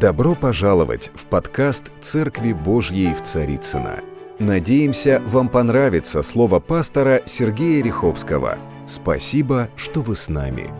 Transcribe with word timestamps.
Добро 0.00 0.34
пожаловать 0.34 1.10
в 1.14 1.26
подкаст 1.26 1.92
«Церкви 2.00 2.54
Божьей 2.54 3.12
в 3.12 3.20
Царицына. 3.20 4.02
Надеемся, 4.38 5.20
вам 5.26 5.50
понравится 5.50 6.22
слово 6.22 6.58
пастора 6.58 7.20
Сергея 7.26 7.84
Риховского. 7.84 8.58
Спасибо, 8.86 9.68
что 9.76 10.00
вы 10.00 10.16
с 10.16 10.30
нами. 10.30 10.70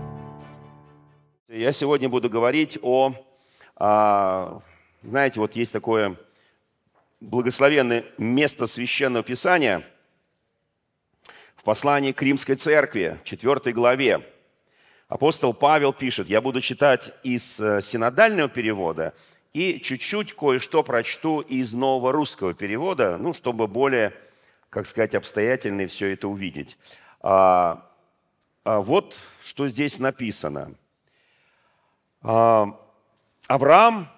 Я 1.50 1.72
сегодня 1.72 2.08
буду 2.08 2.30
говорить 2.30 2.78
о, 2.80 3.12
а, 3.76 4.62
знаете, 5.02 5.38
вот 5.38 5.54
есть 5.54 5.74
такое 5.74 6.16
благословенное 7.20 8.06
место 8.16 8.66
Священного 8.66 9.22
Писания 9.22 9.84
в 11.56 11.64
послании 11.64 12.12
к 12.12 12.22
Римской 12.22 12.54
Церкви, 12.54 13.20
4 13.24 13.74
главе. 13.74 14.26
Апостол 15.10 15.52
Павел 15.52 15.92
пишет, 15.92 16.28
я 16.28 16.40
буду 16.40 16.60
читать 16.60 17.12
из 17.24 17.58
э, 17.58 17.82
синодального 17.82 18.48
перевода 18.48 19.12
и 19.52 19.80
чуть-чуть 19.80 20.36
кое-что 20.36 20.84
прочту 20.84 21.40
из 21.40 21.72
нового 21.72 22.12
русского 22.12 22.54
перевода, 22.54 23.18
ну, 23.18 23.32
чтобы 23.32 23.66
более, 23.66 24.14
как 24.70 24.86
сказать, 24.86 25.16
обстоятельно 25.16 25.88
все 25.88 26.12
это 26.12 26.28
увидеть. 26.28 26.78
А, 27.22 27.90
а 28.62 28.78
вот 28.78 29.18
что 29.42 29.66
здесь 29.66 29.98
написано. 29.98 30.74
А, 32.22 32.78
Авраам, 33.48 34.08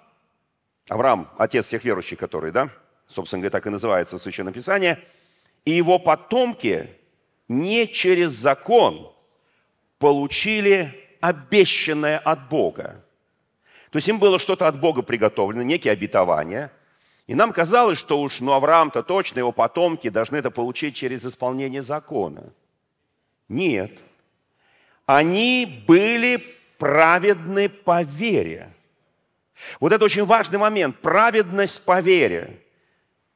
Авраам, 0.90 1.30
отец 1.38 1.68
всех 1.68 1.84
верующих, 1.84 2.18
который, 2.18 2.52
да, 2.52 2.68
собственно 3.06 3.40
говоря, 3.40 3.52
так 3.52 3.66
и 3.66 3.70
называется 3.70 4.18
в 4.18 4.22
Священном 4.22 4.52
Писании, 4.52 4.98
и 5.64 5.70
его 5.70 5.98
потомки 5.98 6.90
не 7.48 7.88
через 7.88 8.32
закон– 8.32 9.10
получили 10.02 11.00
обещанное 11.20 12.18
от 12.18 12.48
Бога. 12.48 13.04
То 13.90 13.98
есть 13.98 14.08
им 14.08 14.18
было 14.18 14.40
что-то 14.40 14.66
от 14.66 14.80
Бога 14.80 15.02
приготовлено, 15.02 15.62
некие 15.62 15.92
обетования. 15.92 16.72
И 17.28 17.36
нам 17.36 17.52
казалось, 17.52 17.98
что 17.98 18.20
уж 18.20 18.40
ну, 18.40 18.50
Авраам-то 18.50 19.04
точно, 19.04 19.38
его 19.38 19.52
потомки 19.52 20.10
должны 20.10 20.38
это 20.38 20.50
получить 20.50 20.96
через 20.96 21.24
исполнение 21.24 21.84
закона. 21.84 22.52
Нет. 23.48 23.92
Они 25.06 25.84
были 25.86 26.42
праведны 26.78 27.68
по 27.68 28.02
вере. 28.02 28.74
Вот 29.78 29.92
это 29.92 30.04
очень 30.04 30.24
важный 30.24 30.58
момент. 30.58 30.98
Праведность 30.98 31.86
по 31.86 32.00
вере. 32.00 32.60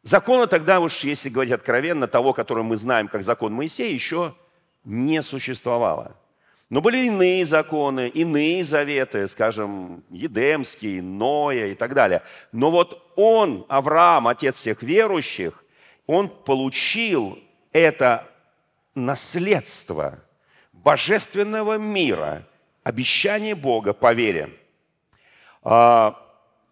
Закона 0.02 0.48
тогда 0.48 0.80
уж, 0.80 1.04
если 1.04 1.28
говорить 1.28 1.54
откровенно, 1.54 2.08
того, 2.08 2.32
который 2.32 2.64
мы 2.64 2.76
знаем 2.76 3.06
как 3.06 3.22
закон 3.22 3.52
Моисея, 3.52 3.94
еще 3.94 4.34
не 4.82 5.22
существовало. 5.22 6.16
Но 6.68 6.80
были 6.80 7.06
иные 7.06 7.44
законы, 7.44 8.08
иные 8.08 8.64
заветы, 8.64 9.28
скажем, 9.28 10.02
Едемский, 10.10 11.00
Ноя 11.00 11.66
и 11.66 11.74
так 11.74 11.94
далее. 11.94 12.22
Но 12.50 12.72
вот 12.72 13.12
он, 13.14 13.64
Авраам, 13.68 14.26
отец 14.26 14.56
всех 14.56 14.82
верующих, 14.82 15.64
он 16.06 16.28
получил 16.28 17.38
это 17.72 18.28
наследство 18.96 20.18
божественного 20.72 21.78
мира, 21.78 22.44
обещание 22.82 23.54
Бога 23.54 23.92
по 23.92 24.12
вере. 24.12 24.50
А, 25.62 26.20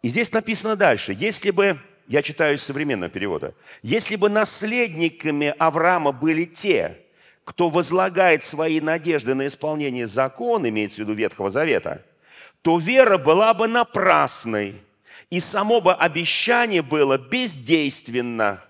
и 0.02 0.08
здесь 0.08 0.32
написано 0.32 0.74
дальше, 0.74 1.12
если 1.16 1.50
бы, 1.50 1.78
я 2.08 2.22
читаю 2.22 2.56
из 2.56 2.62
современного 2.62 3.10
перевода, 3.10 3.54
если 3.82 4.16
бы 4.16 4.28
наследниками 4.28 5.54
Авраама 5.58 6.10
были 6.10 6.44
те, 6.44 7.03
кто 7.44 7.68
возлагает 7.68 8.42
свои 8.42 8.80
надежды 8.80 9.34
на 9.34 9.46
исполнение 9.46 10.08
закона, 10.08 10.68
имеется 10.68 10.96
в 10.96 10.98
виду 11.00 11.12
Ветхого 11.12 11.50
Завета, 11.50 12.04
то 12.62 12.78
вера 12.78 13.18
была 13.18 13.52
бы 13.52 13.68
напрасной, 13.68 14.80
и 15.30 15.40
само 15.40 15.80
бы 15.80 15.92
обещание 15.92 16.80
было 16.80 17.18
бездейственно. 17.18 18.64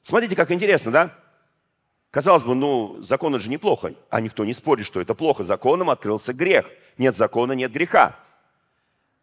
Смотрите, 0.00 0.34
как 0.34 0.50
интересно, 0.50 0.90
да? 0.90 1.14
Казалось 2.10 2.42
бы, 2.42 2.54
ну, 2.54 3.02
закон 3.02 3.34
это 3.34 3.44
же 3.44 3.50
неплохо, 3.50 3.92
а 4.08 4.20
никто 4.22 4.46
не 4.46 4.54
спорит, 4.54 4.86
что 4.86 5.00
это 5.00 5.14
плохо. 5.14 5.44
Законом 5.44 5.90
открылся 5.90 6.32
грех. 6.32 6.64
Нет 6.96 7.14
закона, 7.14 7.52
нет 7.52 7.70
греха. 7.70 8.18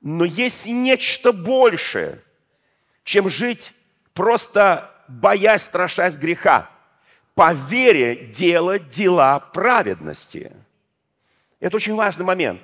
Но 0.01 0.23
есть 0.23 0.67
нечто 0.67 1.33
большее, 1.33 2.21
чем 3.03 3.27
жить 3.27 3.73
просто 4.13 4.91
боясь, 5.07 5.63
страшась 5.63 6.15
греха 6.15 6.69
по 7.35 7.53
вере 7.53 8.15
делать 8.15 8.89
дела 8.89 9.39
праведности. 9.39 10.53
Это 11.59 11.75
очень 11.75 11.93
важный 11.93 12.25
момент. 12.25 12.61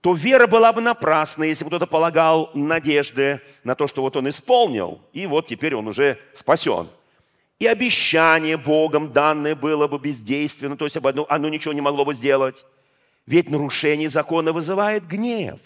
То 0.00 0.12
вера 0.12 0.46
была 0.46 0.72
бы 0.72 0.80
напрасна, 0.80 1.44
если 1.44 1.64
бы 1.64 1.70
кто-то 1.70 1.86
полагал 1.86 2.50
надежды 2.52 3.40
на 3.64 3.74
то, 3.74 3.86
что 3.86 4.02
вот 4.02 4.16
он 4.16 4.28
исполнил, 4.28 5.00
и 5.12 5.26
вот 5.26 5.46
теперь 5.46 5.74
он 5.74 5.88
уже 5.88 6.18
спасен. 6.32 6.88
И 7.58 7.66
обещание 7.66 8.56
Богом 8.56 9.12
данное 9.12 9.54
было 9.54 9.88
бы 9.88 9.98
бездейственно, 9.98 10.76
то 10.76 10.84
есть 10.84 10.96
оно, 10.98 11.26
оно 11.28 11.48
ничего 11.48 11.72
не 11.72 11.80
могло 11.80 12.04
бы 12.04 12.12
сделать. 12.12 12.66
Ведь 13.24 13.48
нарушение 13.48 14.08
закона 14.08 14.52
вызывает 14.52 15.06
гнев. 15.06 15.60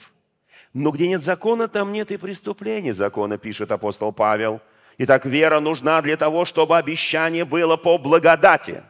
Но 0.73 0.91
где 0.91 1.09
нет 1.09 1.23
закона, 1.23 1.69
там 1.69 1.93
нет 1.93 2.13
и 2.13 2.17
преступления 2.17 2.95
закона, 2.95 3.39
пишет 3.39 3.73
апостол 3.73 4.13
Павел– 4.13 4.61
Итак, 5.03 5.25
вера 5.25 5.61
нужна 5.61 6.03
для 6.03 6.19
того, 6.19 6.45
чтобы 6.45 6.77
обещание 6.77 7.47
было 7.47 7.79
по 7.79 7.97
благодати. 7.97 8.83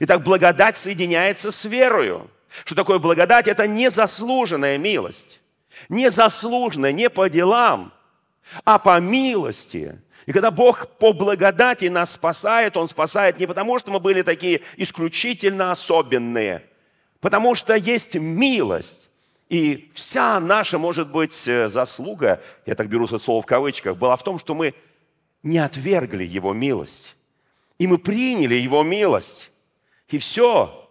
Итак, 0.00 0.24
благодать 0.24 0.76
соединяется 0.76 1.52
с 1.52 1.64
верою. 1.64 2.28
Что 2.64 2.74
такое 2.74 2.98
благодать? 2.98 3.46
Это 3.46 3.68
незаслуженная 3.68 4.78
милость. 4.78 5.40
Незаслуженная, 5.88 6.90
не 6.90 7.08
по 7.08 7.28
делам, 7.28 7.92
а 8.64 8.80
по 8.80 8.98
милости. 8.98 10.02
И 10.26 10.32
когда 10.32 10.50
Бог 10.50 10.88
по 10.98 11.12
благодати 11.12 11.84
нас 11.84 12.14
спасает, 12.14 12.76
Он 12.76 12.88
спасает 12.88 13.38
не 13.38 13.46
потому, 13.46 13.78
что 13.78 13.92
мы 13.92 14.00
были 14.00 14.22
такие 14.22 14.62
исключительно 14.76 15.70
особенные, 15.70 16.64
потому 17.20 17.54
что 17.54 17.76
есть 17.76 18.16
милость. 18.16 19.08
И 19.48 19.92
вся 19.94 20.40
наша, 20.40 20.78
может 20.78 21.12
быть, 21.12 21.46
э, 21.46 21.68
заслуга, 21.68 22.42
я 22.66 22.74
так 22.74 22.88
беру 22.88 23.04
это 23.04 23.20
слово 23.20 23.40
в 23.40 23.46
кавычках, 23.46 23.96
была 23.96 24.16
в 24.16 24.24
том, 24.24 24.40
что 24.40 24.54
мы 24.56 24.74
не 25.42 25.58
отвергли 25.58 26.24
Его 26.24 26.52
милость. 26.52 27.16
И 27.78 27.86
мы 27.86 27.98
приняли 27.98 28.54
Его 28.54 28.82
милость. 28.82 29.50
И 30.08 30.18
все. 30.18 30.90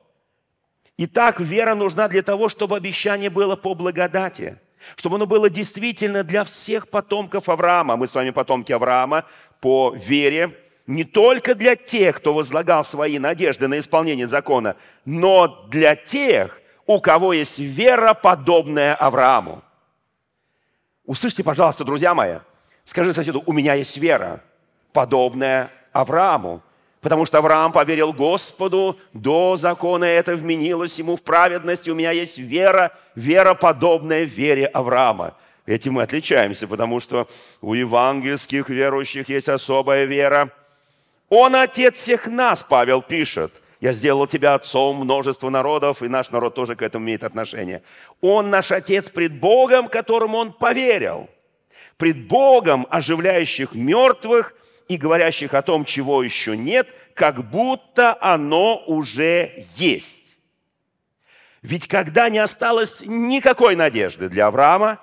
Итак, 0.97 1.39
вера 1.39 1.75
нужна 1.75 2.07
для 2.07 2.21
того, 2.21 2.49
чтобы 2.49 2.75
обещание 2.75 3.29
было 3.29 3.55
по 3.55 3.75
благодати. 3.75 4.57
Чтобы 4.95 5.17
оно 5.17 5.25
было 5.25 5.49
действительно 5.49 6.23
для 6.23 6.43
всех 6.43 6.87
потомков 6.89 7.49
Авраама. 7.49 7.95
Мы 7.97 8.07
с 8.07 8.15
вами 8.15 8.29
потомки 8.29 8.71
Авраама 8.71 9.25
по 9.59 9.93
вере. 9.95 10.57
Не 10.85 11.03
только 11.03 11.53
для 11.53 11.75
тех, 11.75 12.17
кто 12.17 12.33
возлагал 12.33 12.83
свои 12.83 13.19
надежды 13.19 13.67
на 13.67 13.79
исполнение 13.79 14.27
закона, 14.27 14.77
но 15.03 15.65
для 15.67 15.95
тех, 15.95 16.61
у 16.85 17.01
кого 17.01 17.33
есть 17.33 17.59
вера, 17.59 18.13
подобная 18.13 18.95
Аврааму. 18.95 19.63
Услышьте, 21.05 21.43
пожалуйста, 21.43 21.83
друзья 21.83 22.13
мои, 22.13 22.37
Скажи 22.87 23.13
соседу, 23.13 23.43
у 23.45 23.51
меня 23.51 23.73
есть 23.73 23.97
вера, 23.97 24.39
подобная 24.93 25.71
Аврааму. 25.91 26.61
Потому 27.01 27.25
что 27.25 27.39
Авраам 27.39 27.73
поверил 27.73 28.13
Господу, 28.13 28.97
до 29.11 29.57
закона 29.57 30.05
это 30.05 30.37
вменилось 30.37 30.97
ему 30.97 31.17
в 31.17 31.21
праведность. 31.21 31.89
У 31.89 31.95
меня 31.95 32.11
есть 32.11 32.37
вера, 32.37 32.93
вера, 33.13 33.55
подобная 33.55 34.23
вере 34.23 34.67
Авраама. 34.67 35.35
Этим 35.65 35.95
мы 35.95 36.03
отличаемся, 36.03 36.65
потому 36.65 37.01
что 37.01 37.27
у 37.59 37.73
евангельских 37.73 38.69
верующих 38.69 39.27
есть 39.27 39.49
особая 39.49 40.05
вера. 40.05 40.49
Он 41.27 41.57
отец 41.57 41.97
всех 41.97 42.25
нас, 42.27 42.63
Павел 42.63 43.01
пишет. 43.01 43.51
Я 43.81 43.91
сделал 43.91 44.27
тебя 44.27 44.53
отцом 44.53 45.01
множества 45.01 45.49
народов, 45.49 46.03
и 46.03 46.07
наш 46.07 46.31
народ 46.31 46.55
тоже 46.55 46.77
к 46.77 46.81
этому 46.81 47.03
имеет 47.03 47.25
отношение. 47.25 47.83
Он 48.21 48.49
наш 48.49 48.71
отец 48.71 49.09
пред 49.09 49.41
Богом, 49.41 49.89
которому 49.89 50.37
он 50.37 50.53
поверил– 50.53 51.29
пред 51.97 52.27
Богом, 52.27 52.87
оживляющих 52.89 53.73
мертвых 53.73 54.53
и 54.87 54.97
говорящих 54.97 55.53
о 55.53 55.61
том, 55.61 55.85
чего 55.85 56.23
еще 56.23 56.55
нет, 56.55 56.87
как 57.13 57.49
будто 57.49 58.17
оно 58.21 58.83
уже 58.85 59.65
есть. 59.75 60.37
Ведь 61.61 61.87
когда 61.87 62.29
не 62.29 62.39
осталось 62.39 63.03
никакой 63.05 63.75
надежды 63.75 64.29
для 64.29 64.47
Авраама, 64.47 64.99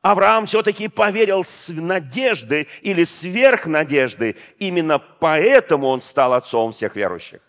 Авраам 0.00 0.46
все-таки 0.46 0.88
поверил 0.88 1.42
с 1.42 1.68
надежды 1.68 2.68
или 2.82 3.02
сверх 3.02 3.66
надежды. 3.66 4.36
Именно 4.58 4.98
поэтому 4.98 5.88
он 5.88 6.00
стал 6.00 6.34
отцом 6.34 6.72
всех 6.72 6.94
верующих. 6.94 7.40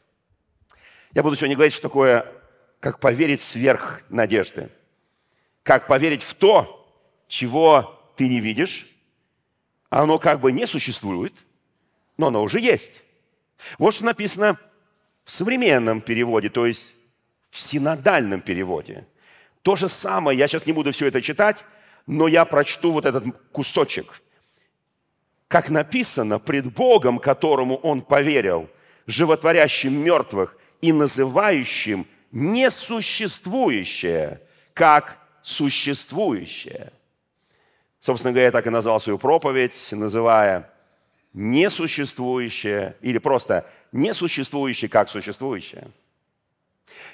Я 1.13 1.23
буду 1.23 1.35
сегодня 1.35 1.55
говорить, 1.55 1.73
что 1.73 1.83
такое, 1.83 2.25
как 2.79 2.99
поверить 2.99 3.41
сверх 3.41 4.01
надежды. 4.09 4.69
Как 5.63 5.87
поверить 5.87 6.23
в 6.23 6.33
то, 6.33 6.87
чего 7.27 7.98
ты 8.19 8.27
не 8.27 8.41
видишь, 8.41 8.85
оно 9.89 10.19
как 10.19 10.41
бы 10.41 10.51
не 10.51 10.67
существует, 10.67 11.33
но 12.17 12.27
оно 12.27 12.43
уже 12.43 12.59
есть. 12.59 13.01
Вот 13.77 13.93
что 13.93 14.03
написано 14.03 14.59
в 15.23 15.31
современном 15.31 16.01
переводе, 16.01 16.49
то 16.49 16.65
есть 16.65 16.93
в 17.49 17.57
синодальном 17.57 18.41
переводе. 18.41 19.07
То 19.61 19.77
же 19.77 19.87
самое, 19.87 20.37
я 20.37 20.49
сейчас 20.49 20.65
не 20.65 20.73
буду 20.73 20.91
все 20.91 21.07
это 21.07 21.21
читать, 21.21 21.63
но 22.07 22.27
я 22.27 22.43
прочту 22.43 22.91
вот 22.91 23.05
этот 23.05 23.23
кусочек. 23.53 24.21
Как 25.47 25.69
написано, 25.69 26.39
пред 26.39 26.73
Богом, 26.73 27.19
которому 27.19 27.77
он 27.77 28.01
поверил, 28.01 28.69
животворящим 29.07 29.93
мертвых 29.93 30.57
и 30.81 30.91
называющим 30.91 32.05
несуществующее, 32.33 34.41
как 34.73 35.25
существующее. 35.41 36.91
Собственно 37.99 38.31
говоря, 38.31 38.45
я 38.45 38.51
так 38.51 38.65
и 38.67 38.69
назвал 38.69 38.99
свою 38.99 39.17
проповедь, 39.17 39.75
называя 39.91 40.71
несуществующее 41.33 42.95
или 43.01 43.17
просто 43.17 43.69
несуществующее 43.91 44.89
как 44.89 45.09
существующее. 45.09 45.91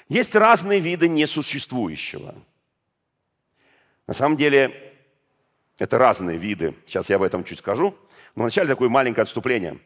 Есть 0.08 0.34
разные 0.34 0.80
виды 0.80 1.08
несуществующего. 1.08 2.34
На 4.06 4.14
самом 4.14 4.36
деле, 4.36 4.94
это 5.78 5.98
разные 5.98 6.38
виды. 6.38 6.74
Сейчас 6.86 7.10
я 7.10 7.16
об 7.16 7.22
этом 7.22 7.44
чуть 7.44 7.58
скажу. 7.58 7.96
Но 8.34 8.44
вначале 8.44 8.68
такое 8.68 8.88
маленькое 8.88 9.22
отступление. 9.22 9.78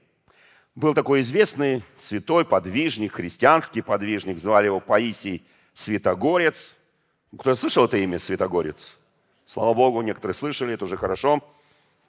Был 0.74 0.94
такой 0.94 1.20
известный 1.20 1.82
святой 1.96 2.44
подвижник, 2.44 3.14
христианский 3.14 3.82
подвижник, 3.82 4.38
звали 4.38 4.66
его 4.66 4.80
Паисий 4.80 5.44
Святогорец. 5.72 6.76
Кто 7.36 7.54
слышал 7.54 7.86
это 7.86 7.96
имя 7.96 8.18
Святогорец? 8.18 8.96
Слава 9.52 9.74
Богу, 9.74 10.00
некоторые 10.02 10.36
слышали, 10.36 10.74
это 10.74 10.84
уже 10.84 10.96
хорошо. 10.96 11.42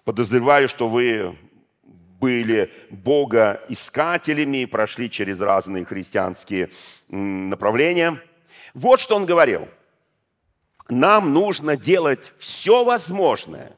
Подозреваю, 0.03 0.69
что 0.69 0.87
вы 0.87 1.35
были 2.19 2.71
богоискателями 2.91 4.65
прошли 4.65 5.09
через 5.09 5.39
разные 5.39 5.83
христианские 5.83 6.69
направления. 7.07 8.21
Вот 8.75 8.99
что 8.99 9.15
он 9.15 9.25
говорил. 9.25 9.67
Нам 10.87 11.33
нужно 11.33 11.75
делать 11.75 12.31
все 12.37 12.83
возможное. 12.83 13.75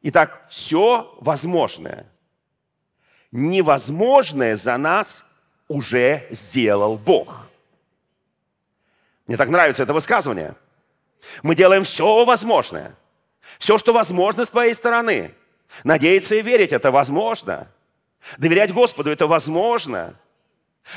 Итак, 0.00 0.46
все 0.48 1.14
возможное. 1.20 2.06
Невозможное 3.32 4.56
за 4.56 4.78
нас 4.78 5.26
уже 5.68 6.26
сделал 6.30 6.96
Бог. 6.96 7.50
Мне 9.26 9.36
так 9.36 9.50
нравится 9.50 9.82
это 9.82 9.92
высказывание. 9.92 10.54
Мы 11.42 11.54
делаем 11.54 11.84
все 11.84 12.24
возможное. 12.24 12.94
Все, 13.58 13.78
что 13.78 13.92
возможно 13.92 14.44
с 14.44 14.50
твоей 14.50 14.74
стороны. 14.74 15.34
Надеяться 15.84 16.34
и 16.34 16.42
верить– 16.42 16.72
это 16.72 16.90
возможно. 16.90 17.68
Доверять 18.38 18.72
Господу– 18.72 19.10
это 19.12 19.26
возможно. 19.26 20.14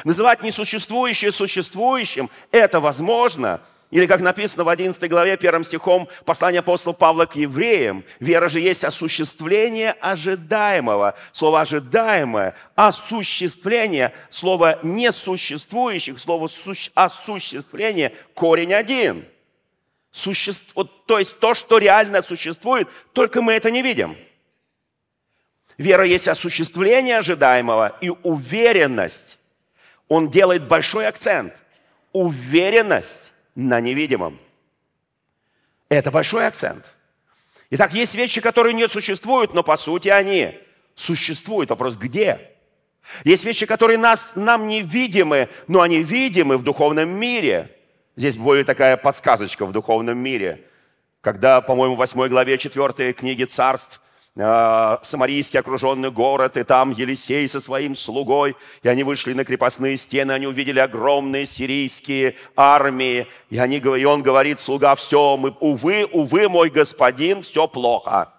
Называть 0.03 0.43
несуществующее 0.43 1.31
существующим– 1.31 2.29
это 2.51 2.79
возможно. 2.79 3.61
Или, 3.91 4.07
как 4.07 4.21
написано 4.21 4.63
в 4.63 4.69
11 4.69 5.07
главе, 5.07 5.37
первым 5.37 5.63
стихом 5.63 6.09
послания 6.25 6.59
апостола 6.59 6.93
Павла 6.93 7.27
к 7.27 7.35
евреям, 7.35 8.03
вера 8.19 8.49
же 8.49 8.59
есть 8.59 8.83
осуществление 8.83 9.91
ожидаемого. 9.91 11.15
Слово 11.31 11.61
«ожидаемое», 11.61 12.55
осуществление, 12.73 14.11
слово 14.31 14.79
«несуществующих», 14.81 16.17
слово 16.17 16.49
«осуществление»– 16.95 18.15
корень 18.33 18.73
один. 18.73 19.27
Существо, 20.13 20.85
то 20.85 21.19
есть 21.19 21.37
то, 21.39 21.53
что 21.53 21.77
реально 21.77 22.21
существует, 22.21 22.87
только 23.11 23.41
мы 23.41 23.51
это 23.51 23.69
не 23.69 23.81
видим– 23.81 24.15
Вера 25.77 26.03
есть 26.03 26.27
осуществление 26.27 27.17
ожидаемого 27.17 27.97
и 28.01 28.09
уверенность. 28.09 29.39
Он 30.07 30.29
делает 30.29 30.67
большой 30.67 31.07
акцент. 31.07 31.63
Уверенность 32.11 33.31
на 33.55 33.79
невидимом. 33.79 34.39
Это 35.89 36.11
большой 36.11 36.47
акцент. 36.47 36.85
Итак, 37.71 37.93
есть 37.93 38.13
вещи, 38.13 38.39
которые 38.39 38.73
не 38.73 38.87
существуют, 38.87 39.53
но 39.53 39.63
по 39.63 39.77
сути 39.77 40.09
они 40.09 40.59
существуют. 40.95 41.71
Вопрос, 41.71 41.95
где? 41.95 42.51
Есть 43.23 43.45
вещи, 43.45 43.65
которые 43.65 43.97
нас, 43.97 44.33
нам 44.35 44.67
невидимы, 44.67 45.49
но 45.67 45.81
они 45.81 46.03
видимы 46.03 46.57
в 46.57 46.63
духовном 46.63 47.09
мире. 47.09 47.75
Здесь 48.15 48.37
более 48.37 48.63
такая 48.63 48.97
подсказочка 48.97 49.65
в 49.65 49.71
духовном 49.71 50.17
мире. 50.17 50.63
Когда, 51.21 51.61
по-моему, 51.61 51.95
в 51.95 51.99
8 51.99 52.27
главе 52.27 52.57
4 52.57 53.13
книги 53.13 53.43
царств 53.43 54.03
Э, 54.35 54.97
самарийский 55.03 55.59
окруженный 55.59 56.09
город, 56.09 56.57
и 56.57 56.63
там 56.63 56.89
Елисей 56.89 57.47
со 57.47 57.59
своим 57.59 57.95
слугой, 57.95 58.55
и 58.81 58.87
они 58.87 59.03
вышли 59.03 59.33
на 59.33 59.45
крепостные 59.45 59.95
стены, 59.95 60.31
они 60.31 60.47
увидели 60.47 60.79
огромные 60.79 61.45
сирийские 61.45 62.35
армии, 62.55 63.27
и, 63.51 63.59
они, 63.59 63.77
и 63.77 64.05
он 64.05 64.23
говорит, 64.23 64.59
слуга, 64.59 64.95
все, 64.95 65.37
мы, 65.37 65.55
увы, 65.59 66.07
увы, 66.11 66.49
мой 66.49 66.71
господин, 66.71 67.43
все 67.43 67.67
плохо. 67.67 68.33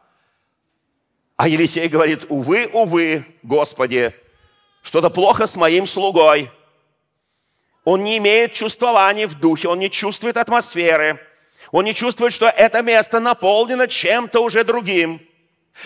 А 1.37 1.49
Елисей 1.49 1.87
говорит, 1.87 2.27
увы, 2.29 2.69
увы, 2.73 3.25
Господи, 3.45 4.15
что-то 4.83 5.11
плохо 5.11 5.47
с 5.47 5.55
моим 5.55 5.87
слугой. 5.87 6.51
Он 7.85 8.03
не 8.03 8.19
имеет 8.19 8.53
чувствования 8.53 9.29
в 9.29 9.35
духе, 9.35 9.69
он 9.69 9.79
не 9.79 9.91
чувствует 9.91 10.37
атмосферы, 10.37 11.21
он 11.71 11.85
не 11.85 11.95
чувствует, 11.95 12.33
что 12.33 12.47
это 12.47 12.83
место 12.83 13.21
наполнено 13.21 13.89
чем-то 13.89 14.41
уже 14.41 14.65
другим– 14.65 15.21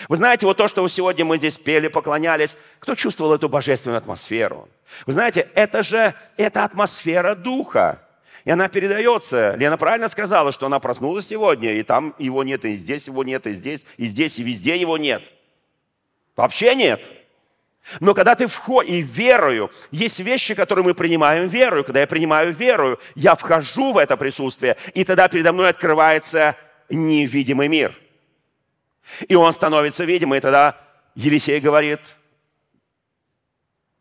вы 0.07 0.17
знаете, 0.17 0.45
вот 0.45 0.57
то, 0.57 0.67
что 0.67 0.87
сегодня 0.87 1.25
мы 1.25 1.37
здесь 1.37 1.57
пели, 1.57 1.87
поклонялись, 1.87 2.57
кто 2.79 2.95
чувствовал 2.95 3.33
эту 3.33 3.49
божественную 3.49 3.97
атмосферу? 3.97 4.69
Вы 5.05 5.13
знаете, 5.13 5.47
это 5.55 5.83
же, 5.83 6.13
это 6.37 6.63
атмосфера 6.63 7.35
Духа. 7.35 8.01
И 8.45 8.51
она 8.51 8.69
передается. 8.69 9.55
Лена 9.55 9.77
правильно 9.77 10.07
сказала, 10.07 10.51
что 10.51 10.67
она 10.67 10.79
проснулась 10.79 11.27
сегодня, 11.27 11.73
и 11.73 11.83
там 11.83 12.15
его 12.19 12.43
нет, 12.43 12.65
и 12.65 12.77
здесь 12.77 13.07
его 13.07 13.23
нет, 13.23 13.47
и 13.47 13.53
здесь, 13.53 13.85
и 13.97 14.05
здесь, 14.05 14.39
и 14.39 14.43
везде 14.43 14.77
его 14.77 14.97
нет. 14.97 15.23
Вообще 16.35 16.75
нет. 16.75 17.01
Но 17.99 18.13
когда 18.13 18.35
ты 18.35 18.47
входишь, 18.47 18.91
и 18.91 19.01
верою, 19.01 19.71
есть 19.91 20.19
вещи, 20.19 20.53
которые 20.53 20.85
мы 20.85 20.93
принимаем 20.93 21.47
верою. 21.47 21.83
Когда 21.83 22.01
я 22.01 22.07
принимаю 22.07 22.53
верою, 22.53 22.99
я 23.15 23.35
вхожу 23.35 23.93
в 23.93 23.97
это 23.97 24.17
присутствие, 24.17 24.77
и 24.93 25.03
тогда 25.03 25.27
передо 25.27 25.53
мной 25.53 25.69
открывается 25.69 26.55
невидимый 26.89 27.67
мир– 27.67 27.95
и 29.27 29.35
он 29.35 29.51
становится 29.53 30.05
видимым, 30.05 30.37
и 30.37 30.41
тогда 30.41 30.77
Елисей 31.15 31.59
говорит, 31.59 32.15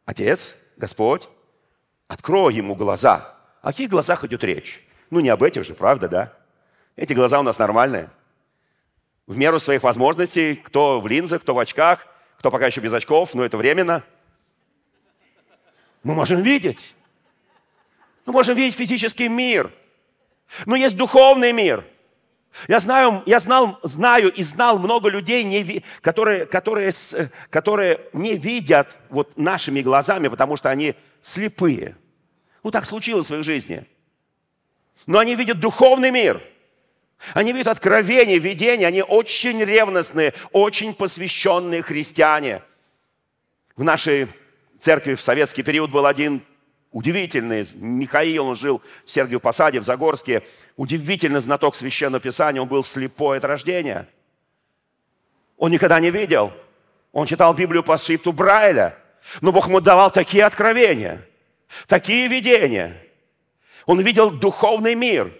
Отец, 0.04 0.56
Господь, 0.76 1.28
открой 2.06 2.54
ему 2.54 2.74
глаза. 2.74 3.34
О 3.60 3.68
каких 3.68 3.90
глазах 3.90 4.24
идет 4.24 4.44
речь? 4.44 4.86
Ну, 5.10 5.20
не 5.20 5.28
об 5.28 5.42
этих 5.42 5.64
же, 5.64 5.74
правда, 5.74 6.08
да? 6.08 6.32
Эти 6.96 7.12
глаза 7.12 7.40
у 7.40 7.42
нас 7.42 7.58
нормальные. 7.58 8.10
В 9.26 9.36
меру 9.36 9.60
своих 9.60 9.82
возможностей, 9.82 10.54
кто 10.56 11.00
в 11.00 11.06
линзах, 11.06 11.42
кто 11.42 11.54
в 11.54 11.58
очках, 11.58 12.06
кто 12.38 12.50
пока 12.50 12.66
еще 12.66 12.80
без 12.80 12.92
очков, 12.92 13.34
но 13.34 13.44
это 13.44 13.56
временно. 13.56 14.02
Мы 16.02 16.14
можем 16.14 16.42
видеть. 16.42 16.94
Мы 18.24 18.32
можем 18.32 18.56
видеть 18.56 18.74
физический 18.76 19.28
мир. 19.28 19.72
Но 20.64 20.76
есть 20.76 20.96
духовный 20.96 21.52
мир– 21.52 21.84
я 22.66 22.80
знаю, 22.80 23.22
я 23.26 23.38
знал, 23.38 23.78
знаю 23.82 24.32
и 24.32 24.42
знал 24.42 24.78
много 24.78 25.08
людей, 25.08 25.44
не, 25.44 25.84
которые, 26.00 26.46
которые, 26.46 26.92
которые 27.50 28.00
не 28.12 28.36
видят 28.36 28.96
вот 29.10 29.36
нашими 29.36 29.80
глазами, 29.80 30.28
потому 30.28 30.56
что 30.56 30.68
они 30.68 30.96
слепые. 31.20 31.96
Ну, 32.64 32.70
так 32.70 32.84
случилось 32.84 33.30
в 33.30 33.36
их 33.36 33.44
жизни. 33.44 33.86
Но 35.06 35.18
они 35.18 35.36
видят 35.36 35.60
духовный 35.60 36.10
мир. 36.10 36.42
Они 37.34 37.52
видят 37.52 37.68
откровение, 37.68 38.38
видение. 38.38 38.88
Они 38.88 39.02
очень 39.02 39.62
ревностные, 39.62 40.34
очень 40.52 40.94
посвященные 40.94 41.82
христиане. 41.82 42.62
В 43.76 43.84
нашей 43.84 44.28
церкви 44.80 45.14
в 45.14 45.20
советский 45.20 45.62
период 45.62 45.90
был 45.90 46.06
один 46.06 46.42
удивительный. 46.92 47.66
Михаил, 47.74 48.46
он 48.46 48.56
жил 48.56 48.82
в 49.04 49.10
Сергиев 49.10 49.42
Посаде, 49.42 49.80
в 49.80 49.84
Загорске. 49.84 50.42
Удивительный 50.76 51.40
знаток 51.40 51.74
Священного 51.74 52.20
Писания. 52.20 52.62
Он 52.62 52.68
был 52.68 52.84
слепой 52.84 53.38
от 53.38 53.44
рождения. 53.44 54.08
Он 55.56 55.70
никогда 55.70 56.00
не 56.00 56.10
видел. 56.10 56.52
Он 57.12 57.26
читал 57.26 57.52
Библию 57.54 57.82
по 57.82 57.98
шрифту 57.98 58.32
Брайля. 58.32 58.96
Но 59.40 59.52
Бог 59.52 59.66
ему 59.68 59.80
давал 59.80 60.10
такие 60.10 60.44
откровения, 60.44 61.26
такие 61.86 62.28
видения. 62.28 63.02
Он 63.86 64.00
видел 64.00 64.30
духовный 64.30 64.94
мир. 64.94 65.32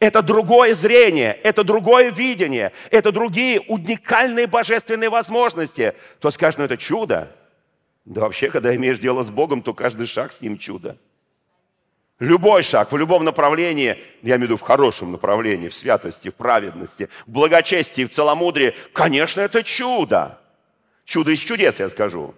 Это 0.00 0.22
другое 0.22 0.74
зрение, 0.74 1.32
это 1.42 1.64
другое 1.64 2.10
видение, 2.10 2.72
это 2.90 3.12
другие 3.12 3.60
уникальные 3.60 4.46
божественные 4.46 5.10
возможности. 5.10 5.94
Кто 6.18 6.30
скажет, 6.30 6.58
ну 6.58 6.64
это 6.64 6.76
чудо. 6.76 7.34
Да 8.04 8.22
вообще, 8.22 8.50
когда 8.50 8.74
имеешь 8.74 8.98
дело 8.98 9.22
с 9.22 9.30
Богом, 9.30 9.62
то 9.62 9.74
каждый 9.74 10.06
шаг 10.06 10.32
с 10.32 10.40
Ним 10.40 10.58
чудо. 10.58 10.96
Любой 12.18 12.62
шаг, 12.64 12.90
в 12.90 12.96
любом 12.96 13.24
направлении, 13.24 13.96
я 14.22 14.36
имею 14.36 14.38
в 14.38 14.42
виду 14.42 14.56
в 14.56 14.62
хорошем 14.62 15.12
направлении, 15.12 15.68
в 15.68 15.74
святости, 15.74 16.30
в 16.30 16.34
праведности, 16.34 17.08
в 17.26 17.30
благочестии, 17.30 18.04
в 18.04 18.10
целомудрии, 18.10 18.74
конечно, 18.92 19.40
это 19.40 19.62
чудо. 19.62 20.38
Чудо 21.04 21.30
из 21.30 21.38
чудес, 21.38 21.78
я 21.78 21.88
скажу. 21.88 22.34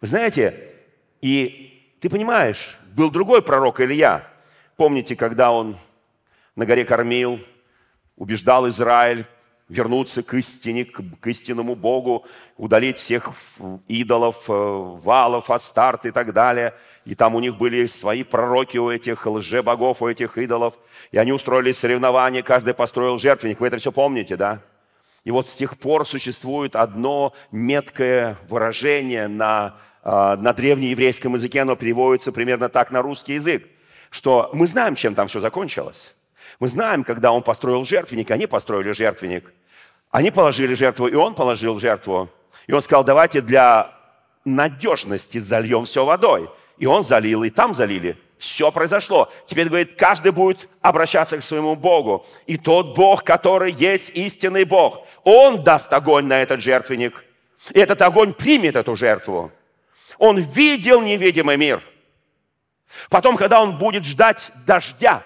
Вы 0.00 0.08
знаете, 0.08 0.70
и 1.20 1.96
ты 2.00 2.08
понимаешь, 2.08 2.78
был 2.94 3.10
другой 3.10 3.42
пророк 3.42 3.80
Илья. 3.80 4.26
Помните, 4.76 5.16
когда 5.16 5.52
он 5.52 5.76
на 6.56 6.66
горе 6.66 6.84
кормил 6.84 7.40
убеждал 8.16 8.68
Израиль 8.68 9.26
вернуться 9.68 10.22
к 10.22 10.34
истине, 10.34 10.84
к, 10.84 11.26
истинному 11.26 11.74
Богу, 11.74 12.26
удалить 12.56 12.98
всех 12.98 13.32
идолов, 13.88 14.44
э, 14.48 14.52
валов, 14.52 15.50
астарт 15.50 16.04
и 16.04 16.10
так 16.10 16.34
далее. 16.34 16.74
И 17.06 17.14
там 17.14 17.34
у 17.34 17.40
них 17.40 17.56
были 17.56 17.86
свои 17.86 18.22
пророки 18.22 18.76
у 18.76 18.90
этих 18.90 19.26
лже-богов, 19.26 20.02
у 20.02 20.08
этих 20.08 20.36
идолов. 20.36 20.74
И 21.10 21.18
они 21.18 21.32
устроили 21.32 21.72
соревнования, 21.72 22.42
каждый 22.42 22.74
построил 22.74 23.18
жертвенник. 23.18 23.60
Вы 23.60 23.68
это 23.68 23.78
все 23.78 23.92
помните, 23.92 24.36
да? 24.36 24.60
И 25.24 25.30
вот 25.30 25.48
с 25.48 25.54
тех 25.54 25.78
пор 25.78 26.06
существует 26.06 26.76
одно 26.76 27.32
меткое 27.50 28.36
выражение 28.48 29.26
на, 29.26 29.76
э, 30.04 30.36
на 30.36 30.52
древнееврейском 30.52 31.34
языке, 31.34 31.62
оно 31.62 31.76
переводится 31.76 32.30
примерно 32.30 32.68
так 32.68 32.90
на 32.90 33.00
русский 33.00 33.34
язык, 33.34 33.66
что 34.10 34.50
мы 34.52 34.66
знаем, 34.66 34.96
чем 34.96 35.14
там 35.14 35.28
все 35.28 35.40
закончилось. 35.40 36.14
Мы 36.62 36.68
знаем, 36.68 37.02
когда 37.02 37.32
он 37.32 37.42
построил 37.42 37.84
жертвенник, 37.84 38.30
они 38.30 38.46
построили 38.46 38.92
жертвенник. 38.92 39.52
Они 40.12 40.30
положили 40.30 40.74
жертву, 40.74 41.08
и 41.08 41.14
он 41.16 41.34
положил 41.34 41.80
жертву. 41.80 42.30
И 42.68 42.72
он 42.72 42.80
сказал, 42.82 43.02
давайте 43.02 43.40
для 43.40 43.92
надежности 44.44 45.38
зальем 45.38 45.86
все 45.86 46.04
водой. 46.04 46.48
И 46.78 46.86
он 46.86 47.02
залил, 47.02 47.42
и 47.42 47.50
там 47.50 47.74
залили. 47.74 48.16
Все 48.38 48.70
произошло. 48.70 49.28
Теперь, 49.44 49.66
говорит, 49.66 49.96
каждый 49.98 50.30
будет 50.30 50.68
обращаться 50.80 51.36
к 51.36 51.42
своему 51.42 51.74
Богу. 51.74 52.24
И 52.46 52.56
тот 52.56 52.94
Бог, 52.94 53.24
который 53.24 53.72
есть 53.72 54.10
истинный 54.10 54.62
Бог, 54.62 55.04
Он 55.24 55.64
даст 55.64 55.92
огонь 55.92 56.26
на 56.26 56.42
этот 56.42 56.60
жертвенник. 56.60 57.24
И 57.74 57.80
этот 57.80 58.00
огонь 58.02 58.34
примет 58.34 58.76
эту 58.76 58.94
жертву. 58.94 59.50
Он 60.16 60.38
видел 60.38 61.00
невидимый 61.00 61.56
мир. 61.56 61.82
Потом, 63.10 63.36
когда 63.36 63.60
он 63.60 63.78
будет 63.78 64.04
ждать 64.04 64.52
дождя, 64.64 65.24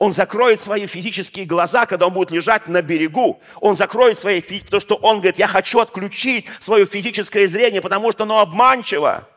он 0.00 0.14
закроет 0.14 0.62
свои 0.62 0.86
физические 0.86 1.44
глаза, 1.44 1.84
когда 1.84 2.06
он 2.06 2.14
будет 2.14 2.30
лежать 2.30 2.66
на 2.68 2.80
берегу. 2.80 3.38
Он 3.60 3.76
закроет 3.76 4.18
свои 4.18 4.40
физические, 4.40 4.64
потому 4.64 4.80
что 4.80 4.94
он 4.96 5.18
говорит, 5.18 5.38
я 5.38 5.46
хочу 5.46 5.78
отключить 5.78 6.46
свое 6.58 6.86
физическое 6.86 7.46
зрение, 7.46 7.82
потому 7.82 8.10
что 8.10 8.24
оно 8.24 8.38
обманчиво. 8.38 9.28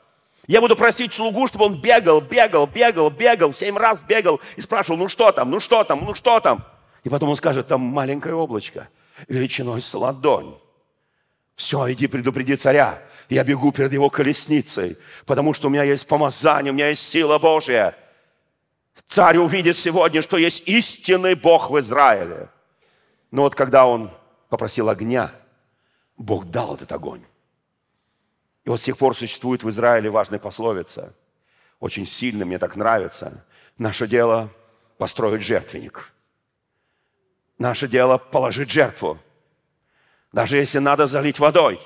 Я 0.47 0.61
буду 0.61 0.77
просить 0.77 1.13
слугу, 1.13 1.47
чтобы 1.47 1.65
он 1.65 1.81
бегал, 1.81 2.21
бегал, 2.21 2.65
бегал, 2.65 3.09
бегал, 3.09 3.51
семь 3.51 3.77
раз 3.77 4.03
бегал 4.03 4.39
и 4.55 4.61
спрашивал, 4.61 4.97
ну 4.97 5.09
что 5.09 5.33
там, 5.33 5.51
ну 5.51 5.59
что 5.59 5.83
там, 5.83 6.05
ну 6.05 6.13
что 6.13 6.39
там. 6.39 6.63
И 7.03 7.09
потом 7.09 7.29
он 7.29 7.35
скажет, 7.35 7.67
там 7.67 7.81
маленькое 7.81 8.33
облачко, 8.33 8.87
величиной 9.27 9.81
с 9.81 9.93
ладонь. 9.93 10.55
Все, 11.57 11.91
иди 11.91 12.07
предупреди 12.07 12.55
царя. 12.55 13.01
Я 13.27 13.43
бегу 13.43 13.73
перед 13.73 13.91
его 13.91 14.09
колесницей, 14.09 14.97
потому 15.25 15.53
что 15.53 15.67
у 15.67 15.69
меня 15.69 15.83
есть 15.83 16.07
помазание, 16.07 16.71
у 16.71 16.75
меня 16.75 16.87
есть 16.87 17.05
сила 17.05 17.37
Божья. 17.37 17.97
Царь 19.07 19.37
увидит 19.37 19.77
сегодня, 19.77 20.21
что 20.21 20.37
есть 20.37 20.67
истинный 20.67 21.35
Бог 21.35 21.69
в 21.69 21.79
Израиле. 21.79 22.49
Но 23.31 23.43
вот 23.43 23.55
когда 23.55 23.85
он 23.85 24.11
попросил 24.49 24.89
огня, 24.89 25.31
Бог 26.17 26.45
дал 26.45 26.75
этот 26.75 26.91
огонь. 26.91 27.23
И 28.63 28.69
вот 28.69 28.79
с 28.79 28.83
тех 28.83 28.97
пор 28.97 29.15
существует 29.15 29.63
в 29.63 29.69
Израиле 29.69 30.09
важная 30.09 30.39
пословица. 30.39 31.13
Очень 31.79 32.07
сильно 32.07 32.45
мне 32.45 32.59
так 32.59 32.75
нравится. 32.75 33.45
Наше 33.77 34.07
дело 34.07 34.49
построить 34.97 35.43
жертвенник. 35.43 36.13
Наше 37.57 37.87
дело 37.87 38.17
положить 38.17 38.71
жертву. 38.71 39.19
Даже 40.31 40.57
если 40.57 40.79
надо 40.79 41.05
залить 41.05 41.39
водой. 41.39 41.79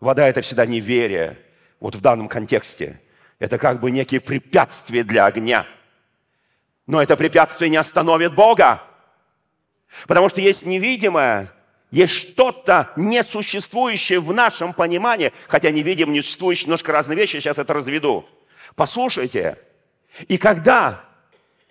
Вода– 0.00 0.28
это 0.28 0.42
всегда 0.42 0.66
неверие. 0.66 1.38
Вот 1.80 1.94
в 1.94 2.00
данном 2.00 2.28
контексте. 2.28 3.00
Это 3.38 3.56
как 3.56 3.80
бы 3.80 3.90
некие 3.90 4.20
препятствия 4.20 5.04
для 5.04 5.26
огня– 5.26 5.66
но 6.86 7.02
это 7.02 7.16
препятствие 7.16 7.70
не 7.70 7.76
остановит 7.76 8.34
Бога. 8.34 8.82
Потому 10.06 10.28
что 10.28 10.40
есть 10.40 10.66
невидимое, 10.66 11.50
есть 11.90 12.12
что-то 12.12 12.90
несуществующее 12.96 14.20
в 14.20 14.32
нашем 14.32 14.72
понимании, 14.72 15.32
хотя 15.48 15.70
невидим, 15.70 16.12
несуществующее, 16.12 16.66
немножко 16.66 16.92
разные 16.92 17.16
вещи, 17.16 17.38
сейчас 17.38 17.58
это 17.58 17.72
разведу. 17.72 18.26
Послушайте, 18.74 19.58
и 20.28 20.38
когда 20.38 21.04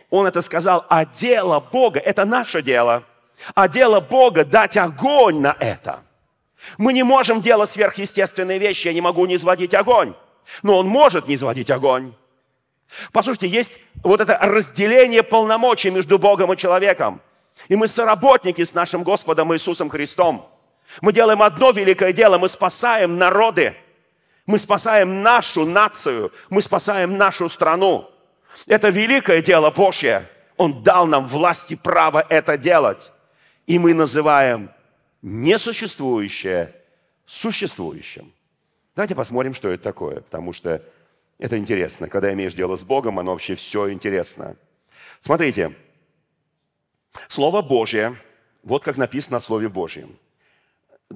он 0.10 0.26
это 0.26 0.42
сказал, 0.42 0.86
а 0.90 1.06
дело 1.06 1.60
Бога, 1.60 2.00
это 2.00 2.26
наше 2.26 2.62
дело, 2.62 3.04
а 3.54 3.68
дело 3.68 4.00
Бога 4.00 4.46
дать 4.46 4.78
огонь 4.78 5.40
на 5.40 5.56
это. 5.60 6.02
Мы 6.78 6.94
не 6.94 7.04
можем 7.04 7.42
делать 7.42 7.70
сверхъестественные 7.70 8.58
вещи, 8.58 8.88
я 8.88 8.94
не 8.94 9.02
могу 9.02 9.26
не 9.26 9.36
изводить 9.36 9.74
огонь, 9.74 10.16
но 10.64 10.78
он 10.78 10.88
может 10.88 11.28
не 11.28 11.36
изводить 11.36 11.70
огонь. 11.70 12.14
Послушайте, 13.12 13.48
есть 13.48 13.80
вот 14.04 14.22
это 14.22 14.38
разделение 14.42 15.24
полномочий 15.24 15.90
между 15.90 16.20
Богом 16.20 16.54
и 16.54 16.58
человеком. 16.58 17.22
И 17.68 17.76
мы 17.76 17.88
соработники 17.88 18.64
с 18.64 18.74
нашим 18.74 19.04
Господом 19.04 19.54
Иисусом 19.54 19.90
Христом. 19.90 20.50
Мы 21.02 21.14
делаем 21.14 21.42
одно 21.42 21.72
великое 21.72 22.14
дело, 22.14 22.38
мы 22.38 22.50
спасаем 22.50 23.18
народы. 23.18 23.76
Мы 24.46 24.60
спасаем 24.60 25.24
нашу 25.24 25.66
нацию, 25.66 26.32
мы 26.50 26.62
спасаем 26.62 27.18
нашу 27.18 27.50
страну. 27.50 28.10
Это 28.68 28.90
великое 28.90 29.42
дело 29.42 29.72
Божье. 29.72 30.30
Он 30.58 30.84
дал 30.84 31.08
нам 31.08 31.26
власть 31.26 31.72
и 31.72 31.76
право 31.76 32.26
это 32.30 32.58
делать. 32.58 33.12
И 33.66 33.80
мы 33.80 33.94
называем 33.94 34.70
несуществующее 35.22 36.76
существующим. 37.26 38.32
Давайте 38.96 39.16
посмотрим, 39.16 39.56
что 39.56 39.70
это 39.70 39.84
такое, 39.84 40.22
потому 40.22 40.54
что 40.54 40.82
это 41.38 41.58
интересно. 41.58 42.10
Когда 42.10 42.34
имеешь 42.34 42.54
дело 42.54 42.76
с 42.76 42.84
Богом, 42.84 43.20
оно 43.20 43.32
вообще 43.32 43.56
все 43.56 43.92
интересно. 43.92 44.56
Смотрите, 45.22 45.74
Слово 47.28 47.62
Божье, 47.62 48.16
вот 48.64 48.84
как 48.84 48.98
написано 48.98 49.40
в 49.40 49.44
Слове 49.44 49.70
Божьем– 49.70 50.18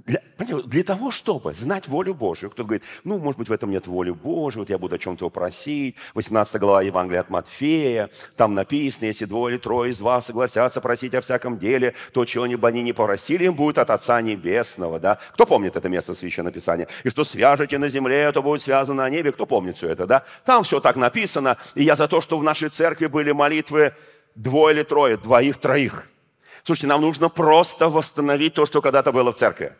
для, 0.05 0.21
для 0.65 0.83
того, 0.83 1.09
чтобы 1.09 1.53
знать 1.53 1.87
волю 1.87 2.13
Божию. 2.13 2.51
Кто-то 2.51 2.67
говорит, 2.67 2.83
ну, 3.03 3.17
может 3.17 3.39
быть, 3.39 3.49
в 3.49 3.51
этом 3.51 3.71
нет 3.71 3.87
воли 3.87 4.11
Божьей, 4.11 4.59
вот 4.59 4.69
я 4.69 4.77
буду 4.77 4.95
о 4.95 4.99
чем-то 4.99 5.29
просить. 5.29 5.95
18 6.13 6.59
глава 6.59 6.81
Евангелия 6.83 7.21
от 7.21 7.29
Матфея, 7.29 8.09
там 8.37 8.53
написано, 8.53 9.07
если 9.07 9.25
двое 9.25 9.55
или 9.55 9.61
трое 9.61 9.91
из 9.91 9.99
вас 9.99 10.27
согласятся 10.27 10.79
просить 10.79 11.15
о 11.15 11.21
всяком 11.21 11.57
деле, 11.57 11.95
то 12.13 12.23
чего-нибудь 12.25 12.63
они 12.65 12.83
не 12.83 12.93
попросили, 12.93 13.45
им 13.45 13.55
будет 13.55 13.79
от 13.79 13.89
Отца 13.89 14.21
Небесного. 14.21 14.99
Да? 14.99 15.19
Кто 15.33 15.45
помнит 15.45 15.75
это 15.75 15.89
место 15.89 16.13
Священного 16.13 16.53
Писания? 16.53 16.87
И 17.03 17.09
что 17.09 17.23
свяжете 17.23 17.77
на 17.77 17.89
земле, 17.89 18.31
то 18.31 18.43
будет 18.43 18.61
связано 18.61 19.03
на 19.03 19.09
небе. 19.09 19.31
Кто 19.31 19.45
помнит 19.45 19.77
все 19.77 19.89
это? 19.89 20.05
Да? 20.05 20.23
Там 20.45 20.63
все 20.63 20.79
так 20.79 20.97
написано. 20.97 21.57
И 21.73 21.83
я 21.83 21.95
за 21.95 22.07
то, 22.07 22.21
что 22.21 22.37
в 22.37 22.43
нашей 22.43 22.69
церкви 22.69 23.07
были 23.07 23.31
молитвы 23.31 23.93
двое 24.35 24.75
или 24.75 24.83
трое, 24.83 25.17
двоих-троих. 25.17 26.07
Слушайте, 26.69 26.85
нам 26.85 27.01
нужно 27.01 27.29
просто 27.29 27.89
восстановить 27.89 28.53
то, 28.53 28.63
что 28.63 28.79
когда-то 28.79 29.11
было 29.11 29.33
в 29.33 29.37
церкви. 29.37 29.73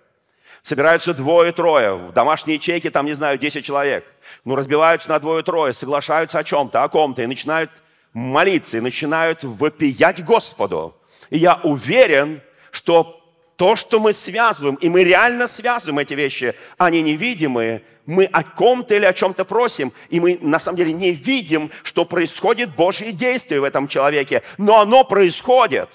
Собираются 0.63 1.13
двое-трое, 1.13 1.93
в 1.93 2.13
домашней 2.13 2.55
ячейке 2.55 2.89
там, 2.89 3.05
не 3.05 3.13
знаю, 3.13 3.37
10 3.37 3.63
человек. 3.63 4.03
Ну, 4.43 4.55
разбиваются 4.55 5.09
на 5.09 5.19
двое-трое, 5.19 5.71
соглашаются 5.73 6.39
о 6.39 6.43
чем-то, 6.43 6.81
о 6.81 6.89
ком-то, 6.89 7.21
и 7.21 7.27
начинают 7.27 7.69
молиться, 8.11 8.79
и 8.79 8.81
начинают 8.81 9.43
вопиять 9.43 10.25
Господу. 10.25 10.97
И 11.29 11.37
я 11.37 11.59
уверен, 11.63 12.41
что 12.71 13.21
то, 13.55 13.75
что 13.75 13.99
мы 13.99 14.11
связываем, 14.11 14.73
и 14.73 14.89
мы 14.89 15.03
реально 15.03 15.45
связываем 15.45 15.99
эти 15.99 16.15
вещи, 16.15 16.55
они 16.79 17.03
невидимые, 17.03 17.83
мы 18.07 18.25
о 18.25 18.41
ком-то 18.43 18.95
или 18.95 19.05
о 19.05 19.13
чем-то 19.13 19.45
просим, 19.45 19.93
и 20.09 20.19
мы 20.19 20.39
на 20.41 20.57
самом 20.57 20.77
деле 20.77 20.93
не 20.93 21.11
видим, 21.11 21.69
что 21.83 22.03
происходит 22.03 22.75
Божье 22.75 23.11
действие 23.11 23.61
в 23.61 23.65
этом 23.65 23.87
человеке, 23.87 24.41
но 24.57 24.79
оно 24.79 25.03
происходит. 25.03 25.89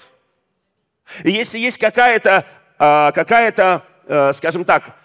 И 1.23 1.31
если 1.31 1.59
есть 1.59 1.77
какая-то 1.77 2.45
а, 2.77 3.11
какая 3.11 3.51
Э, 4.07 4.31
скажем 4.33 4.65
так, 4.65 4.95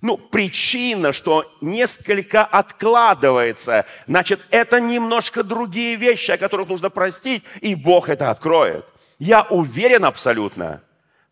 ну, 0.00 0.16
причина, 0.16 1.12
что 1.12 1.44
несколько 1.60 2.44
откладывается, 2.44 3.84
значит, 4.06 4.40
это 4.50 4.80
немножко 4.80 5.42
другие 5.42 5.96
вещи, 5.96 6.30
о 6.30 6.38
которых 6.38 6.68
нужно 6.68 6.88
простить, 6.88 7.42
и 7.60 7.74
Бог 7.74 8.08
это 8.08 8.30
откроет. 8.30 8.86
Я 9.18 9.42
уверен 9.42 10.04
абсолютно. 10.04 10.82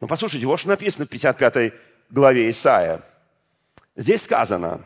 Но 0.00 0.09
послушайте, 0.09 0.47
вот 0.47 0.59
что 0.59 0.71
написано 0.71 1.06
в 1.06 1.11
55 1.11 1.73
главе 2.11 2.50
Исаия. 2.50 3.02
Здесь 3.95 4.25
сказано, 4.25 4.80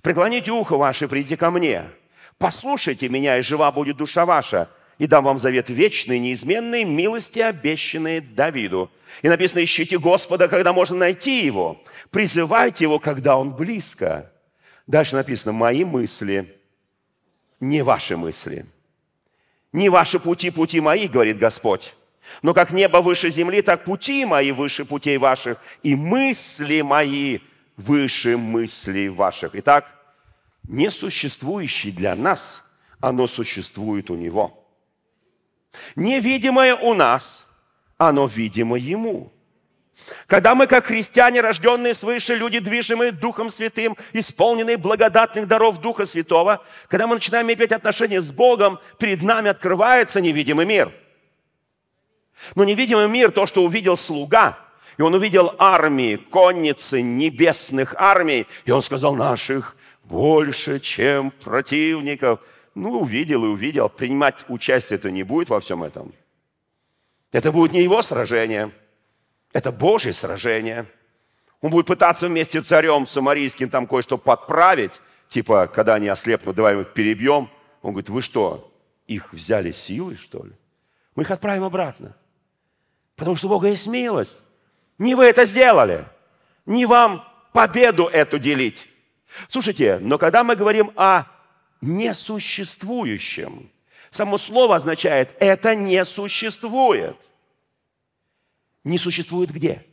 «Преклоните 0.00 0.52
ухо 0.52 0.76
ваше, 0.76 1.08
придите 1.08 1.36
ко 1.36 1.50
мне, 1.50 1.90
послушайте 2.38 3.08
меня, 3.08 3.38
и 3.38 3.42
жива 3.42 3.72
будет 3.72 3.96
душа 3.96 4.24
ваша, 4.24 4.68
и 4.98 5.06
дам 5.06 5.24
вам 5.24 5.38
завет 5.38 5.70
вечный, 5.70 6.18
неизменный, 6.18 6.84
милости, 6.84 7.40
обещанные 7.40 8.20
Давиду. 8.20 8.90
И 9.22 9.28
написано, 9.28 9.64
ищите 9.64 9.98
Господа, 9.98 10.48
когда 10.48 10.72
можно 10.72 10.96
найти 10.96 11.44
Его. 11.44 11.82
Призывайте 12.10 12.84
Его, 12.84 12.98
когда 12.98 13.36
Он 13.36 13.54
близко. 13.54 14.30
Дальше 14.86 15.16
написано, 15.16 15.52
мои 15.52 15.84
мысли, 15.84 16.54
не 17.60 17.82
ваши 17.82 18.16
мысли. 18.16 18.66
Не 19.72 19.88
ваши 19.88 20.20
пути, 20.20 20.50
пути 20.50 20.80
мои, 20.80 21.08
говорит 21.08 21.38
Господь. 21.38 21.94
Но 22.42 22.54
как 22.54 22.70
небо 22.70 22.98
выше 22.98 23.30
земли, 23.30 23.62
так 23.62 23.84
пути 23.84 24.24
мои 24.24 24.52
выше 24.52 24.84
путей 24.84 25.18
ваших, 25.18 25.58
и 25.82 25.96
мысли 25.96 26.80
мои 26.82 27.40
выше 27.76 28.36
мыслей 28.36 29.08
ваших. 29.08 29.50
Итак, 29.54 29.92
несуществующий 30.62 31.90
для 31.90 32.14
нас, 32.14 32.64
оно 33.00 33.26
существует 33.26 34.10
у 34.10 34.14
Него– 34.14 34.60
Невидимое 35.96 36.74
у 36.74 36.94
нас, 36.94 37.50
оно 37.96 38.26
видимо 38.26 38.76
Ему. 38.76 39.32
Когда 40.26 40.54
мы, 40.54 40.66
как 40.66 40.86
христиане, 40.86 41.40
рожденные 41.40 41.94
свыше, 41.94 42.34
люди, 42.34 42.58
движимые 42.58 43.12
Духом 43.12 43.50
Святым, 43.50 43.96
исполненные 44.12 44.76
благодатных 44.76 45.46
даров 45.46 45.80
Духа 45.80 46.04
Святого, 46.04 46.64
когда 46.88 47.06
мы 47.06 47.14
начинаем 47.14 47.50
иметь 47.50 47.72
отношения 47.72 48.20
с 48.20 48.30
Богом, 48.30 48.78
перед 48.98 49.22
нами 49.22 49.50
открывается 49.50 50.20
невидимый 50.20 50.66
мир. 50.66 50.92
Но 52.54 52.64
невидимый 52.64 53.08
мир, 53.08 53.30
то, 53.30 53.46
что 53.46 53.64
увидел 53.64 53.96
слуга, 53.96 54.58
и 54.98 55.02
он 55.02 55.14
увидел 55.14 55.54
армии, 55.58 56.16
конницы 56.16 57.00
небесных 57.00 57.94
армий, 57.96 58.46
и 58.64 58.70
он 58.70 58.82
сказал, 58.82 59.14
наших 59.14 59.76
больше, 60.04 60.80
чем 60.80 61.30
противников. 61.30 62.40
Ну, 62.74 63.00
увидел 63.00 63.44
и 63.44 63.48
увидел. 63.48 63.88
Принимать 63.88 64.44
участие 64.48 64.98
это 64.98 65.10
не 65.10 65.22
будет 65.22 65.48
во 65.48 65.60
всем 65.60 65.82
этом. 65.82 66.12
Это 67.32 67.52
будет 67.52 67.72
не 67.72 67.82
его 67.82 68.02
сражение– 68.02 68.72
это 69.54 69.70
Божье 69.70 70.12
сражение. 70.12 70.86
Он 71.62 71.70
будет 71.70 71.86
пытаться 71.86 72.26
вместе 72.26 72.60
с 72.60 72.66
царем 72.66 73.06
самарийским 73.06 73.70
там 73.70 73.86
кое-что 73.86 74.18
подправить, 74.18 75.00
типа, 75.28 75.68
когда 75.68 75.94
они 75.94 76.08
ослепнут, 76.08 76.56
давай 76.56 76.78
их 76.78 76.92
перебьем. 76.92 77.48
Он 77.80 77.92
говорит, 77.92 78.10
вы 78.10 78.20
что, 78.20 78.70
их 79.06 79.32
взяли 79.32 79.70
силой, 79.70 80.16
что 80.16 80.44
ли? 80.44 80.52
Мы 81.14 81.22
их 81.22 81.30
отправим 81.30 81.62
обратно. 81.62 82.16
Потому 83.14 83.36
что 83.36 83.46
у 83.46 83.50
Бога 83.50 83.68
есть 83.68 83.86
милость. 83.86 84.42
Не 84.98 85.14
вы 85.14 85.26
это 85.26 85.44
сделали. 85.44 86.04
Не 86.66 86.84
вам 86.84 87.24
победу 87.52 88.06
эту 88.06 88.40
делить. 88.40 88.88
Слушайте, 89.46 89.98
но 90.00 90.18
когда 90.18 90.42
мы 90.42 90.56
говорим 90.56 90.90
о 90.96 91.26
несуществующем, 91.86 93.70
само 94.10 94.38
слово 94.38 94.76
означает 94.76 95.30
«это 95.40 95.74
не 95.74 96.04
существует» 96.04 97.16
не 98.84 98.98
существует 98.98 99.50
где? 99.50 99.84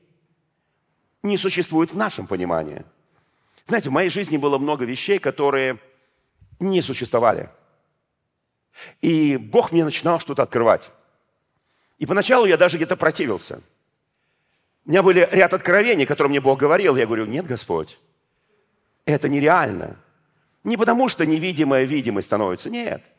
Не 1.24 1.38
существует 1.38 1.92
в 1.92 1.98
нашем 1.98 2.28
понимании. 2.28 2.84
Знаете, 3.66 3.90
в 3.90 3.94
моей 3.94 4.10
жизни 4.10 4.38
было 4.38 4.58
много 4.58 4.86
вещей, 4.86 5.18
которые 5.18 5.80
не 6.60 6.82
существовали. 6.82 7.50
И 9.02 9.38
Бог 9.38 9.72
мне 9.72 9.86
начинал 9.86 10.20
что-то 10.20 10.44
открывать. 10.44 10.90
И 12.00 12.06
поначалу 12.06 12.46
я 12.46 12.58
даже 12.58 12.78
где-то 12.78 12.98
противился. 12.98 13.62
У 14.86 14.90
меня 14.90 15.04
были 15.04 15.28
ряд 15.32 15.54
откровений, 15.54 16.06
которые 16.06 16.30
мне 16.30 16.42
Бог 16.42 16.60
говорил. 16.60 16.96
Я 16.96 17.06
говорю, 17.06 17.26
нет, 17.26 17.46
Господь, 17.46 18.00
это 19.06 19.30
нереально. 19.30 19.98
Не 20.64 20.78
потому, 20.78 21.10
что 21.10 21.26
невидимая 21.26 21.84
видимость 21.84 22.28
становится, 22.28 22.70
нет– 22.70 23.04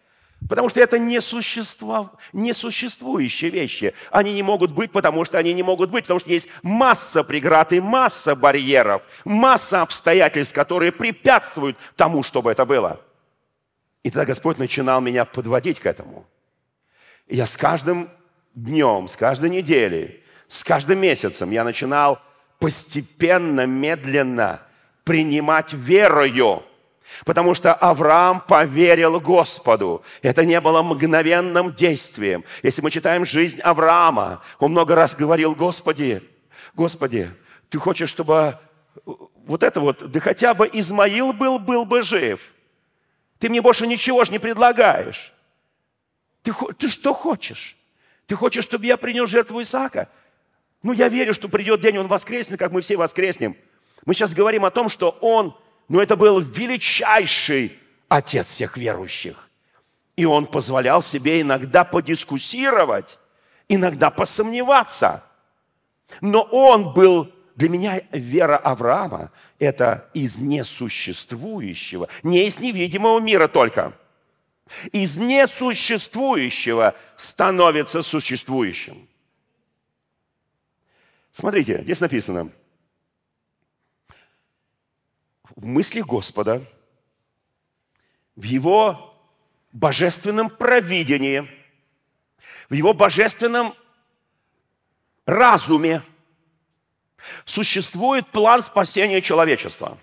Потому 0.48 0.68
что 0.68 0.80
это 0.80 0.98
не 0.98 1.20
существо, 1.20 2.12
несуществующие 2.32 3.50
вещи. 3.50 3.94
Они 4.10 4.32
не 4.32 4.42
могут 4.42 4.72
быть, 4.72 4.90
потому 4.90 5.24
что 5.24 5.38
они 5.38 5.52
не 5.52 5.62
могут 5.62 5.90
быть, 5.90 6.04
потому 6.04 6.20
что 6.20 6.30
есть 6.30 6.48
масса 6.62 7.22
преград 7.22 7.72
и 7.72 7.80
масса 7.80 8.34
барьеров, 8.34 9.02
масса 9.24 9.82
обстоятельств, 9.82 10.54
которые 10.54 10.90
препятствуют 10.90 11.76
тому, 11.96 12.22
чтобы 12.22 12.50
это 12.50 12.64
было. 12.64 13.00
И 14.02 14.10
тогда 14.10 14.26
Господь 14.26 14.58
начинал 14.58 15.00
меня 15.00 15.24
подводить 15.24 15.78
к 15.78 15.86
этому. 15.86 16.26
И 17.28 17.36
я 17.36 17.46
с 17.46 17.56
каждым 17.56 18.10
днем, 18.54 19.06
с 19.06 19.16
каждой 19.16 19.50
неделей, 19.50 20.24
с 20.48 20.64
каждым 20.64 20.98
месяцем 20.98 21.50
я 21.50 21.62
начинал 21.62 22.20
постепенно, 22.58 23.64
медленно 23.64 24.60
принимать 25.04 25.72
верою 25.72 26.64
Потому 27.24 27.54
что 27.54 27.74
Авраам 27.74 28.40
поверил 28.40 29.20
Господу. 29.20 30.04
Это 30.22 30.44
не 30.44 30.60
было 30.60 30.82
мгновенным 30.82 31.72
действием. 31.72 32.44
Если 32.62 32.82
мы 32.82 32.90
читаем 32.90 33.24
жизнь 33.24 33.60
Авраама, 33.60 34.42
он 34.58 34.72
много 34.72 34.94
раз 34.94 35.14
говорил, 35.14 35.54
Господи, 35.54 36.22
Господи, 36.74 37.30
Ты 37.68 37.78
хочешь, 37.78 38.10
чтобы 38.10 38.58
вот 39.46 39.62
это 39.62 39.80
вот, 39.80 40.10
да 40.10 40.20
хотя 40.20 40.54
бы 40.54 40.68
Измаил 40.72 41.32
был, 41.32 41.58
был 41.58 41.84
бы 41.84 42.02
жив. 42.02 42.52
Ты 43.38 43.48
мне 43.48 43.60
больше 43.60 43.86
ничего 43.86 44.24
же 44.24 44.32
не 44.32 44.38
предлагаешь. 44.38 45.32
Ты, 46.42 46.52
ты 46.78 46.88
что 46.88 47.12
хочешь? 47.14 47.76
Ты 48.26 48.36
хочешь, 48.36 48.64
чтобы 48.64 48.86
я 48.86 48.96
принес 48.96 49.28
жертву 49.28 49.60
Исаака? 49.62 50.08
Ну, 50.82 50.92
я 50.92 51.08
верю, 51.08 51.34
что 51.34 51.48
придет 51.48 51.80
день, 51.80 51.98
он 51.98 52.08
воскреснет, 52.08 52.58
как 52.58 52.72
мы 52.72 52.80
все 52.80 52.96
воскреснем. 52.96 53.56
Мы 54.04 54.14
сейчас 54.14 54.34
говорим 54.34 54.64
о 54.64 54.70
том, 54.70 54.88
что 54.88 55.10
он 55.20 55.56
но 55.92 56.00
это 56.00 56.16
был 56.16 56.40
величайший 56.40 57.78
отец 58.08 58.46
всех 58.46 58.78
верующих. 58.78 59.50
И 60.16 60.24
он 60.24 60.46
позволял 60.46 61.02
себе 61.02 61.42
иногда 61.42 61.84
подискуссировать, 61.84 63.18
иногда 63.68 64.08
посомневаться. 64.08 65.22
Но 66.22 66.40
он 66.44 66.94
был, 66.94 67.30
для 67.56 67.68
меня 67.68 68.00
вера 68.10 68.56
Авраама– 68.56 69.32
это 69.58 70.08
из 70.14 70.38
несуществующего, 70.38 72.08
не 72.22 72.46
из 72.46 72.58
невидимого 72.58 73.20
мира 73.20 73.46
только. 73.46 73.92
Из 74.92 75.18
несуществующего 75.18 76.94
становится 77.16 78.00
существующим. 78.00 79.06
Смотрите, 81.32 81.82
здесь 81.82 82.00
написано– 82.00 82.48
в 85.56 85.66
мысли 85.66 86.00
Господа, 86.00 86.62
в 88.36 88.42
Его 88.44 89.14
божественном 89.72 90.50
провидении, 90.50 91.48
в 92.68 92.74
Его 92.74 92.94
божественном 92.94 93.74
разуме 95.26 96.02
существует 97.44 98.26
план 98.28 98.62
спасения 98.62 99.20
человечества, 99.20 99.98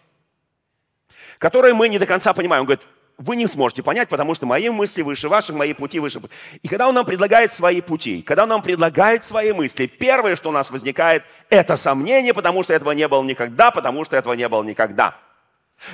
который 1.37 1.73
мы 1.73 1.89
не 1.89 1.99
до 1.99 2.05
конца 2.05 2.33
понимаем. 2.33 2.61
Он 2.61 2.67
говорит, 2.67 2.87
вы 3.17 3.35
не 3.35 3.47
сможете 3.47 3.83
понять, 3.83 4.07
потому 4.07 4.33
что 4.35 4.45
мои 4.45 4.69
мысли 4.69 5.01
выше 5.01 5.27
ваших, 5.27 5.55
мои 5.55 5.73
пути 5.73 5.99
выше. 5.99 6.21
И 6.61 6.67
когда 6.69 6.87
он 6.87 6.95
нам 6.95 7.05
предлагает 7.05 7.51
свои 7.51 7.81
пути, 7.81 8.21
когда 8.21 8.43
он 8.43 8.49
нам 8.49 8.61
предлагает 8.61 9.23
свои 9.23 9.51
мысли, 9.51 9.87
первое, 9.87 10.37
что 10.37 10.49
у 10.49 10.53
нас 10.53 10.71
возникает, 10.71 11.25
это 11.49 11.75
сомнение, 11.75 12.33
потому 12.33 12.63
что 12.63 12.73
этого 12.73 12.91
не 12.91 13.07
было 13.09 13.21
никогда, 13.23 13.71
потому 13.71 14.05
что 14.05 14.15
этого 14.15 14.33
не 14.33 14.47
было 14.47 14.63
никогда– 14.63 15.17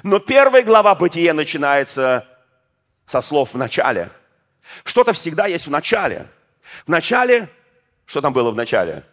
но 0.03 0.19
первая 0.19 0.63
глава 0.63 0.95
Бытия 0.95 1.33
начинается 1.33 2.27
со 3.05 3.21
слов 3.21 3.53
«в 3.53 3.57
начале». 3.57 4.11
Что-то 4.83 5.13
всегда 5.13 5.45
есть 5.45 5.67
в 5.67 5.71
начале. 5.71 6.27
В 6.85 6.89
начале, 6.89 7.49
что 8.05 8.21
там 8.21 8.33
было 8.33 8.51
в 8.51 8.55
начале? 8.55 9.03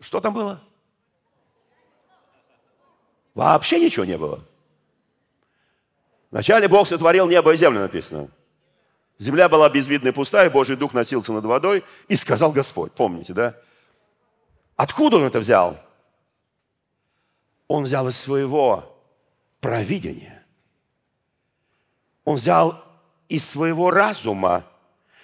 Что 0.00 0.20
там 0.20 0.32
было? 0.32 0.62
Вообще 3.34 3.80
ничего 3.80 4.04
не 4.04 4.16
было. 4.16 4.42
Вначале 6.30 6.68
Бог 6.68 6.88
сотворил 6.88 7.28
небо 7.28 7.52
и 7.52 7.56
землю, 7.56 7.80
написано. 7.80 8.28
Земля 9.18 9.48
была 9.48 9.68
безвидна 9.68 10.08
и 10.08 10.12
пустая, 10.12 10.50
Божий 10.50 10.76
Дух 10.76 10.92
носился 10.92 11.32
над 11.32 11.44
водой, 11.44 11.84
и 12.08 12.16
сказал 12.16 12.52
Господь. 12.52 12.92
Помните, 12.92 13.32
да? 13.32 13.54
Откуда 14.76 15.18
он 15.18 15.24
это 15.24 15.38
взял? 15.38 15.78
Он 17.68 17.84
взял 17.84 18.08
из 18.08 18.18
своего 18.18 18.94
провидения. 19.60 20.44
Он 22.24 22.36
взял 22.36 22.82
из 23.28 23.48
своего 23.48 23.90
разума. 23.90 24.64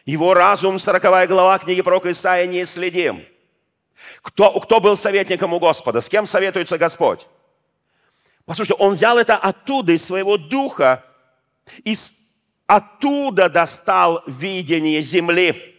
Его 0.05 0.35
разум, 0.35 0.79
40 0.79 1.29
глава 1.29 1.59
книги 1.59 1.83
пророка 1.83 2.11
Исаия, 2.11 2.47
не 2.47 2.65
следим. 2.65 3.25
Кто, 4.23 4.59
кто 4.61 4.81
был 4.81 4.97
советником 4.97 5.53
у 5.53 5.59
Господа? 5.59 6.01
С 6.01 6.09
кем 6.09 6.27
советуется 6.27 6.79
Господь? 6.79 7.27
Послушайте, 8.47 8.83
он 8.83 8.95
взял 8.95 9.19
это 9.19 9.37
оттуда, 9.37 9.93
из 9.93 10.05
своего 10.05 10.39
духа, 10.39 11.05
из, 11.85 12.21
оттуда 12.67 13.49
достал 13.51 14.23
видение 14.27 15.03
земли 15.03 15.77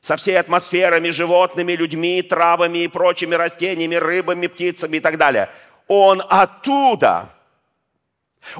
со 0.00 0.16
всей 0.16 0.38
атмосферами, 0.38 1.10
животными, 1.10 1.72
людьми, 1.72 2.22
травами 2.22 2.84
и 2.84 2.88
прочими 2.88 3.34
растениями, 3.34 3.96
рыбами, 3.96 4.46
птицами 4.46 4.98
и 4.98 5.00
так 5.00 5.16
далее– 5.16 5.50
он 5.92 6.22
оттуда, 6.28 7.30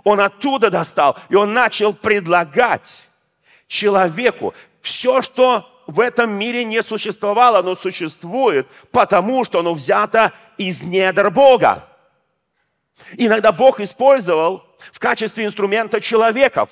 он 0.03 0.19
оттуда 0.19 0.69
достал, 0.69 1.17
и 1.29 1.37
он 1.37 1.53
начал 1.53 1.95
предлагать 1.95 3.09
человеку 3.69 4.53
все, 4.81 5.23
что 5.23 5.65
в 5.87 6.01
этом 6.01 6.33
мире 6.33 6.65
не 6.65 6.83
существовало, 6.83 7.61
оно 7.61 7.77
существует, 7.77 8.67
потому 8.91 9.45
что 9.45 9.61
оно 9.61 9.75
взято 9.75 10.33
из 10.59 10.83
недр 10.83 11.31
Бога. 11.31 11.89
Иногда 13.13 13.53
Бог 13.53 13.79
использовал 13.79 14.67
в 14.91 14.99
качестве 14.99 15.45
инструмента 15.45 16.01
человеков, 16.01 16.71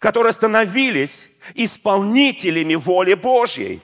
которые 0.00 0.32
становились 0.32 1.30
исполнителями 1.54 2.74
воли 2.74 3.14
Божьей. 3.14 3.80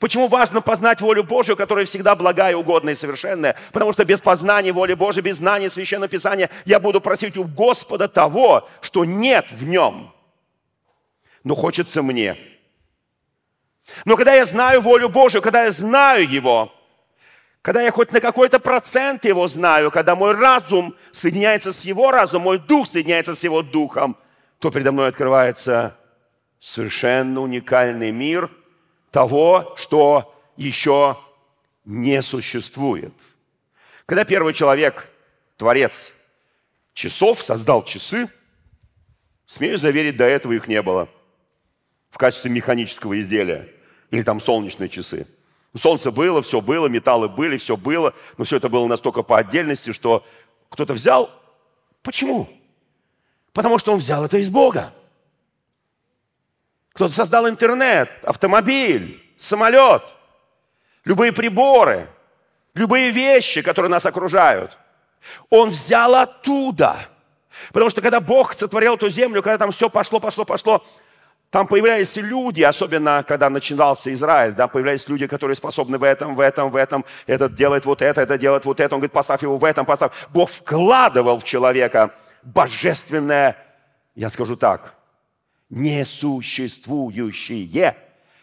Почему 0.00 0.28
важно 0.28 0.60
познать 0.60 1.00
волю 1.00 1.24
Божью, 1.24 1.56
которая 1.56 1.84
всегда 1.84 2.14
благая, 2.14 2.54
угодная 2.56 2.92
и 2.92 2.96
совершенная? 2.96 3.56
Потому 3.72 3.92
что 3.92 4.04
без 4.04 4.20
познания 4.20 4.72
воли 4.72 4.94
Божьей, 4.94 5.22
без 5.22 5.38
знания 5.38 5.68
Священного 5.68 6.08
Писания 6.08 6.50
я 6.64 6.78
буду 6.78 7.00
просить 7.00 7.36
у 7.36 7.44
Господа 7.44 8.06
того, 8.08 8.68
что 8.80 9.04
нет 9.04 9.46
в 9.50 9.64
нем. 9.64 10.12
Но 11.42 11.54
хочется 11.54 12.02
мне. 12.02 12.36
Но 14.04 14.16
когда 14.16 14.34
я 14.34 14.44
знаю 14.44 14.80
волю 14.80 15.08
Божию, 15.08 15.42
когда 15.42 15.64
я 15.64 15.70
знаю 15.70 16.28
Его, 16.28 16.72
когда 17.62 17.82
я 17.82 17.90
хоть 17.90 18.12
на 18.12 18.20
какой-то 18.20 18.60
процент 18.60 19.24
Его 19.24 19.48
знаю, 19.48 19.90
когда 19.90 20.14
мой 20.14 20.32
разум 20.32 20.94
соединяется 21.10 21.72
с 21.72 21.84
Его 21.84 22.10
разумом, 22.12 22.44
мой 22.44 22.58
дух 22.58 22.86
соединяется 22.86 23.34
с 23.34 23.42
Его 23.42 23.62
духом, 23.62 24.16
то 24.60 24.70
передо 24.70 24.92
мной 24.92 25.08
открывается 25.08 25.96
совершенно 26.60 27.40
уникальный 27.40 28.12
мир 28.12 28.50
того, 29.10 29.74
что 29.76 30.34
еще 30.56 31.18
не 31.84 32.20
существует. 32.22 33.12
Когда 34.06 34.24
первый 34.24 34.54
человек, 34.54 35.08
творец 35.56 36.12
часов, 36.92 37.42
создал 37.42 37.84
часы, 37.84 38.28
смею 39.46 39.78
заверить, 39.78 40.16
до 40.16 40.24
этого 40.24 40.52
их 40.52 40.68
не 40.68 40.82
было 40.82 41.08
в 42.10 42.18
качестве 42.18 42.50
механического 42.50 43.20
изделия 43.20 43.68
или 44.10 44.22
там 44.22 44.40
солнечные 44.40 44.88
часы. 44.88 45.26
Солнце 45.76 46.10
было, 46.10 46.42
все 46.42 46.60
было, 46.60 46.88
металлы 46.88 47.28
были, 47.28 47.56
все 47.56 47.76
было, 47.76 48.14
но 48.36 48.44
все 48.44 48.56
это 48.56 48.68
было 48.68 48.86
настолько 48.86 49.22
по 49.22 49.38
отдельности, 49.38 49.92
что 49.92 50.26
кто-то 50.70 50.94
взял. 50.94 51.30
Почему? 52.02 52.48
Потому 53.52 53.78
что 53.78 53.92
он 53.92 53.98
взял 53.98 54.24
это 54.24 54.38
из 54.38 54.50
Бога. 54.50 54.92
Кто-то 56.98 57.14
создал 57.14 57.48
интернет, 57.48 58.10
автомобиль, 58.24 59.22
самолет, 59.36 60.16
любые 61.04 61.30
приборы, 61.30 62.08
любые 62.74 63.10
вещи, 63.12 63.62
которые 63.62 63.88
нас 63.88 64.04
окружают. 64.04 64.76
Он 65.48 65.68
взял 65.68 66.12
оттуда. 66.16 66.96
Потому 67.68 67.90
что 67.90 68.02
когда 68.02 68.18
Бог 68.18 68.52
сотворил 68.52 68.96
эту 68.96 69.10
землю, 69.10 69.44
когда 69.44 69.58
там 69.58 69.70
все 69.70 69.88
пошло, 69.88 70.18
пошло, 70.18 70.44
пошло, 70.44 70.84
там 71.50 71.68
появлялись 71.68 72.16
люди, 72.16 72.62
особенно 72.62 73.22
когда 73.22 73.48
начинался 73.48 74.12
Израиль, 74.12 74.54
да, 74.54 74.66
появлялись 74.66 75.08
люди, 75.08 75.28
которые 75.28 75.54
способны 75.54 75.98
в 75.98 76.02
этом, 76.02 76.34
в 76.34 76.40
этом, 76.40 76.72
в 76.72 76.74
этом, 76.74 77.04
этот 77.28 77.54
делает 77.54 77.86
вот 77.86 78.02
это, 78.02 78.22
это 78.22 78.36
делает 78.36 78.64
вот 78.64 78.80
это. 78.80 78.96
Он 78.96 79.00
говорит, 79.00 79.12
поставь 79.12 79.42
его 79.42 79.56
в 79.56 79.64
этом, 79.64 79.86
поставь. 79.86 80.10
Бог 80.30 80.50
вкладывал 80.50 81.38
в 81.38 81.44
человека 81.44 82.12
божественное, 82.42 83.56
я 84.16 84.30
скажу 84.30 84.56
так, 84.56 84.97
несуществующие, 85.70 87.96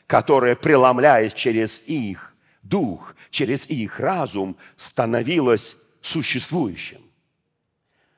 которое, 0.08 0.56
преломляясь 0.56 1.34
через 1.34 1.88
их 1.88 2.34
дух, 2.62 3.16
через 3.30 3.70
их 3.70 4.00
разум, 4.00 4.58
становилось 4.76 5.78
существующим. 6.02 7.02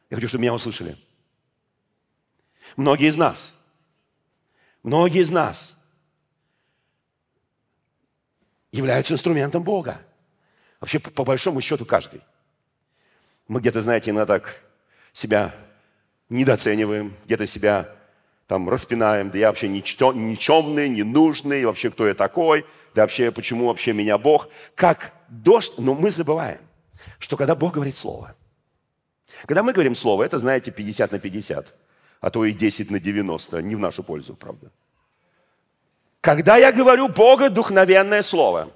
Я 0.09 0.15
хочу, 0.15 0.27
чтобы 0.27 0.43
меня 0.43 0.53
услышали. 0.53 0.97
Многие 2.75 3.07
из 3.07 3.17
нас, 3.17 3.57
многие 4.83 5.21
из 5.21 5.29
нас 5.29 5.75
являются 8.71 9.13
инструментом 9.13 9.63
Бога. 9.63 10.01
Вообще, 10.79 10.99
по 10.99 11.23
большому 11.23 11.61
счету, 11.61 11.85
каждый. 11.85 12.21
Мы 13.47 13.61
где-то, 13.61 13.81
знаете, 13.81 14.11
иногда 14.11 14.39
так 14.39 14.61
себя 15.13 15.55
недооцениваем, 16.29 17.15
где-то 17.25 17.47
себя 17.47 17.96
там 18.47 18.69
распинаем, 18.69 19.29
да 19.29 19.37
я 19.37 19.47
вообще 19.47 19.67
никчемный, 19.67 20.89
ненужный, 20.89 21.65
вообще 21.65 21.91
кто 21.91 22.07
я 22.07 22.13
такой, 22.13 22.65
да 22.95 23.01
вообще 23.01 23.31
почему 23.31 23.67
вообще 23.67 23.93
меня 23.93 24.17
Бог. 24.17 24.47
Как 24.73 25.13
дождь, 25.27 25.73
но 25.77 25.93
мы 25.93 26.09
забываем, 26.09 26.61
что 27.19 27.35
когда 27.35 27.55
Бог 27.55 27.73
говорит 27.73 27.95
Слово, 27.95 28.35
когда 29.45 29.63
мы 29.63 29.73
говорим 29.73 29.95
Слово, 29.95 30.23
это, 30.23 30.39
знаете, 30.39 30.71
50 30.71 31.11
на 31.11 31.19
50, 31.19 31.75
а 32.21 32.29
то 32.29 32.45
и 32.45 32.53
10 32.53 32.89
на 32.89 32.99
90, 32.99 33.61
не 33.61 33.75
в 33.75 33.79
нашу 33.79 34.01
пользу, 34.01 34.33
правда. 34.33 34.71
Когда 36.21 36.57
я 36.57 36.71
говорю 36.71 37.09
Бога 37.09 37.49
духновенное 37.49 38.21
Слово, 38.21 38.71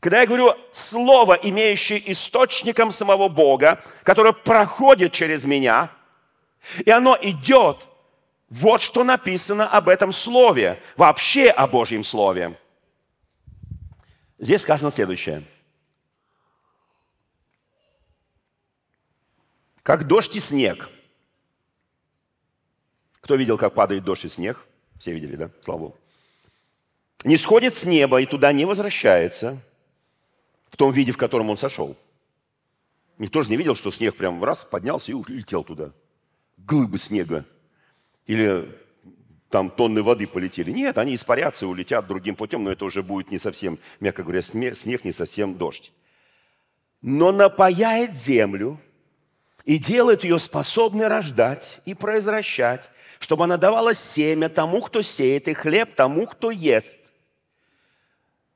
когда 0.00 0.20
я 0.20 0.26
говорю 0.26 0.54
Слово, 0.72 1.34
имеющее 1.34 2.10
источником 2.10 2.90
самого 2.90 3.28
Бога, 3.28 3.82
которое 4.02 4.32
проходит 4.32 5.12
через 5.12 5.44
меня, 5.44 5.90
и 6.84 6.90
оно 6.90 7.18
идет 7.20 7.88
вот 8.52 8.82
что 8.82 9.02
написано 9.02 9.66
об 9.66 9.88
этом 9.88 10.12
слове, 10.12 10.78
вообще 10.98 11.48
о 11.48 11.66
Божьем 11.66 12.04
слове. 12.04 12.58
Здесь 14.38 14.60
сказано 14.60 14.90
следующее. 14.90 15.42
Как 19.82 20.06
дождь 20.06 20.36
и 20.36 20.40
снег. 20.40 20.90
Кто 23.22 23.36
видел, 23.36 23.56
как 23.56 23.72
падает 23.72 24.04
дождь 24.04 24.26
и 24.26 24.28
снег? 24.28 24.66
Все 24.98 25.14
видели, 25.14 25.36
да? 25.36 25.50
Слава 25.62 25.78
Богу. 25.78 25.96
Не 27.24 27.38
сходит 27.38 27.74
с 27.74 27.86
неба 27.86 28.20
и 28.20 28.26
туда 28.26 28.52
не 28.52 28.66
возвращается 28.66 29.62
в 30.68 30.76
том 30.76 30.92
виде, 30.92 31.12
в 31.12 31.16
котором 31.16 31.48
он 31.48 31.56
сошел. 31.56 31.96
Никто 33.16 33.42
же 33.42 33.48
не 33.48 33.56
видел, 33.56 33.74
что 33.74 33.90
снег 33.90 34.14
прям 34.14 34.44
раз 34.44 34.62
поднялся 34.62 35.10
и 35.10 35.14
улетел 35.14 35.64
туда. 35.64 35.92
Глыбы 36.58 36.98
снега 36.98 37.46
или 38.26 38.78
там 39.50 39.70
тонны 39.70 40.02
воды 40.02 40.26
полетели. 40.26 40.70
Нет, 40.70 40.98
они 40.98 41.14
испарятся 41.14 41.66
и 41.66 41.68
улетят 41.68 42.06
другим 42.06 42.36
путем, 42.36 42.64
но 42.64 42.72
это 42.72 42.84
уже 42.84 43.02
будет 43.02 43.30
не 43.30 43.38
совсем, 43.38 43.78
мягко 44.00 44.22
говоря, 44.22 44.42
снег, 44.42 45.04
не 45.04 45.12
совсем 45.12 45.56
дождь. 45.56 45.92
Но 47.02 47.32
напаяет 47.32 48.14
землю 48.14 48.80
и 49.64 49.78
делает 49.78 50.24
ее 50.24 50.38
способной 50.38 51.08
рождать 51.08 51.80
и 51.84 51.94
произвращать, 51.94 52.90
чтобы 53.18 53.44
она 53.44 53.56
давала 53.56 53.94
семя 53.94 54.48
тому, 54.48 54.80
кто 54.80 55.02
сеет, 55.02 55.48
и 55.48 55.52
хлеб 55.52 55.94
тому, 55.94 56.26
кто 56.26 56.50
ест. 56.50 56.98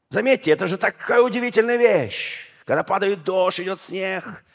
Заметьте, 0.09 0.53
это 0.53 0.67
же 0.67 0.79
такая 0.79 1.21
удивительная 1.21 1.77
вещь. 1.77 2.39
Когда 2.65 2.83
падает 2.83 3.23
дождь, 3.25 3.61
идет 3.61 3.81
снег– 3.81 4.45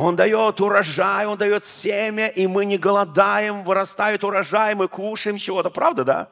он 0.00 0.16
дает 0.16 0.60
урожай, 0.60 1.26
Он 1.26 1.36
дает 1.36 1.64
семя, 1.66 2.28
и 2.28 2.46
мы 2.46 2.64
не 2.64 2.78
голодаем, 2.78 3.64
вырастает 3.64 4.24
урожай, 4.24 4.74
мы 4.74 4.88
кушаем 4.88 5.36
чего-то. 5.36 5.70
Правда, 5.70 6.04
да? 6.04 6.28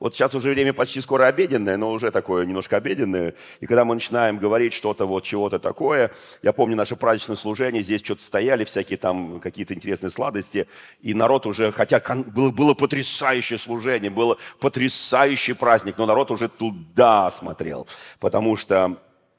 Вот 0.00 0.16
сейчас 0.16 0.34
уже 0.34 0.50
время 0.50 0.72
почти 0.72 1.00
скоро 1.00 1.26
обеденное, 1.26 1.76
но 1.76 1.92
уже 1.92 2.10
такое 2.10 2.44
немножко 2.44 2.76
обеденное. 2.76 3.34
И 3.60 3.66
когда 3.66 3.84
мы 3.84 3.94
начинаем 3.94 4.38
говорить 4.38 4.72
что-то 4.72 5.06
вот, 5.06 5.22
чего-то 5.22 5.60
такое, 5.60 6.10
я 6.42 6.52
помню 6.52 6.74
наше 6.74 6.96
праздничное 6.96 7.36
служение, 7.36 7.84
здесь 7.84 8.02
что-то 8.02 8.24
стояли, 8.24 8.64
всякие 8.64 8.98
там 8.98 9.38
какие-то 9.38 9.74
интересные 9.74 10.10
сладости, 10.10 10.66
и 11.00 11.14
народ 11.14 11.46
уже, 11.46 11.70
хотя 11.70 12.02
было, 12.26 12.50
было 12.50 12.74
потрясающее 12.74 13.60
служение, 13.60 14.10
было 14.10 14.38
потрясающий 14.58 15.52
праздник, 15.52 15.94
но 15.96 16.06
народ 16.06 16.32
уже 16.32 16.48
туда 16.48 17.30
смотрел, 17.30 17.86
потому 18.18 18.56
что 18.56 18.96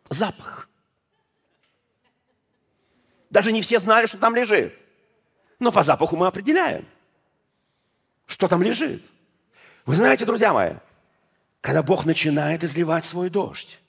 запах– 0.10 0.70
даже 3.34 3.52
не 3.52 3.64
все 3.64 3.80
знали, 3.80 4.06
что 4.06 4.20
там 4.20 4.36
лежит. 4.36 4.76
Но 5.58 5.72
по 5.72 5.82
запаху 5.82 6.16
мы 6.16 6.28
определяем, 6.28 6.86
что 8.28 8.48
там 8.48 8.62
лежит. 8.62 9.04
Вы 9.88 9.96
знаете, 9.96 10.24
друзья 10.24 10.54
мои, 10.54 10.74
когда 11.60 11.82
Бог 11.82 12.06
начинает 12.06 12.64
изливать 12.64 13.06
свой 13.06 13.32
дождь, 13.32 13.80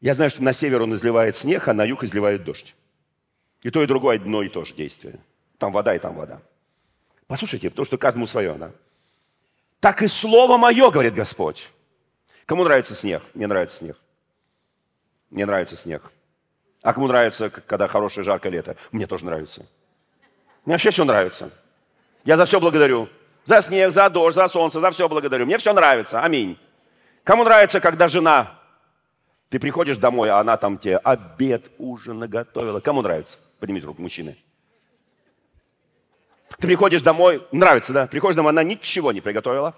я 0.00 0.12
знаю, 0.14 0.30
что 0.30 0.42
на 0.42 0.52
север 0.52 0.82
он 0.82 0.94
изливает 0.96 1.36
снег, 1.36 1.68
а 1.68 1.72
на 1.72 1.84
юг 1.84 2.02
изливает 2.02 2.42
дождь. 2.42 2.74
И 3.62 3.70
то, 3.70 3.80
и 3.80 3.86
другое 3.86 4.16
одно 4.16 4.42
и 4.42 4.48
то 4.48 4.64
же 4.64 4.74
действие. 4.74 5.20
Там 5.58 5.72
вода 5.72 5.94
и 5.94 5.98
там 6.00 6.16
вода. 6.16 6.42
Послушайте, 7.28 7.70
потому 7.70 7.86
что 7.86 7.96
каждому 7.96 8.26
свое, 8.26 8.54
да? 8.54 8.72
Так 9.78 10.02
и 10.02 10.08
слово 10.08 10.58
мое, 10.58 10.90
говорит 10.90 11.14
Господь. 11.14 11.70
Кому 12.44 12.64
нравится 12.64 12.96
снег? 12.96 13.22
Мне 13.34 13.46
нравится 13.46 13.78
снег. 13.78 13.96
Мне 15.30 15.46
нравится 15.46 15.76
снег. 15.76 16.10
А 16.86 16.92
кому 16.92 17.08
нравится, 17.08 17.50
когда 17.50 17.88
хорошее 17.88 18.22
жаркое 18.22 18.52
лето? 18.52 18.76
Мне 18.92 19.08
тоже 19.08 19.24
нравится. 19.24 19.66
Мне 20.64 20.74
вообще 20.74 20.92
все 20.92 21.04
нравится. 21.04 21.50
Я 22.24 22.36
за 22.36 22.46
все 22.46 22.60
благодарю. 22.60 23.08
За 23.44 23.60
снег, 23.60 23.90
за 23.90 24.08
дождь, 24.08 24.36
за 24.36 24.46
солнце, 24.46 24.80
за 24.80 24.92
все 24.92 25.08
благодарю. 25.08 25.46
Мне 25.46 25.58
все 25.58 25.72
нравится. 25.72 26.20
Аминь. 26.20 26.56
Кому 27.24 27.42
нравится, 27.42 27.80
когда 27.80 28.06
жена, 28.06 28.56
ты 29.48 29.58
приходишь 29.58 29.96
домой, 29.96 30.30
а 30.30 30.38
она 30.38 30.56
там 30.56 30.78
тебе 30.78 30.98
обед, 30.98 31.72
ужин 31.78 32.20
наготовила. 32.20 32.78
Кому 32.78 33.02
нравится? 33.02 33.38
Поднимите 33.58 33.84
руку, 33.84 34.00
мужчины. 34.00 34.36
Ты 36.56 36.68
приходишь 36.68 37.02
домой, 37.02 37.44
нравится, 37.50 37.92
да? 37.92 38.06
Приходишь 38.06 38.36
домой, 38.36 38.50
она 38.50 38.62
ничего 38.62 39.10
не 39.10 39.20
приготовила. 39.20 39.74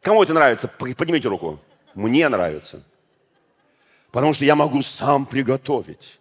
Кому 0.00 0.22
это 0.22 0.32
нравится? 0.32 0.66
Поднимите 0.66 1.28
руку. 1.28 1.60
Мне 1.94 2.26
нравится. 2.30 2.82
Потому 4.14 4.32
что 4.32 4.44
я 4.44 4.54
могу 4.54 4.80
сам 4.82 5.26
приготовить. 5.26 6.20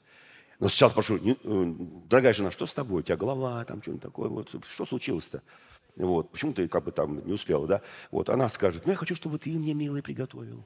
Но 0.60 0.68
сейчас 0.68 0.94
спрошу, 0.94 1.18
э, 1.18 1.36
дорогая 2.10 2.34
жена, 2.34 2.50
что 2.50 2.66
с 2.66 2.74
тобой? 2.74 3.02
У 3.02 3.04
тебя 3.04 3.18
голова, 3.18 3.64
там 3.66 3.84
что-нибудь 3.84 4.02
такое, 4.02 4.30
вот, 4.30 4.50
что 4.68 4.88
случилось-то? 4.88 5.44
Вот, 5.98 6.32
почему 6.32 6.54
ты 6.54 6.68
как 6.68 6.86
бы 6.86 6.92
там 6.92 7.24
не 7.24 7.34
успела, 7.34 7.68
да? 7.68 7.82
Вот, 8.10 8.32
она 8.32 8.50
скажет, 8.50 8.88
ну, 8.88 8.94
я 8.94 8.98
хочу, 8.98 9.14
чтобы 9.14 9.38
ты 9.38 9.52
мне, 9.52 9.76
милый, 9.76 10.02
приготовил. 10.02 10.66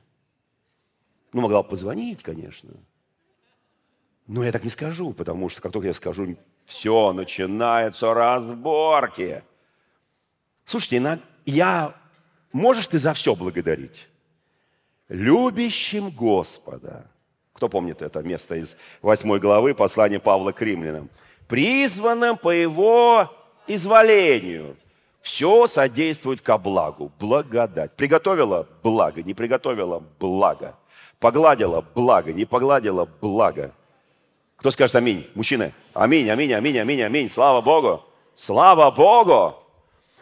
Ну, 1.34 1.42
могла 1.42 1.64
бы 1.64 1.68
позвонить, 1.68 2.24
конечно. 2.24 2.70
Но 4.26 4.46
я 4.46 4.54
так 4.54 4.64
не 4.64 4.70
скажу, 4.70 5.12
потому 5.12 5.50
что 5.50 5.62
как 5.62 5.74
только 5.74 5.90
я 5.90 5.94
скажу, 5.94 6.38
все, 6.66 7.12
начинаются 7.12 8.14
разборки. 8.14 9.44
Слушайте, 10.64 11.22
я, 11.46 11.94
можешь 12.54 12.88
ты 12.88 12.98
за 12.98 13.14
все 13.14 13.36
благодарить? 13.36 14.08
любящим 15.10 16.10
Господа. 16.10 17.10
Кто 17.58 17.70
помнит 17.70 18.04
это 18.04 18.22
место 18.22 18.56
из 18.56 18.78
8 19.02 19.40
главы 19.40 19.74
послания 19.74 20.20
Павла 20.20 20.52
к 20.52 20.62
римлянам? 20.62 21.10
Призванным 21.48 22.38
по 22.38 22.52
его 22.52 23.32
изволению. 23.66 24.76
Все 25.22 25.66
содействует 25.66 26.42
ко 26.42 26.60
благу. 26.60 27.12
Благодать. 27.20 27.94
Приготовила– 27.94 28.68
благо. 28.84 29.24
Не 29.24 29.34
приготовила– 29.34 30.04
благо. 30.20 30.76
Погладила– 31.20 31.84
благо. 31.96 32.32
Не 32.32 32.46
погладила– 32.46 33.10
благо. 33.22 33.72
Кто 34.58 34.70
скажет 34.70 34.96
аминь? 34.96 35.28
Мужчины. 35.34 35.74
Аминь, 35.96 36.30
аминь, 36.30 36.54
аминь, 36.54 36.78
аминь, 36.78 37.02
аминь. 37.02 37.28
Слава 37.28 37.62
Богу. 37.62 38.04
Слава 38.36 38.92
Богу. 38.92 39.56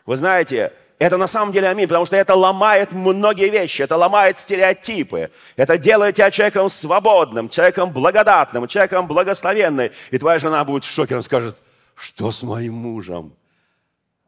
Вы 0.06 0.16
знаете, 0.16 0.72
это 0.98 1.18
на 1.18 1.28
самом 1.28 1.52
деле 1.52 1.68
аминь, 1.68 1.88
потому 1.88 2.06
что 2.06 2.16
это 2.16 2.36
ломает 2.36 2.94
многие 2.94 3.50
вещи, 3.50 3.82
это 3.82 3.98
ломает 3.98 4.40
стереотипы, 4.40 5.30
это 5.58 5.78
делает 5.78 6.16
тебя 6.16 6.32
человеком 6.32 6.70
свободным, 6.70 7.50
человеком 7.50 7.92
благодатным, 7.92 8.68
человеком 8.68 9.06
благословенным. 9.06 9.92
И 10.12 10.18
твоя 10.18 10.40
жена 10.40 10.64
будет 10.64 10.86
в 10.86 10.90
шоке, 10.90 11.16
она 11.16 11.22
скажет, 11.22 11.58
что 11.96 12.32
с 12.32 12.44
моим 12.44 12.76
мужем? 12.76 13.36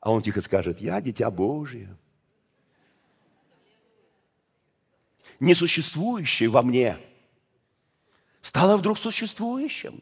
А 0.01 0.11
он 0.11 0.21
тихо 0.21 0.41
скажет, 0.41 0.81
я 0.81 0.99
дитя 0.99 1.31
Божие. 1.31 1.87
Несуществующее 5.39 6.49
во 6.49 6.63
мне 6.63 6.97
стало 8.41 8.75
вдруг 8.75 8.97
существующим. 8.97 10.01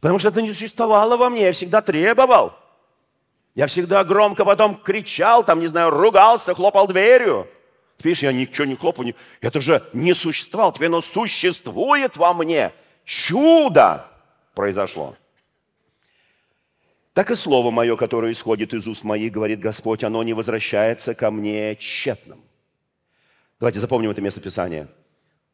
Потому 0.00 0.18
что 0.18 0.28
это 0.28 0.42
не 0.42 0.52
существовало 0.52 1.16
во 1.16 1.30
мне, 1.30 1.42
я 1.42 1.52
всегда 1.52 1.80
требовал– 1.80 2.54
я 3.54 3.66
всегда 3.68 4.02
громко 4.04 4.44
потом 4.44 4.76
кричал, 4.76 5.44
там, 5.44 5.60
не 5.60 5.68
знаю, 5.68 5.90
ругался, 5.90 6.54
хлопал 6.54 6.88
дверью. 6.88 7.48
Видишь, 8.02 8.22
я 8.22 8.32
ничего 8.32 8.64
не 8.64 8.74
хлопаю. 8.74 9.14
Это 9.40 9.60
же 9.60 9.82
не 9.92 10.12
существовало, 10.14 10.72
теперь 10.72 10.88
оно 10.88 11.00
существует 11.00 12.16
во 12.16 12.34
мне. 12.34 12.72
Чудо 13.04 14.06
произошло. 14.54 15.16
Так 17.12 17.30
и 17.30 17.36
слово 17.36 17.70
мое, 17.70 17.96
которое 17.96 18.32
исходит 18.32 18.74
из 18.74 18.88
уст 18.88 19.04
моих, 19.04 19.32
говорит 19.32 19.60
Господь, 19.60 20.02
оно 20.02 20.24
не 20.24 20.32
возвращается 20.32 21.14
ко 21.14 21.30
мне 21.30 21.76
тщетным. 21.76 22.42
Давайте 23.60 23.78
запомним 23.78 24.10
это 24.10 24.20
место 24.20 24.40
Писания. 24.40 24.88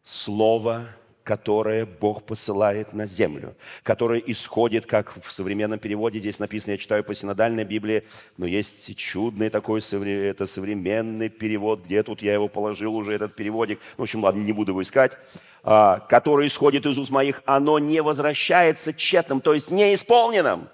Слово 0.03 0.89
которое 1.25 1.87
Бог 1.87 2.25
посылает 2.25 2.93
на 2.93 3.07
землю, 3.07 3.55
которое 3.83 4.21
исходит, 4.21 4.87
как 4.87 5.15
в 5.23 5.31
современном 5.31 5.79
переводе 5.79 6.19
здесь 6.19 6.39
написано, 6.39 6.73
я 6.73 6.79
читаю 6.79 7.05
по 7.05 7.15
синодальной 7.15 7.65
Библии, 7.65 8.05
но 8.37 8.47
есть 8.47 8.97
чудный 8.97 9.51
такой, 9.51 9.81
это 9.81 10.47
современный 10.47 11.29
перевод, 11.29 11.85
где 11.85 12.03
тут 12.03 12.23
я 12.23 12.33
его 12.33 12.49
положил 12.49 12.95
уже, 12.97 13.13
этот 13.13 13.35
переводик, 13.35 13.81
в 13.97 14.03
общем, 14.03 14.25
ладно, 14.25 14.41
не 14.41 14.53
буду 14.53 14.73
его 14.73 14.83
искать, 14.83 15.19
а, 15.63 16.01
который 16.09 16.47
исходит 16.47 16.87
из 16.87 16.99
уст 16.99 17.11
моих, 17.11 17.43
оно 17.45 17.79
не 17.79 18.01
возвращается 18.03 18.93
тщетным, 18.95 19.41
то 19.41 19.55
есть 19.55 19.71
неисполненным, 19.71 20.69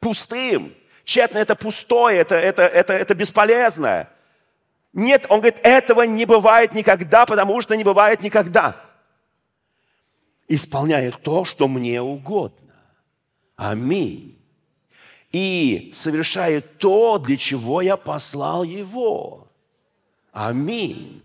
пустым. 0.00 0.74
Тщетно– 1.04 1.38
это 1.38 1.56
пустое, 1.56 2.18
это, 2.18 2.36
это, 2.36 2.62
это, 2.62 2.92
это 2.92 3.14
бесполезное. 3.14 4.10
Нет, 4.92 5.26
он 5.28 5.40
говорит, 5.40 5.60
этого 5.62 6.02
не 6.02 6.24
бывает 6.24 6.74
никогда, 6.74 7.26
потому 7.26 7.60
что 7.62 7.76
не 7.76 7.84
бывает 7.84 8.22
никогда 8.22 8.89
исполняет 10.50 11.22
то, 11.22 11.44
что 11.44 11.68
мне 11.68 12.02
угодно. 12.02 12.74
Аминь. 13.54 14.36
И 15.30 15.90
совершает 15.94 16.78
то, 16.78 17.18
для 17.18 17.36
чего 17.36 17.80
я 17.80 17.96
послал 17.96 18.64
его. 18.64 19.46
Аминь. 20.32 21.22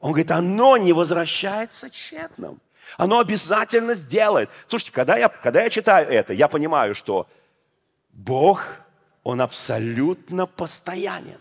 Он 0.00 0.10
говорит, 0.10 0.32
оно 0.32 0.76
не 0.76 0.92
возвращается 0.92 1.88
тщетным. 1.88 2.60
Оно 2.98 3.20
обязательно 3.20 3.94
сделает. 3.94 4.50
Слушайте, 4.66 4.90
когда 4.90 5.16
я, 5.16 5.28
когда 5.28 5.62
я 5.62 5.70
читаю 5.70 6.10
это, 6.10 6.32
я 6.32 6.48
понимаю, 6.48 6.96
что 6.96 7.28
Бог, 8.10 8.66
Он 9.22 9.40
абсолютно 9.40 10.46
постоянен. 10.46 11.38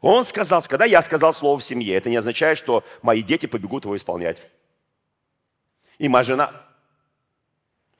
Он 0.00 0.24
сказал, 0.24 0.60
когда 0.62 0.86
я 0.86 1.02
сказал 1.02 1.32
слово 1.32 1.60
в 1.60 1.64
семье, 1.64 1.94
это 1.94 2.10
не 2.10 2.16
означает, 2.16 2.58
что 2.58 2.82
мои 3.00 3.22
дети 3.22 3.46
побегут 3.46 3.84
его 3.84 3.96
исполнять. 3.96 4.50
И 6.02 6.08
моя 6.08 6.24
жена, 6.24 6.52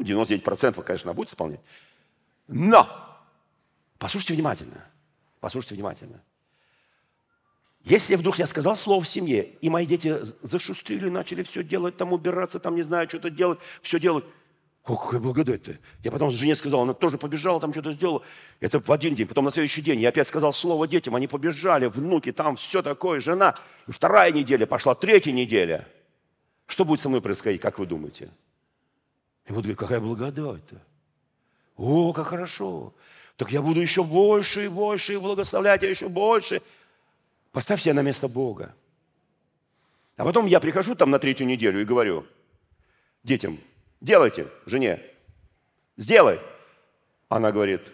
99% 0.01 0.83
конечно, 0.83 1.15
будет 1.15 1.29
исполнять. 1.29 1.61
Но, 2.49 2.89
послушайте 3.97 4.35
внимательно, 4.35 4.85
послушайте 5.39 5.77
внимательно. 5.77 6.21
Если 7.85 8.17
вдруг 8.17 8.41
я 8.41 8.47
сказал 8.47 8.75
слово 8.75 9.03
в 9.03 9.09
семье, 9.09 9.45
и 9.45 9.71
мои 9.71 9.87
дети 9.87 10.19
зашустрили, 10.43 11.09
начали 11.11 11.45
все 11.45 11.63
делать, 11.63 11.97
там 11.97 12.13
убираться, 12.13 12.59
там 12.59 12.75
не 12.75 12.83
знаю, 12.83 13.09
что-то 13.09 13.31
делать, 13.31 13.61
все 13.83 14.01
делать, 14.01 14.25
о, 14.85 14.97
какая 14.97 15.21
благодать-то. 15.21 15.79
Я 16.03 16.11
потом 16.11 16.33
жене 16.33 16.57
сказал, 16.57 16.81
она 16.81 16.95
тоже 16.95 17.19
побежала, 17.19 17.61
там 17.61 17.71
что-то 17.71 17.93
сделала. 17.93 18.23
Это 18.59 18.81
в 18.81 18.91
один 18.91 19.15
день. 19.15 19.29
Потом 19.29 19.45
на 19.45 19.53
следующий 19.53 19.81
день 19.81 20.01
я 20.01 20.09
опять 20.09 20.27
сказал 20.27 20.53
слово 20.53 20.89
детям, 20.89 21.15
они 21.15 21.29
побежали, 21.29 21.87
внуки, 21.87 22.33
там 22.33 22.57
все 22.57 22.83
такое, 22.83 23.21
жена. 23.21 23.55
И 23.87 23.93
вторая 23.93 24.33
неделя 24.33 24.67
пошла, 24.67 24.97
третья 24.97 25.31
неделя– 25.31 25.87
что 26.67 26.85
будет 26.85 27.01
со 27.01 27.09
мной 27.09 27.21
происходить, 27.21 27.61
как 27.61 27.79
вы 27.79 27.87
думаете? 27.87 28.31
И 29.47 29.53
вот 29.53 29.63
говорит, 29.63 29.79
какая 29.79 30.01
благодать-то. 30.01 30.81
О, 31.77 32.13
как 32.13 32.29
хорошо. 32.29 32.95
Так 33.37 33.51
я 33.51 33.63
буду 33.63 33.81
еще 33.81 34.05
больше 34.05 34.67
и 34.67 34.69
больше 34.69 35.15
и 35.15 35.17
благословлять, 35.17 35.83
я 35.83 35.89
еще 35.89 36.09
больше. 36.09 36.63
Поставь 37.51 37.83
себя 37.83 37.95
на 37.95 38.03
место 38.03 38.29
Бога. 38.29 38.75
А 40.17 40.25
потом 40.25 40.47
я 40.47 40.61
прихожу 40.61 40.95
там 40.95 41.11
на 41.11 41.19
третью 41.19 41.47
неделю 41.47 41.81
и 41.81 41.85
говорю 41.85 42.27
детям, 43.23 43.59
делайте, 44.01 44.49
жене, 44.67 45.03
сделай. 45.97 46.41
Она 47.29 47.51
говорит, 47.51 47.93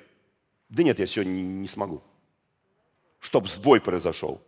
да 0.68 0.82
нет, 0.82 0.98
я 0.98 1.06
сегодня 1.06 1.30
не, 1.30 1.42
не 1.42 1.68
смогу. 1.68 2.02
Чтоб 3.20 3.48
сбой 3.48 3.80
произошел. 3.80 4.42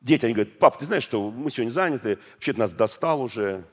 Дети, 0.00 0.24
они 0.26 0.34
говорят, 0.34 0.58
пап, 0.58 0.78
ты 0.78 0.84
знаешь, 0.84 1.02
что 1.02 1.30
мы 1.30 1.50
сегодня 1.50 1.72
заняты, 1.72 2.18
вообще 2.34 2.52
нас 2.52 2.72
достал 2.72 3.20
уже, 3.20 3.64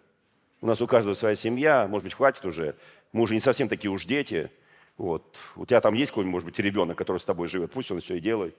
у 0.62 0.68
нас 0.68 0.82
у 0.82 0.88
каждого 0.88 1.14
своя 1.14 1.36
семья, 1.36 1.88
может 1.88 2.04
быть, 2.04 2.14
хватит 2.14 2.46
уже, 2.46 2.76
мы 3.12 3.22
уже 3.22 3.36
не 3.36 3.40
совсем 3.40 3.70
такие 3.70 3.92
уж 3.92 4.06
дети. 4.06 4.52
Вот. 4.98 5.38
У 5.56 5.66
тебя 5.66 5.82
там 5.82 5.94
есть 5.94 6.12
какой-нибудь, 6.12 6.32
может 6.32 6.46
быть, 6.46 6.58
ребенок, 6.60 6.98
который 6.98 7.20
с 7.20 7.26
тобой 7.26 7.48
живет, 7.48 7.72
пусть 7.72 7.92
он 7.92 8.02
все 8.02 8.16
и 8.16 8.20
делает. 8.20 8.56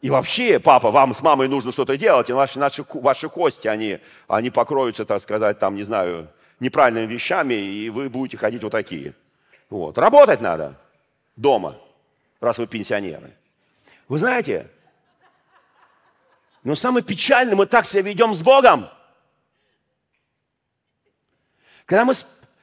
И 0.00 0.10
вообще, 0.10 0.60
папа, 0.60 0.90
вам 0.90 1.12
с 1.12 1.22
мамой 1.22 1.48
нужно 1.48 1.72
что-то 1.72 1.96
делать, 1.96 2.30
и 2.30 2.32
ваши, 2.32 2.58
наши, 2.58 2.84
ваши 2.94 3.28
кости, 3.28 3.66
они, 3.66 3.98
они 4.28 4.50
покроются, 4.50 5.04
так 5.04 5.20
сказать, 5.20 5.58
там, 5.58 5.74
не 5.74 5.82
знаю, 5.82 6.28
неправильными 6.60 7.12
вещами, 7.12 7.54
и 7.54 7.90
вы 7.90 8.08
будете 8.08 8.36
ходить 8.36 8.62
вот 8.62 8.70
такие. 8.70 9.14
Вот. 9.70 9.98
Работать 9.98 10.40
надо 10.40 10.78
дома 11.36 11.76
раз 12.40 12.58
вы 12.58 12.66
пенсионеры. 12.66 13.36
Вы 14.08 14.18
знаете, 14.18 14.70
но 16.62 16.74
самое 16.74 17.04
печальное, 17.04 17.56
мы 17.56 17.66
так 17.66 17.86
себя 17.86 18.02
ведем 18.02 18.34
с 18.34 18.42
Богом. 18.42 18.88
Когда 21.84 22.04
мы 22.04 22.12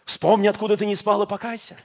вспомни, 0.05 0.47
откуда 0.47 0.77
ты 0.77 0.85
не 0.85 0.95
спал 0.95 1.23
и 1.23 1.27
покайся. 1.27 1.77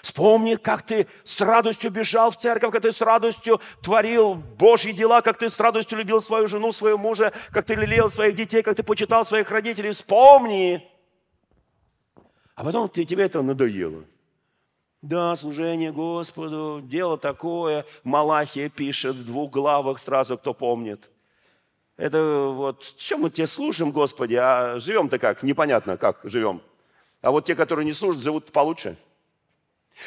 Вспомни, 0.00 0.54
как 0.54 0.82
ты 0.82 1.06
с 1.24 1.38
радостью 1.42 1.90
бежал 1.90 2.30
в 2.30 2.36
церковь, 2.36 2.72
как 2.72 2.82
ты 2.82 2.90
с 2.90 3.02
радостью 3.02 3.60
творил 3.82 4.34
Божьи 4.34 4.92
дела, 4.92 5.20
как 5.20 5.36
ты 5.36 5.50
с 5.50 5.60
радостью 5.60 5.98
любил 5.98 6.22
свою 6.22 6.48
жену, 6.48 6.72
своего 6.72 6.96
мужа, 6.96 7.34
как 7.50 7.66
ты 7.66 7.74
лелеял 7.74 8.08
своих 8.08 8.34
детей, 8.34 8.62
как 8.62 8.76
ты 8.76 8.82
почитал 8.82 9.26
своих 9.26 9.50
родителей. 9.50 9.90
Вспомни. 9.90 10.90
А 12.54 12.64
потом 12.64 12.88
тебе 12.88 13.24
это 13.24 13.42
надоело. 13.42 14.04
Да, 15.04 15.36
служение 15.36 15.92
Господу, 15.92 16.80
дело 16.82 17.18
такое. 17.18 17.84
Малахия 18.04 18.70
пишет 18.70 19.16
в 19.16 19.26
двух 19.26 19.50
главах 19.50 19.98
сразу, 19.98 20.38
кто 20.38 20.54
помнит. 20.54 21.10
Это 21.98 22.46
вот, 22.48 22.94
чем 22.96 23.20
мы 23.20 23.28
тебе 23.28 23.46
служим, 23.46 23.92
Господи, 23.92 24.36
а 24.36 24.78
живем-то 24.80 25.18
как? 25.18 25.42
Непонятно, 25.42 25.98
как 25.98 26.20
живем. 26.24 26.62
А 27.20 27.32
вот 27.32 27.44
те, 27.44 27.54
которые 27.54 27.84
не 27.84 27.92
служат, 27.92 28.22
живут 28.22 28.50
получше. 28.50 28.96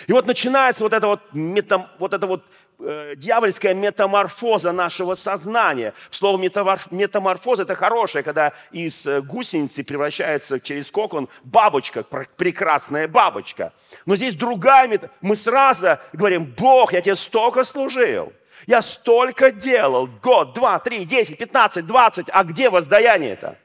И 0.08 0.14
вот 0.14 0.26
начинается 0.26 0.84
вот 0.84 0.94
это 0.94 1.06
вот, 1.06 1.22
метам, 1.32 1.86
вот 2.00 2.16
это 2.16 2.26
вот 2.26 2.44
дьявольская 2.80 3.74
метаморфоза 3.74 4.72
нашего 4.72 5.16
сознания. 5.16 5.94
Слово 6.12 6.38
метаморфоза– 6.38 7.64
это 7.64 7.76
хорошее, 7.76 8.24
когда 8.24 8.54
из 8.72 9.08
э, 9.08 9.22
гусеницы 9.22 9.84
превращается 9.84 10.60
через 10.60 10.92
кокон 10.92 11.28
бабочка, 11.44 12.04
прекрасная 12.04 13.08
бабочка. 13.08 13.74
Но 14.06 14.16
здесь 14.16 14.36
другая 14.36 14.88
метаморфоза. 14.88 15.18
Мы 15.22 15.36
сразу 15.36 15.98
говорим, 16.14 16.46
Бог, 16.46 16.94
я 16.94 17.02
тебе 17.02 17.16
столько 17.16 17.64
служил, 17.64 18.32
я 18.68 18.82
столько 18.82 19.52
делал, 19.52 20.08
год, 20.08 20.54
два, 20.54 20.80
три, 20.80 21.06
десять, 21.06 21.38
пятнадцать, 21.38 21.86
двадцать, 21.86 22.28
а 22.32 22.44
где 22.44 22.70
воздаяние 22.70 23.32
это? 23.32 23.58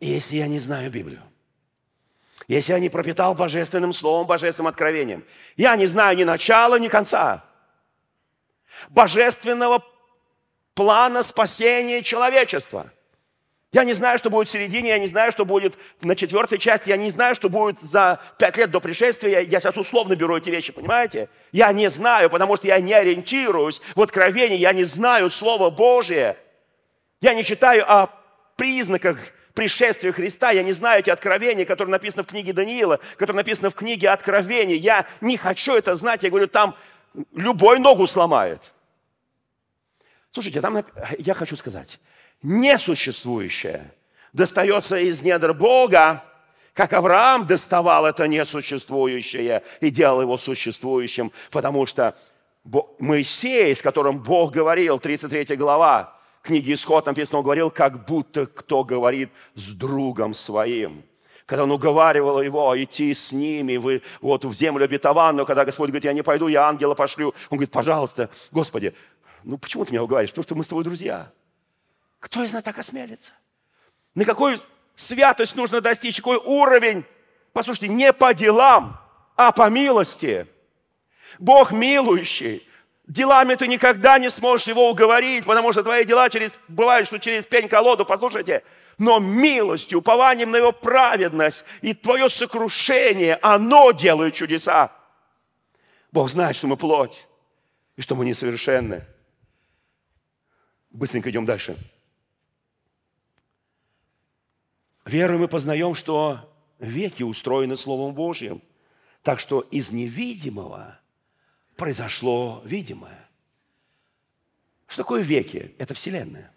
Если 0.00 0.36
я 0.36 0.46
не 0.46 0.58
знаю 0.58 0.90
Библию, 0.90 1.22
если 2.48 2.72
я 2.72 2.78
не 2.78 2.88
пропитал 2.88 3.34
божественным 3.34 3.92
словом, 3.92 4.26
божественным 4.26 4.68
откровением. 4.68 5.24
Я 5.56 5.76
не 5.76 5.86
знаю 5.86 6.16
ни 6.16 6.24
начала, 6.24 6.78
ни 6.78 6.88
конца. 6.88 7.44
божественного 8.88 9.84
плана 10.74 11.22
спасения 11.22 12.02
человечества. 12.02 12.90
Я 13.72 13.84
не 13.84 13.92
знаю, 13.92 14.18
что 14.18 14.30
будет 14.30 14.48
в 14.48 14.50
середине, 14.50 14.90
я 14.90 14.98
не 14.98 15.08
знаю, 15.08 15.30
что 15.30 15.44
будет 15.44 15.74
на 16.00 16.16
четвертой 16.16 16.58
части, 16.58 16.88
я 16.88 16.96
не 16.96 17.10
знаю, 17.10 17.34
что 17.34 17.50
будет 17.50 17.80
за 17.80 18.18
пять 18.38 18.56
лет 18.56 18.70
до 18.70 18.80
пришествия. 18.80 19.40
Я 19.40 19.60
сейчас 19.60 19.76
условно 19.76 20.16
беру 20.16 20.36
эти 20.36 20.48
вещи, 20.48 20.72
понимаете? 20.72 21.28
Я 21.52 21.70
не 21.72 21.90
знаю, 21.90 22.30
потому 22.30 22.56
что 22.56 22.66
я 22.66 22.80
не 22.80 22.94
ориентируюсь 22.94 23.82
в 23.94 24.00
откровении, 24.00 24.56
я 24.56 24.72
не 24.72 24.84
знаю 24.84 25.28
Слово 25.28 25.68
Божие. 25.68 26.38
Я 27.20 27.34
не 27.34 27.44
читаю 27.44 27.84
о 27.90 28.08
признаках 28.56 29.18
пришествия 29.58 30.12
Христа, 30.12 30.52
я 30.52 30.62
не 30.62 30.70
знаю 30.70 31.00
эти 31.00 31.10
откровения, 31.10 31.64
которые 31.64 31.90
написаны 31.90 32.22
в 32.22 32.28
книге 32.28 32.52
Даниила, 32.52 33.00
которые 33.16 33.38
написаны 33.38 33.70
в 33.70 33.74
книге 33.74 34.10
Откровений. 34.10 34.76
Я 34.76 35.04
не 35.20 35.36
хочу 35.36 35.74
это 35.74 35.96
знать, 35.96 36.22
я 36.22 36.30
говорю, 36.30 36.46
там 36.46 36.76
любой 37.34 37.80
ногу 37.80 38.06
сломает. 38.06 38.72
Слушайте, 40.30 40.60
там 40.60 40.84
я 41.18 41.34
хочу 41.34 41.56
сказать, 41.56 41.98
несуществующее 42.40 43.92
достается 44.32 44.96
из 44.96 45.22
недр 45.22 45.52
Бога, 45.54 46.22
как 46.72 46.92
Авраам 46.92 47.44
доставал 47.44 48.06
это 48.06 48.28
несуществующее 48.28 49.64
и 49.80 49.90
делал 49.90 50.20
его 50.20 50.38
существующим, 50.38 51.32
потому 51.50 51.84
что 51.84 52.16
Моисей, 53.00 53.74
с 53.74 53.82
которым 53.82 54.22
Бог 54.22 54.52
говорил, 54.52 55.00
33 55.00 55.56
глава, 55.56 56.16
книги 56.48 56.72
Исход 56.72 57.04
написано, 57.04 57.38
он 57.38 57.44
говорил, 57.44 57.70
как 57.70 58.06
будто 58.06 58.46
кто 58.46 58.82
говорит 58.82 59.30
с 59.54 59.68
другом 59.68 60.32
своим. 60.32 61.04
Когда 61.44 61.64
он 61.64 61.70
уговаривал 61.70 62.40
его 62.42 62.82
идти 62.82 63.12
с 63.12 63.32
ними 63.32 63.76
вы, 63.76 64.02
вот 64.20 64.44
в 64.44 64.52
землю 64.54 64.84
обетованную, 64.84 65.46
когда 65.46 65.64
Господь 65.64 65.90
говорит, 65.90 66.04
я 66.04 66.12
не 66.12 66.22
пойду, 66.22 66.48
я 66.48 66.66
ангела 66.66 66.94
пошлю. 66.94 67.34
Он 67.50 67.58
говорит, 67.58 67.70
пожалуйста, 67.70 68.30
Господи, 68.50 68.94
ну 69.44 69.58
почему 69.58 69.84
ты 69.84 69.92
меня 69.92 70.02
уговариваешь? 70.02 70.30
Потому 70.30 70.42
что 70.44 70.54
мы 70.54 70.64
с 70.64 70.68
тобой 70.68 70.84
друзья. 70.84 71.30
Кто 72.18 72.42
из 72.42 72.52
нас 72.52 72.62
так 72.62 72.78
осмелится? 72.78 73.32
На 74.14 74.24
какую 74.24 74.58
святость 74.94 75.54
нужно 75.54 75.80
достичь, 75.80 76.16
какой 76.16 76.38
уровень? 76.38 77.04
Послушайте, 77.52 77.88
не 77.88 78.12
по 78.12 78.34
делам, 78.34 79.00
а 79.36 79.52
по 79.52 79.68
милости. 79.68 80.46
Бог 81.38 81.72
милующий. 81.72 82.67
Делами 83.08 83.54
ты 83.54 83.66
никогда 83.66 84.18
не 84.18 84.28
сможешь 84.28 84.68
его 84.68 84.90
уговорить, 84.90 85.46
потому 85.46 85.72
что 85.72 85.82
твои 85.82 86.04
дела 86.04 86.28
через, 86.28 86.60
бывают, 86.68 87.06
что 87.06 87.18
через 87.18 87.46
пень-колоду, 87.46 88.04
послушайте, 88.04 88.62
но 88.98 89.18
милостью, 89.18 90.00
упованием 90.00 90.50
на 90.50 90.58
его 90.58 90.72
праведность 90.72 91.64
и 91.80 91.94
твое 91.94 92.28
сокрушение, 92.28 93.38
оно 93.40 93.92
делает 93.92 94.34
чудеса. 94.34 94.92
Бог 96.12 96.28
знает, 96.28 96.54
что 96.54 96.66
мы 96.66 96.76
плоть 96.76 97.26
и 97.96 98.02
что 98.02 98.14
мы 98.14 98.26
несовершенны. 98.26 99.06
Быстренько 100.90 101.30
идем 101.30 101.46
дальше. 101.46 101.78
Верой 105.06 105.38
мы 105.38 105.48
познаем, 105.48 105.94
что 105.94 106.54
веки 106.78 107.22
устроены 107.22 107.74
Словом 107.74 108.14
Божьим, 108.14 108.60
так 109.22 109.40
что 109.40 109.60
из 109.70 109.92
невидимого 109.92 110.97
произошло 111.78 112.60
видимое. 112.64 113.26
Что 114.88 115.04
такое 115.04 115.22
веки? 115.22 115.74
Это 115.78 115.94
Вселенная. 115.94 116.52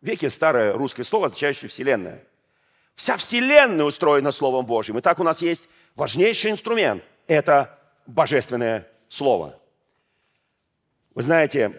Веки– 0.00 0.28
старое 0.28 0.72
русское 0.72 1.02
слово, 1.02 1.26
означающее 1.26 1.68
Вселенная. 1.68 2.24
Вся 2.94 3.16
Вселенная 3.16 3.84
устроена 3.84 4.30
Словом 4.30 4.64
Божьим. 4.64 4.96
И 4.96 5.00
так 5.00 5.18
у 5.18 5.24
нас 5.24 5.42
есть 5.42 5.68
важнейший 5.96 6.52
инструмент– 6.52 7.02
это 7.26 7.78
Божественное 8.06 8.88
Слово. 9.08 9.58
Вы 11.14 11.22
знаете, 11.24 11.72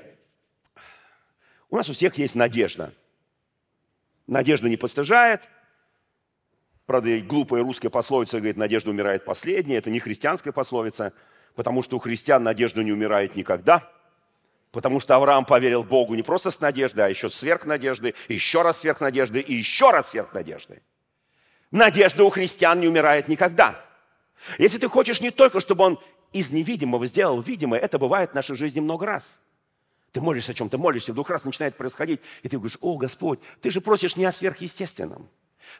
у 1.69 1.77
нас 1.77 1.89
у 1.89 1.93
всех 1.93 2.17
есть 2.17 2.35
надежда. 2.35 2.93
Надежда 4.27 4.67
не 4.67 4.75
постыжает. 4.75 5.47
Правда, 6.85 7.19
глупая 7.21 7.63
русская 7.63 7.89
пословица 7.89 8.37
говорит, 8.37 8.57
надежда 8.57 8.89
умирает 8.89 9.23
последняя. 9.23 9.77
Это 9.77 9.89
не 9.89 10.01
христианская 10.01 10.51
пословица– 10.51 11.13
потому 11.55 11.83
что 11.83 11.97
у 11.97 11.99
христиан 11.99 12.43
надежда 12.43 12.83
не 12.83 12.91
умирает 12.91 13.35
никогда, 13.35 13.89
потому 14.71 14.99
что 14.99 15.15
Авраам 15.15 15.45
поверил 15.45 15.83
Богу 15.83 16.15
не 16.15 16.23
просто 16.23 16.51
с 16.51 16.59
надеждой, 16.59 17.05
а 17.05 17.09
еще 17.09 17.29
сверх 17.29 17.65
надежды, 17.65 18.13
еще 18.27 18.61
раз 18.61 18.79
сверх 18.79 19.01
надежды 19.01 19.39
и 19.39 19.53
еще 19.53 19.91
раз 19.91 20.09
сверх 20.09 20.33
надежды. 20.33 20.81
Надежда 21.71 22.23
у 22.23 22.29
христиан 22.29 22.79
не 22.79 22.87
умирает 22.87 23.27
никогда. 23.27 23.83
Если 24.57 24.77
ты 24.77 24.87
хочешь 24.87 25.21
не 25.21 25.31
только, 25.31 25.59
чтобы 25.59 25.83
он 25.83 25.99
из 26.31 26.51
невидимого 26.51 27.05
сделал 27.05 27.41
видимое, 27.41 27.79
это 27.79 27.99
бывает 27.99 28.31
в 28.31 28.33
нашей 28.33 28.55
жизни 28.55 28.79
много 28.79 29.05
раз. 29.05 29.41
Ты 30.11 30.21
молишься 30.21 30.51
о 30.51 30.55
чем-то, 30.55 30.77
молишься, 30.77 31.11
вдруг 31.11 31.29
раз 31.29 31.43
начинает 31.43 31.75
происходить, 31.75 32.21
и 32.41 32.49
ты 32.49 32.57
говоришь, 32.57 32.77
о, 32.81 32.97
Господь, 32.97 33.39
ты 33.61 33.69
же 33.69 33.81
просишь 33.81 34.15
не 34.15 34.25
о 34.25 34.31
сверхъестественном. 34.31 35.29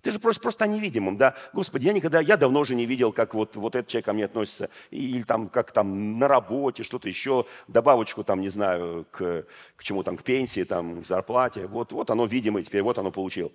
Ты 0.02 0.12
же 0.12 0.20
просишь 0.20 0.42
просто 0.42 0.66
о 0.66 0.68
невидимом, 0.68 1.18
да? 1.18 1.36
Господи, 1.54 1.86
я 1.86 1.94
никогда, 1.94 2.20
я 2.20 2.38
давно 2.38 2.62
уже 2.62 2.76
не 2.76 2.86
видел, 2.86 3.12
как 3.12 3.34
вот, 3.34 3.56
вот 3.56 3.76
этот 3.76 3.90
человек 3.90 4.06
ко 4.06 4.14
мне 4.14 4.26
относится. 4.26 4.70
Или 4.92 5.24
там, 5.24 5.50
как 5.50 5.72
там 5.72 6.20
на 6.20 6.28
работе, 6.28 6.84
что-то 6.84 7.08
еще, 7.08 7.46
добавочку 7.68 8.24
там, 8.24 8.42
не 8.42 8.50
знаю, 8.50 9.06
к, 9.12 9.46
к 9.76 9.84
чему 9.84 10.04
там, 10.04 10.18
к 10.18 10.24
пенсии, 10.24 10.64
там, 10.64 11.04
к 11.04 11.08
зарплате. 11.08 11.68
Вот, 11.68 11.92
вот 11.92 12.10
оно 12.10 12.26
видимое 12.26 12.64
теперь, 12.64 12.82
вот 12.82 12.98
оно 12.98 13.12
получил. 13.12 13.52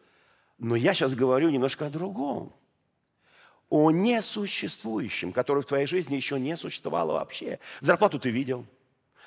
Но 0.59 0.77
я 0.77 0.95
сейчас 0.95 1.15
говорю 1.15 1.51
немножко 1.51 1.87
о 1.87 1.91
другом. 1.91 2.53
О 3.71 3.91
несуществующем, 3.91 5.33
которое 5.33 5.63
в 5.63 5.67
твоей 5.67 5.87
жизни 5.87 6.17
еще 6.17 6.39
не 6.39 6.57
существовало 6.57 7.15
вообще. 7.15 7.59
Зарплату 7.81 8.19
ты 8.19 8.31
видел, 8.31 8.67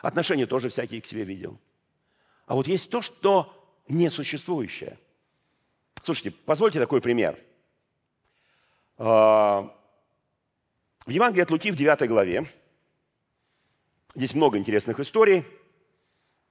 отношения 0.01 0.45
тоже 0.45 0.69
всякие 0.69 1.01
к 1.01 1.05
себе 1.05 1.23
видел. 1.23 1.57
А 2.45 2.55
вот 2.55 2.67
есть 2.67 2.89
то, 2.89 3.01
что 3.01 3.53
несуществующее– 3.87 4.97
Слушайте, 6.07 6.31
позвольте 6.31 6.79
такой 6.79 7.01
пример. 7.01 7.37
А, 8.97 9.69
в 11.05 11.09
Евангелии 11.09 11.43
от 11.43 11.51
Луки 11.51 11.69
в 11.69 11.75
9 11.75 12.07
главе 12.07 12.45
здесь 14.15 14.33
много 14.33 14.57
интересных 14.57 15.01
историй, 15.01 15.43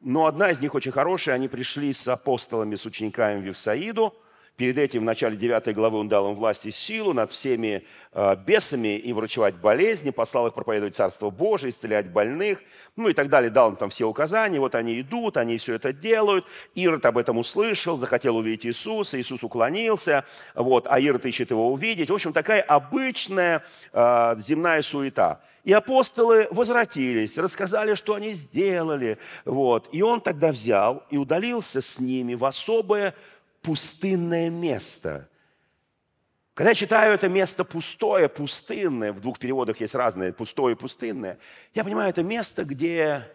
но 0.01 0.27
одна 0.27 0.51
из 0.51 0.61
них 0.61 0.75
очень 0.75 0.93
хорошая. 0.93 1.37
Они 1.37 1.49
пришли 1.49 1.95
с 1.95 2.07
апостолами, 2.07 2.75
с 2.75 2.85
учениками 2.85 3.41
в 3.41 3.47
Евсаиду– 3.47 4.15
Перед 4.57 4.79
этим 4.79 5.03
в 5.03 5.05
начале 5.05 5.37
9 5.37 5.75
главы 5.75 5.99
он 5.99 6.09
дал 6.09 6.31
им 6.31 6.35
власть 6.35 6.65
и 6.65 6.71
силу 6.71 7.13
над 7.13 7.31
всеми 7.31 7.85
э, 8.13 8.37
бесами 8.37 8.97
и 8.97 9.13
врачевать 9.13 9.57
болезни, 9.57 10.09
послал 10.09 10.47
их 10.47 10.55
проповедовать 10.55 10.97
Царство 10.97 11.29
Божие, 11.29 11.71
исцелять 11.71 12.11
больных, 12.11 12.63
ну 12.97 13.09
и 13.09 13.13
так 13.13 13.29
далее. 13.29 13.51
Дал 13.51 13.69
им 13.69 13.77
там 13.77 13.91
все 13.91 14.07
указания. 14.07 14.59
Вот 14.59 14.75
они 14.75 14.99
идут, 14.99 15.37
они 15.37 15.59
все 15.59 15.75
это 15.75 15.93
делают. 15.93 16.47
Ирод 16.75 17.05
об 17.05 17.19
этом 17.19 17.37
услышал, 17.37 17.99
захотел 17.99 18.37
увидеть 18.37 18.65
Иисуса. 18.65 19.21
Иисус 19.21 19.43
уклонился, 19.43 20.25
вот, 20.55 20.87
а 20.89 21.01
Ирод 21.01 21.27
ищет 21.27 21.51
его 21.51 21.71
увидеть. 21.71 22.09
В 22.09 22.15
общем, 22.15 22.33
такая 22.33 22.63
обычная 22.63 23.63
э, 23.93 24.37
земная 24.39 24.81
суета. 24.81 25.43
И 25.65 25.73
апостолы 25.73 26.47
возвратились, 26.53 27.37
рассказали, 27.37 27.95
что 27.95 28.15
они 28.15 28.35
сделали. 28.35 29.19
Вот. 29.45 29.89
И 29.93 30.01
он 30.01 30.21
тогда 30.21 30.53
взял 30.53 31.03
и 31.11 31.19
удалился 31.19 31.83
с 31.83 31.99
ними 31.99 32.35
в 32.35 32.45
особое 32.45 33.15
пустынное 33.67 34.49
место. 34.49 35.29
Когда 36.55 36.71
я 36.71 36.75
читаю 36.77 37.15
это 37.15 37.29
место 37.29 37.65
пустое, 37.65 38.29
пустынное, 38.29 39.13
в 39.13 39.21
двух 39.21 39.41
переводах 39.41 39.81
есть 39.81 39.97
разные, 39.97 40.33
пустое 40.33 40.77
и 40.77 40.79
пустынное, 40.79 41.39
я 41.75 41.83
понимаю, 41.83 42.11
это 42.11 42.23
место, 42.23 42.65
где 42.65 43.29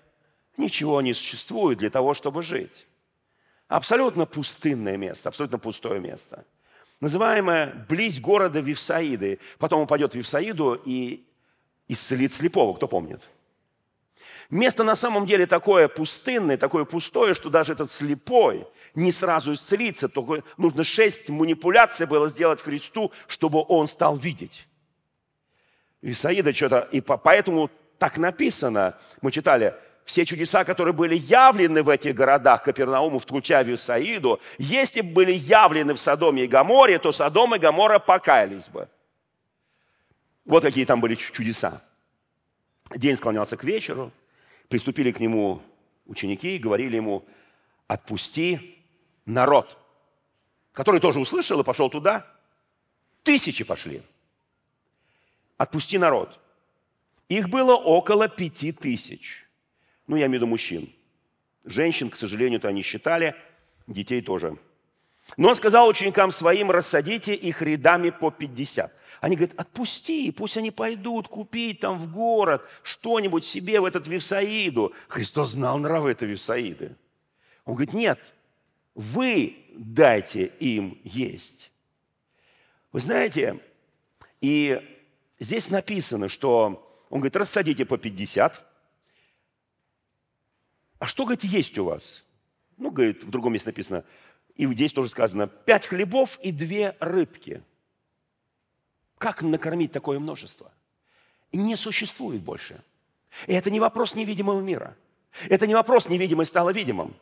ничего 0.55 1.01
не 1.01 1.13
существует 1.13 1.79
для 1.79 1.89
того, 1.89 2.13
чтобы 2.13 2.43
жить. 2.43 2.87
Абсолютно 3.67 4.25
пустынное 4.25 4.95
место, 4.95 5.27
абсолютно 5.27 5.59
пустое 5.59 5.99
место. 5.99 6.45
Называемое 7.01 7.85
близ 7.89 8.21
города 8.21 8.61
Вифсаиды. 8.61 9.39
Потом 9.59 9.81
он 9.81 9.87
пойдет 9.87 10.13
в 10.13 10.15
Вифсаиду 10.15 10.81
и 10.85 11.25
исцелит 11.89 12.31
слепого, 12.31 12.73
кто 12.73 12.87
помнит? 12.87 13.21
Место 14.51 14.83
на 14.83 14.97
самом 14.97 15.25
деле 15.25 15.47
такое 15.47 15.87
пустынное, 15.87 16.57
такое 16.57 16.83
пустое, 16.83 17.33
что 17.33 17.49
даже 17.49 17.71
этот 17.71 17.89
слепой 17.89 18.67
не 18.93 19.13
сразу 19.13 19.53
исцелится. 19.53 20.09
Только 20.09 20.43
нужно 20.57 20.83
шесть 20.83 21.29
манипуляций 21.29 22.05
было 22.05 22.27
сделать 22.27 22.61
Христу, 22.61 23.13
чтобы 23.27 23.63
он 23.69 23.87
стал 23.87 24.17
видеть. 24.17 24.67
Исаида 26.01 26.53
что-то, 26.53 26.89
и 26.91 26.99
поэтому 26.99 27.71
так 27.97 28.17
написано, 28.17 28.97
мы 29.21 29.31
читали, 29.31 29.73
все 30.03 30.25
чудеса, 30.25 30.65
которые 30.65 30.93
были 30.93 31.15
явлены 31.15 31.81
в 31.81 31.87
этих 31.87 32.13
городах, 32.13 32.63
Капернауму, 32.63 33.19
включая 33.19 33.63
Висаиду, 33.63 34.41
если 34.57 34.99
бы 34.99 35.13
были 35.13 35.31
явлены 35.31 35.93
в 35.93 35.99
Содоме 35.99 36.43
и 36.43 36.47
Гаморе, 36.47 36.99
то 36.99 37.13
Содом 37.13 37.55
и 37.55 37.59
Гамора 37.59 37.99
покаялись 37.99 38.67
бы. 38.67 38.89
Вот 40.43 40.63
какие 40.63 40.83
там 40.83 40.99
были 40.99 41.15
чудеса. 41.15 41.81
День 42.93 43.15
склонялся 43.15 43.55
к 43.55 43.63
вечеру, 43.63 44.11
приступили 44.71 45.11
к 45.11 45.19
нему 45.19 45.61
ученики 46.05 46.55
и 46.55 46.57
говорили 46.59 46.95
ему, 46.95 47.25
отпусти 47.87 48.79
народ, 49.25 49.77
который 50.71 51.01
тоже 51.01 51.19
услышал 51.19 51.59
и 51.59 51.63
пошел 51.65 51.89
туда. 51.89 52.25
Тысячи 53.21 53.65
пошли. 53.65 54.01
Отпусти 55.57 55.97
народ. 55.97 56.39
Их 57.27 57.49
было 57.49 57.75
около 57.75 58.29
пяти 58.29 58.71
тысяч. 58.71 59.45
Ну, 60.07 60.15
я 60.15 60.27
имею 60.27 60.39
в 60.39 60.43
виду 60.43 60.47
мужчин. 60.47 60.89
Женщин, 61.65 62.09
к 62.09 62.15
сожалению, 62.15 62.61
то 62.61 62.69
они 62.69 62.81
считали, 62.81 63.35
детей 63.87 64.21
тоже. 64.21 64.57
Но 65.35 65.49
он 65.49 65.55
сказал 65.55 65.89
ученикам 65.89 66.31
своим, 66.31 66.71
рассадите 66.71 67.35
их 67.35 67.61
рядами 67.61 68.09
по 68.09 68.31
50. 68.31 68.91
Они 69.21 69.35
говорят, 69.35 69.57
отпусти, 69.57 70.31
пусть 70.31 70.57
они 70.57 70.71
пойдут 70.71 71.27
купить 71.27 71.79
там 71.79 71.99
в 71.99 72.11
город 72.11 72.67
что-нибудь 72.81 73.45
себе 73.45 73.79
в 73.79 73.85
этот 73.85 74.07
Вифсаиду. 74.07 74.93
Христос 75.07 75.51
знал 75.51 75.77
нравы 75.77 76.09
этой 76.09 76.27
Вифсаиды. 76.27 76.97
Он 77.63 77.75
говорит, 77.75 77.93
нет, 77.93 78.33
вы 78.95 79.57
дайте 79.75 80.47
им 80.59 80.99
есть. 81.03 81.71
Вы 82.91 82.99
знаете, 82.99 83.59
и 84.41 84.81
здесь 85.39 85.69
написано, 85.69 86.27
что 86.27 87.05
он 87.11 87.19
говорит, 87.19 87.35
рассадите 87.35 87.85
по 87.85 87.99
50. 87.99 88.65
А 90.97 91.05
что, 91.05 91.25
говорит, 91.25 91.43
есть 91.43 91.77
у 91.77 91.85
вас? 91.85 92.25
Ну, 92.77 92.89
говорит, 92.89 93.23
в 93.23 93.29
другом 93.29 93.53
месте 93.53 93.69
написано, 93.69 94.03
и 94.55 94.65
здесь 94.65 94.93
тоже 94.93 95.11
сказано, 95.11 95.45
пять 95.45 95.85
хлебов 95.85 96.39
и 96.41 96.51
две 96.51 96.95
рыбки. 96.99 97.61
Как 99.21 99.43
накормить 99.43 99.91
такое 99.91 100.17
множество? 100.17 100.71
Не 101.53 101.75
существует 101.75 102.41
больше. 102.41 102.83
И 103.45 103.53
это 103.53 103.69
не 103.69 103.79
вопрос 103.79 104.15
невидимого 104.15 104.61
мира. 104.61 104.97
Это 105.47 105.67
не 105.67 105.75
вопрос 105.75 106.09
невидимый 106.09 106.47
стало 106.47 106.71
видимым. 106.71 107.13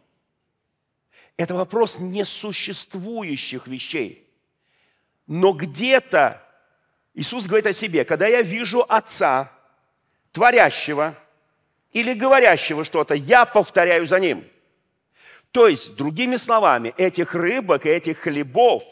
Это 1.36 1.56
вопрос 1.56 2.00
несуществующих 2.00 3.68
вещей. 3.68 4.26
Но 5.28 5.52
где-то 5.52 6.42
Иисус 7.16 7.48
говорит 7.48 7.68
о 7.68 7.74
себе, 7.74 8.06
когда 8.06 8.28
я 8.28 8.44
вижу 8.44 8.86
Отца, 8.88 9.52
творящего 10.32 11.18
или 11.92 12.14
говорящего 12.14 12.86
что-то, 12.86 13.14
я 13.14 13.46
повторяю 13.46 14.06
за 14.06 14.22
Ним. 14.22 14.48
То 15.52 15.68
есть, 15.68 15.98
другими 15.98 16.38
словами, 16.38 16.94
этих 16.96 17.36
рыбок 17.36 17.86
и 17.86 17.90
этих 17.90 18.20
хлебов, 18.20 18.86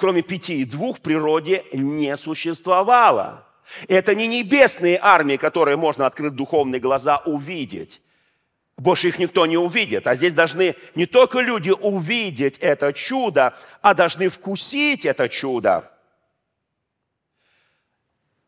кроме 0.00 0.22
пяти 0.22 0.62
и 0.62 0.64
двух, 0.64 0.96
в 0.96 1.00
природе 1.02 1.62
не 1.74 2.16
существовало. 2.16 3.46
Это 3.86 4.14
не 4.14 4.26
небесные 4.26 4.98
армии, 5.00 5.36
которые 5.36 5.76
можно 5.76 6.06
открыть 6.06 6.34
духовные 6.34 6.80
глаза 6.80 7.18
увидеть. 7.18 8.00
Больше 8.78 9.08
их 9.08 9.18
никто 9.18 9.44
не 9.44 9.58
увидит. 9.58 10.06
А 10.06 10.14
здесь 10.14 10.32
должны 10.32 10.74
не 10.94 11.04
только 11.04 11.40
люди 11.40 11.70
увидеть 11.70 12.56
это 12.58 12.94
чудо, 12.94 13.54
а 13.82 13.92
должны 13.92 14.30
вкусить 14.30 15.04
это 15.04 15.28
чудо. 15.28 15.92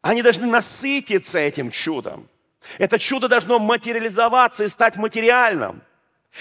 Они 0.00 0.22
должны 0.22 0.46
насытиться 0.46 1.38
этим 1.38 1.70
чудом. 1.70 2.28
Это 2.78 2.98
чудо 2.98 3.28
должно 3.28 3.58
материализоваться 3.58 4.64
и 4.64 4.68
стать 4.68 4.96
материальным. 4.96 5.82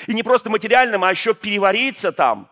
И 0.07 0.14
не 0.14 0.24
просто 0.24 0.49
материальным, 0.49 1.03
а 1.03 1.12
еще 1.12 1.34
перевариться 1.34 2.14
там, 2.14 2.47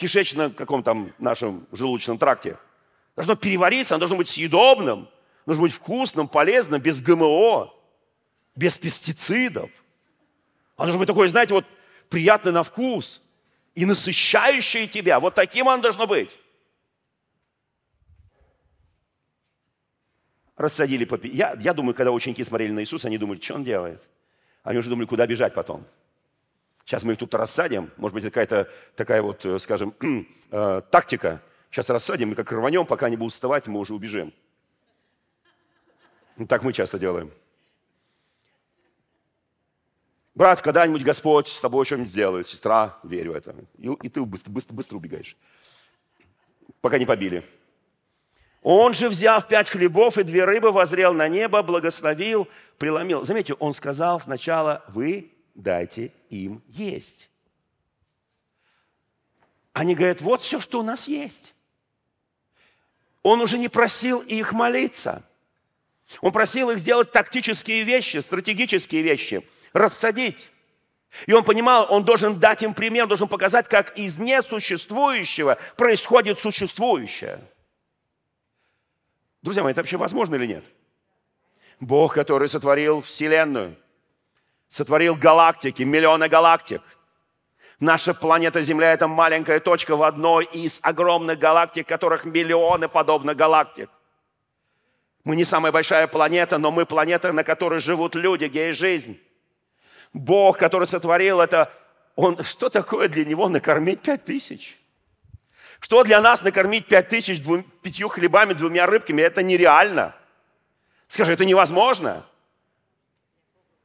кишечном 0.00 0.52
каком 0.52 0.82
там 0.82 1.12
нашем 1.18 1.66
желудочном 1.72 2.18
тракте. 2.18 2.56
Должно 3.14 3.36
перевариться, 3.36 3.94
оно 3.94 4.00
должно 4.00 4.16
быть 4.16 4.28
съедобным, 4.28 5.08
должно 5.46 5.62
быть 5.62 5.72
вкусным, 5.72 6.26
полезным, 6.26 6.80
без 6.80 7.02
ГМО, 7.02 7.72
без 8.56 8.78
пестицидов. 8.78 9.70
Оно 10.76 10.86
должно 10.86 10.98
быть 10.98 11.06
такое, 11.06 11.28
знаете, 11.28 11.54
вот 11.54 11.66
приятное 12.08 12.52
на 12.52 12.62
вкус 12.62 13.22
и 13.74 13.84
насыщающее 13.84 14.86
тебя. 14.88 15.20
Вот 15.20 15.34
таким 15.34 15.68
оно 15.68 15.82
должно 15.82 16.06
быть. 16.06 16.36
Рассадили 20.56 21.04
по... 21.04 21.18
Я, 21.26 21.56
я 21.60 21.74
думаю, 21.74 21.94
когда 21.94 22.10
ученики 22.10 22.44
смотрели 22.44 22.72
на 22.72 22.80
Иисуса, 22.80 23.08
они 23.08 23.18
думали, 23.18 23.40
что 23.40 23.54
он 23.54 23.64
делает? 23.64 24.02
Они 24.62 24.78
уже 24.78 24.90
думали, 24.90 25.06
куда 25.06 25.26
бежать 25.26 25.54
потом. 25.54 25.86
Сейчас 26.90 27.04
мы 27.04 27.12
их 27.12 27.20
тут 27.20 27.32
рассадим. 27.36 27.88
Может 27.98 28.14
быть, 28.14 28.24
какая-то 28.24 28.68
такая 28.96 29.22
вот, 29.22 29.46
э, 29.46 29.60
скажем, 29.60 29.94
э, 30.50 30.82
тактика. 30.90 31.40
Сейчас 31.70 31.88
рассадим, 31.88 32.32
и 32.32 32.34
как 32.34 32.50
рванем, 32.50 32.84
пока 32.84 33.06
они 33.06 33.16
будут 33.16 33.32
вставать, 33.32 33.68
мы 33.68 33.78
уже 33.78 33.94
убежим. 33.94 34.34
Ну, 36.36 36.48
так 36.48 36.64
мы 36.64 36.72
часто 36.72 36.98
делаем. 36.98 37.30
Брат, 40.34 40.62
когда-нибудь 40.62 41.04
Господь 41.04 41.46
с 41.46 41.60
тобой 41.60 41.84
что-нибудь 41.84 42.10
сделает. 42.10 42.48
Сестра, 42.48 42.98
верю 43.04 43.34
в 43.34 43.36
это. 43.36 43.54
И, 43.78 43.86
и 43.86 44.08
ты 44.08 44.20
быстро, 44.22 44.50
быстро, 44.50 44.74
быстро 44.74 44.96
убегаешь. 44.96 45.36
Пока 46.80 46.98
не 46.98 47.06
побили. 47.06 47.44
Он 48.62 48.94
же, 48.94 49.08
взяв 49.08 49.46
пять 49.46 49.70
хлебов 49.70 50.18
и 50.18 50.24
две 50.24 50.44
рыбы, 50.44 50.72
возрел 50.72 51.14
на 51.14 51.28
небо, 51.28 51.62
благословил, 51.62 52.48
преломил. 52.78 53.24
Заметьте, 53.24 53.54
он 53.54 53.74
сказал 53.74 54.18
сначала, 54.18 54.84
вы 54.88 55.30
дайте 55.54 56.10
им 56.30 56.62
есть. 56.68 57.28
Они 59.72 59.94
говорят, 59.94 60.20
вот 60.20 60.42
все, 60.42 60.60
что 60.60 60.80
у 60.80 60.82
нас 60.82 61.06
есть. 61.06 61.54
Он 63.22 63.40
уже 63.40 63.58
не 63.58 63.68
просил 63.68 64.20
их 64.20 64.52
молиться. 64.52 65.22
Он 66.22 66.32
просил 66.32 66.70
их 66.70 66.78
сделать 66.78 67.12
тактические 67.12 67.84
вещи, 67.84 68.18
стратегические 68.18 69.02
вещи– 69.02 69.46
рассадить. 69.72 70.50
И 71.26 71.32
он 71.32 71.44
понимал, 71.44 71.86
он 71.90 72.04
должен 72.04 72.38
дать 72.38 72.62
им 72.62 72.74
пример, 72.74 73.06
должен 73.06 73.28
показать, 73.28 73.68
как 73.68 73.96
из 73.98 74.18
несуществующего 74.18 75.58
происходит 75.76 76.38
существующее. 76.38 77.40
Друзья 79.42 79.62
мои, 79.62 79.72
это 79.72 79.80
вообще 79.80 79.96
возможно 79.96 80.34
или 80.36 80.46
нет? 80.46 80.64
Бог, 81.80 82.14
который 82.14 82.48
сотворил 82.48 83.00
Вселенную, 83.00 83.76
сотворил 84.70 85.16
галактики, 85.16 85.82
миллионы 85.82 86.28
галактик. 86.28 86.80
Наша 87.80 88.14
планета 88.14 88.62
Земля– 88.62 88.92
это 88.94 89.08
маленькая 89.08 89.58
точка 89.58 89.96
в 89.96 90.02
одной 90.02 90.44
из 90.44 90.80
огромных 90.82 91.38
галактик, 91.38 91.86
которых 91.86 92.24
миллионы 92.24 92.88
подобных 92.88 93.36
галактик. 93.36 93.90
Мы 95.24 95.36
не 95.36 95.44
самая 95.44 95.72
большая 95.72 96.06
планета, 96.06 96.56
но 96.58 96.70
мы 96.70 96.86
планета, 96.86 97.32
на 97.32 97.42
которой 97.42 97.80
живут 97.80 98.14
люди, 98.14 98.44
где 98.44 98.68
есть 98.68 98.78
жизнь. 98.78 99.20
Бог, 100.12 100.58
который 100.58 100.86
сотворил 100.86 101.40
это, 101.40 101.72
он, 102.14 102.42
что 102.44 102.68
такое 102.68 103.08
для 103.08 103.24
него 103.24 103.48
накормить 103.48 104.00
пять 104.02 104.24
тысяч? 104.24 104.78
Что 105.80 106.04
для 106.04 106.20
нас 106.20 106.42
накормить 106.42 106.86
пять 106.86 107.08
тысяч 107.08 107.42
пятью 107.82 108.08
хлебами, 108.08 108.52
двумя 108.52 108.86
рыбками? 108.86 109.22
Это 109.22 109.42
нереально. 109.42 110.14
Скажи, 111.08 111.32
это 111.32 111.44
невозможно. 111.44 112.24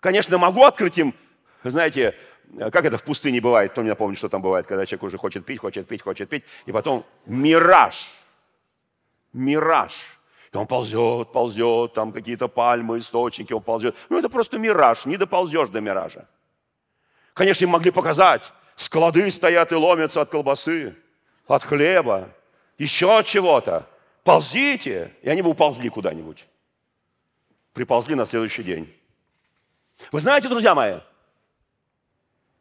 Конечно, 0.06 0.38
могу 0.38 0.64
открыть 0.64 1.00
им, 1.00 1.16
знаете, 1.64 2.14
как 2.60 2.86
это 2.86 3.00
в 3.00 3.04
пустыне 3.04 3.42
бывает, 3.42 3.72
кто 3.72 3.82
меня 3.82 3.96
помнит, 3.96 4.20
что 4.20 4.30
там 4.30 4.40
бывает, 4.40 4.68
когда 4.68 4.86
человек 4.86 5.02
уже 5.02 5.18
хочет 5.18 5.44
пить, 5.48 5.60
хочет 5.60 5.88
пить, 5.88 6.04
хочет 6.04 6.30
пить, 6.30 6.44
и 6.68 6.72
потом 6.72 7.04
мираж. 7.26 8.08
Мираж. 9.34 9.94
И 10.54 10.58
он 10.58 10.68
ползет, 10.68 11.32
ползет, 11.32 11.94
там 11.94 12.12
какие-то 12.12 12.48
пальмы, 12.48 13.00
источники, 13.00 13.52
он 13.52 13.64
ползет. 13.64 13.96
Ну, 14.10 14.20
это 14.20 14.30
просто 14.30 14.60
мираж, 14.60 15.08
не 15.08 15.18
доползешь 15.18 15.70
до 15.70 15.82
миража. 15.82 16.28
Конечно, 17.34 17.64
им 17.64 17.72
могли 17.72 17.90
показать, 17.90 18.54
склады 18.76 19.32
стоят 19.32 19.72
и 19.72 19.76
ломятся 19.76 20.22
от 20.22 20.30
колбасы, 20.30 20.96
от 21.48 21.64
хлеба, 21.64 22.30
еще 22.78 23.18
от 23.18 23.26
чего-то. 23.26 23.88
Ползите. 24.24 25.16
И 25.24 25.30
они 25.30 25.42
бы 25.42 25.50
уползли 25.50 25.90
куда-нибудь. 25.90 26.46
Приползли 27.74 28.14
на 28.14 28.28
следующий 28.28 28.62
день. 28.62 28.96
Вы 30.12 30.20
знаете, 30.20 30.50
друзья 30.50 30.76
мои, 30.76 31.00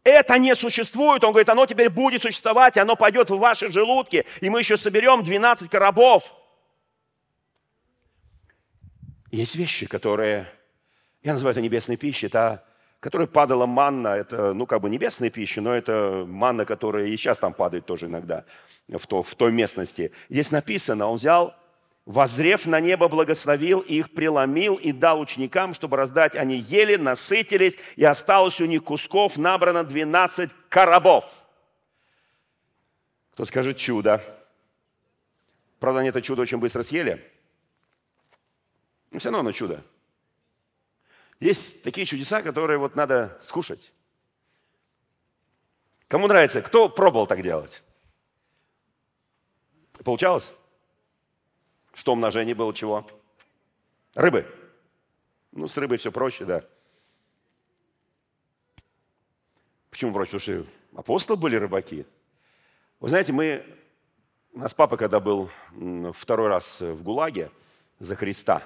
это 0.04 0.38
не 0.38 0.54
существует. 0.54 1.24
Он 1.24 1.30
говорит, 1.30 1.48
оно 1.48 1.66
теперь 1.66 1.90
будет 1.90 2.22
существовать, 2.22 2.76
оно 2.76 2.96
пойдет 2.96 3.30
в 3.30 3.38
ваши 3.38 3.70
желудки, 3.70 4.26
и 4.40 4.50
мы 4.50 4.60
еще 4.60 4.76
соберем 4.76 5.22
12 5.22 5.70
коробов– 5.70 6.32
есть 9.34 9.56
вещи, 9.56 9.86
которые, 9.86 10.48
я 11.24 11.32
называю 11.32 11.52
это 11.52 11.60
небесной 11.60 11.96
пищей, 11.96 12.28
это, 12.28 12.64
которая 13.00 13.26
падала 13.26 13.66
манна, 13.66 14.08
это, 14.08 14.52
ну, 14.54 14.64
как 14.64 14.80
бы 14.80 14.88
небесная 14.88 15.28
пища, 15.28 15.60
но 15.60 15.74
это 15.74 16.24
манна, 16.26 16.64
которая 16.64 17.06
и 17.06 17.16
сейчас 17.16 17.40
там 17.40 17.52
падает 17.52 17.84
тоже 17.84 18.06
иногда 18.06 18.44
в, 18.86 19.04
то, 19.08 19.24
в 19.24 19.34
той 19.34 19.50
местности. 19.50 20.12
Здесь 20.28 20.52
написано, 20.52 21.08
он 21.08 21.16
взял, 21.16 21.52
возрев 22.06 22.66
на 22.66 22.80
небо, 22.80 23.08
благословил 23.08 23.80
их, 23.80 24.12
преломил 24.12 24.76
и 24.76 24.92
дал 24.92 25.20
ученикам, 25.20 25.74
чтобы 25.74 25.96
раздать. 25.96 26.36
Они 26.36 26.56
ели, 26.56 26.96
насытились, 26.96 27.76
и 27.96 28.04
осталось 28.04 28.60
у 28.60 28.66
них 28.66 28.84
кусков, 28.84 29.36
набрано 29.36 29.84
12 29.84 30.50
коробов. 30.68 31.24
Кто 33.32 33.44
скажет 33.44 33.76
чудо? 33.76 34.22
Правда, 35.80 36.00
они 36.00 36.08
это 36.08 36.22
чудо 36.22 36.42
очень 36.42 36.58
быстро 36.58 36.82
съели– 36.82 37.22
но 39.14 39.20
все 39.20 39.28
равно 39.28 39.40
оно 39.40 39.52
чудо. 39.52 39.82
Есть 41.38 41.84
такие 41.84 42.04
чудеса, 42.04 42.42
которые 42.42 42.78
вот 42.78 42.96
надо 42.96 43.38
скушать. 43.42 43.92
Кому 46.08 46.26
нравится? 46.26 46.60
Кто 46.62 46.88
пробовал 46.88 47.28
так 47.28 47.40
делать? 47.40 47.82
Получалось? 50.04 50.52
Что 51.94 52.12
умножение 52.12 52.54
было 52.54 52.74
чего? 52.74 53.06
Рыбы. 54.14 54.46
Ну, 55.52 55.68
с 55.68 55.76
рыбой 55.76 55.98
все 55.98 56.10
проще, 56.10 56.44
да. 56.44 56.64
Почему 59.90 60.12
вроде? 60.12 60.26
Потому 60.26 60.40
что 60.40 60.66
апостолы 60.96 61.38
были 61.38 61.56
рыбаки. 61.56 62.04
Вы 62.98 63.08
знаете, 63.08 63.32
мы... 63.32 63.64
У 64.52 64.58
нас 64.58 64.74
папа, 64.74 64.96
когда 64.96 65.20
был 65.20 65.50
второй 66.12 66.48
раз 66.48 66.80
в 66.80 67.02
ГУЛАГе 67.02 67.50
за 67.98 68.16
Христа, 68.16 68.62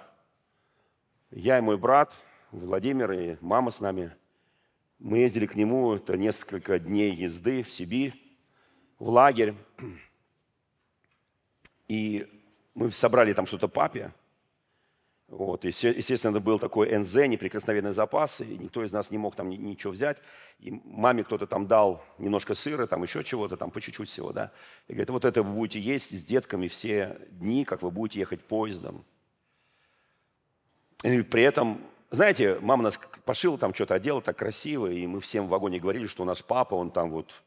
я 1.30 1.58
и 1.58 1.62
мой 1.62 1.76
брат 1.76 2.16
Владимир 2.50 3.12
и 3.12 3.36
мама 3.40 3.70
с 3.70 3.80
нами, 3.80 4.14
мы 4.98 5.18
ездили 5.18 5.46
к 5.46 5.54
нему, 5.54 5.94
это 5.94 6.16
несколько 6.16 6.78
дней 6.78 7.14
езды 7.14 7.62
в 7.62 7.70
Сибирь, 7.70 8.14
в 8.98 9.08
лагерь. 9.08 9.54
И 11.88 12.37
мы 12.78 12.92
собрали 12.92 13.32
там 13.32 13.46
что-то 13.46 13.68
папе, 13.68 14.12
вот, 15.26 15.66
и, 15.66 15.68
естественно, 15.68 16.30
это 16.30 16.40
был 16.40 16.58
такой 16.58 16.96
НЗ, 16.98 17.16
неприкосновенный 17.26 17.90
запас, 17.92 18.40
и 18.40 18.46
никто 18.46 18.82
из 18.82 18.92
нас 18.92 19.10
не 19.10 19.18
мог 19.18 19.36
там 19.36 19.50
ничего 19.50 19.92
взять. 19.92 20.16
И 20.58 20.70
маме 20.84 21.22
кто-то 21.22 21.46
там 21.46 21.66
дал 21.66 22.02
немножко 22.16 22.54
сыра, 22.54 22.86
там 22.86 23.02
еще 23.02 23.22
чего-то, 23.22 23.58
там 23.58 23.70
по 23.70 23.78
чуть-чуть 23.78 24.08
всего, 24.08 24.32
да. 24.32 24.52
И 24.86 24.92
говорит, 24.92 25.10
вот 25.10 25.26
это 25.26 25.42
вы 25.42 25.52
будете 25.52 25.80
есть 25.80 26.18
с 26.18 26.24
детками 26.24 26.68
все 26.68 27.18
дни, 27.28 27.66
как 27.66 27.82
вы 27.82 27.90
будете 27.90 28.20
ехать 28.20 28.42
поездом. 28.42 29.04
И 31.02 31.20
при 31.20 31.42
этом, 31.42 31.82
знаете, 32.10 32.58
мама 32.60 32.84
нас 32.84 32.98
пошила, 33.26 33.58
там 33.58 33.74
что-то 33.74 33.96
одела 33.96 34.22
так 34.22 34.38
красиво, 34.38 34.86
и 34.86 35.06
мы 35.06 35.20
всем 35.20 35.46
в 35.46 35.50
вагоне 35.50 35.78
говорили, 35.78 36.06
что 36.06 36.22
у 36.22 36.26
нас 36.26 36.40
папа, 36.40 36.74
он 36.74 36.90
там 36.90 37.10
вот 37.10 37.42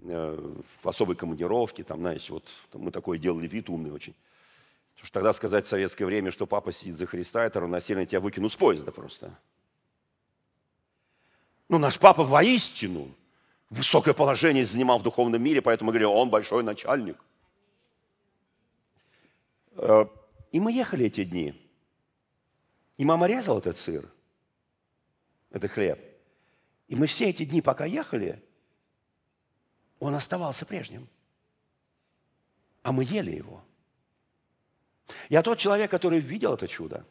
э, 0.00 0.52
в 0.82 0.86
особой 0.86 1.16
командировке, 1.16 1.82
там, 1.82 2.00
знаете, 2.00 2.30
вот 2.30 2.44
мы 2.74 2.90
такой 2.90 3.18
делали 3.18 3.48
вид 3.48 3.70
умный 3.70 3.90
очень. 3.90 4.14
Потому 5.02 5.08
что 5.08 5.14
тогда 5.14 5.32
сказать 5.32 5.66
в 5.66 5.68
советское 5.68 6.04
время, 6.04 6.30
что 6.30 6.46
папа 6.46 6.70
сидит 6.70 6.96
за 6.96 7.06
Христа, 7.06 7.44
это 7.44 7.58
равносильно 7.58 8.06
тебя 8.06 8.20
выкинут 8.20 8.52
с 8.52 8.56
поезда 8.56 8.92
просто. 8.92 9.36
Ну, 11.68 11.78
наш 11.78 11.98
папа 11.98 12.22
воистину 12.22 13.12
высокое 13.68 14.14
положение 14.14 14.64
занимал 14.64 15.00
в 15.00 15.02
духовном 15.02 15.42
мире, 15.42 15.60
поэтому 15.60 15.88
мы 15.88 15.92
говорили, 15.92 16.06
он 16.06 16.30
большой 16.30 16.62
начальник. 16.62 17.16
Э, 19.72 20.06
и 20.52 20.60
мы 20.60 20.70
ехали 20.70 21.06
эти 21.06 21.24
дни. 21.24 21.60
И 22.96 23.04
мама 23.04 23.26
резала 23.26 23.58
этот 23.58 23.76
сыр, 23.76 24.08
это 25.50 25.66
хлеб. 25.66 25.98
И 26.86 26.94
мы 26.94 27.08
все 27.08 27.28
эти 27.28 27.44
дни, 27.44 27.60
пока 27.60 27.86
ехали, 27.86 28.40
он 29.98 30.14
оставался 30.14 30.64
прежним. 30.64 31.08
А 32.84 32.92
мы 32.92 33.02
ели 33.02 33.32
его– 33.32 33.64
я 35.28 35.42
тот 35.42 35.58
человек, 35.58 35.90
который 35.90 36.20
видел 36.20 36.54
это 36.54 36.68
чудо. 36.68 37.04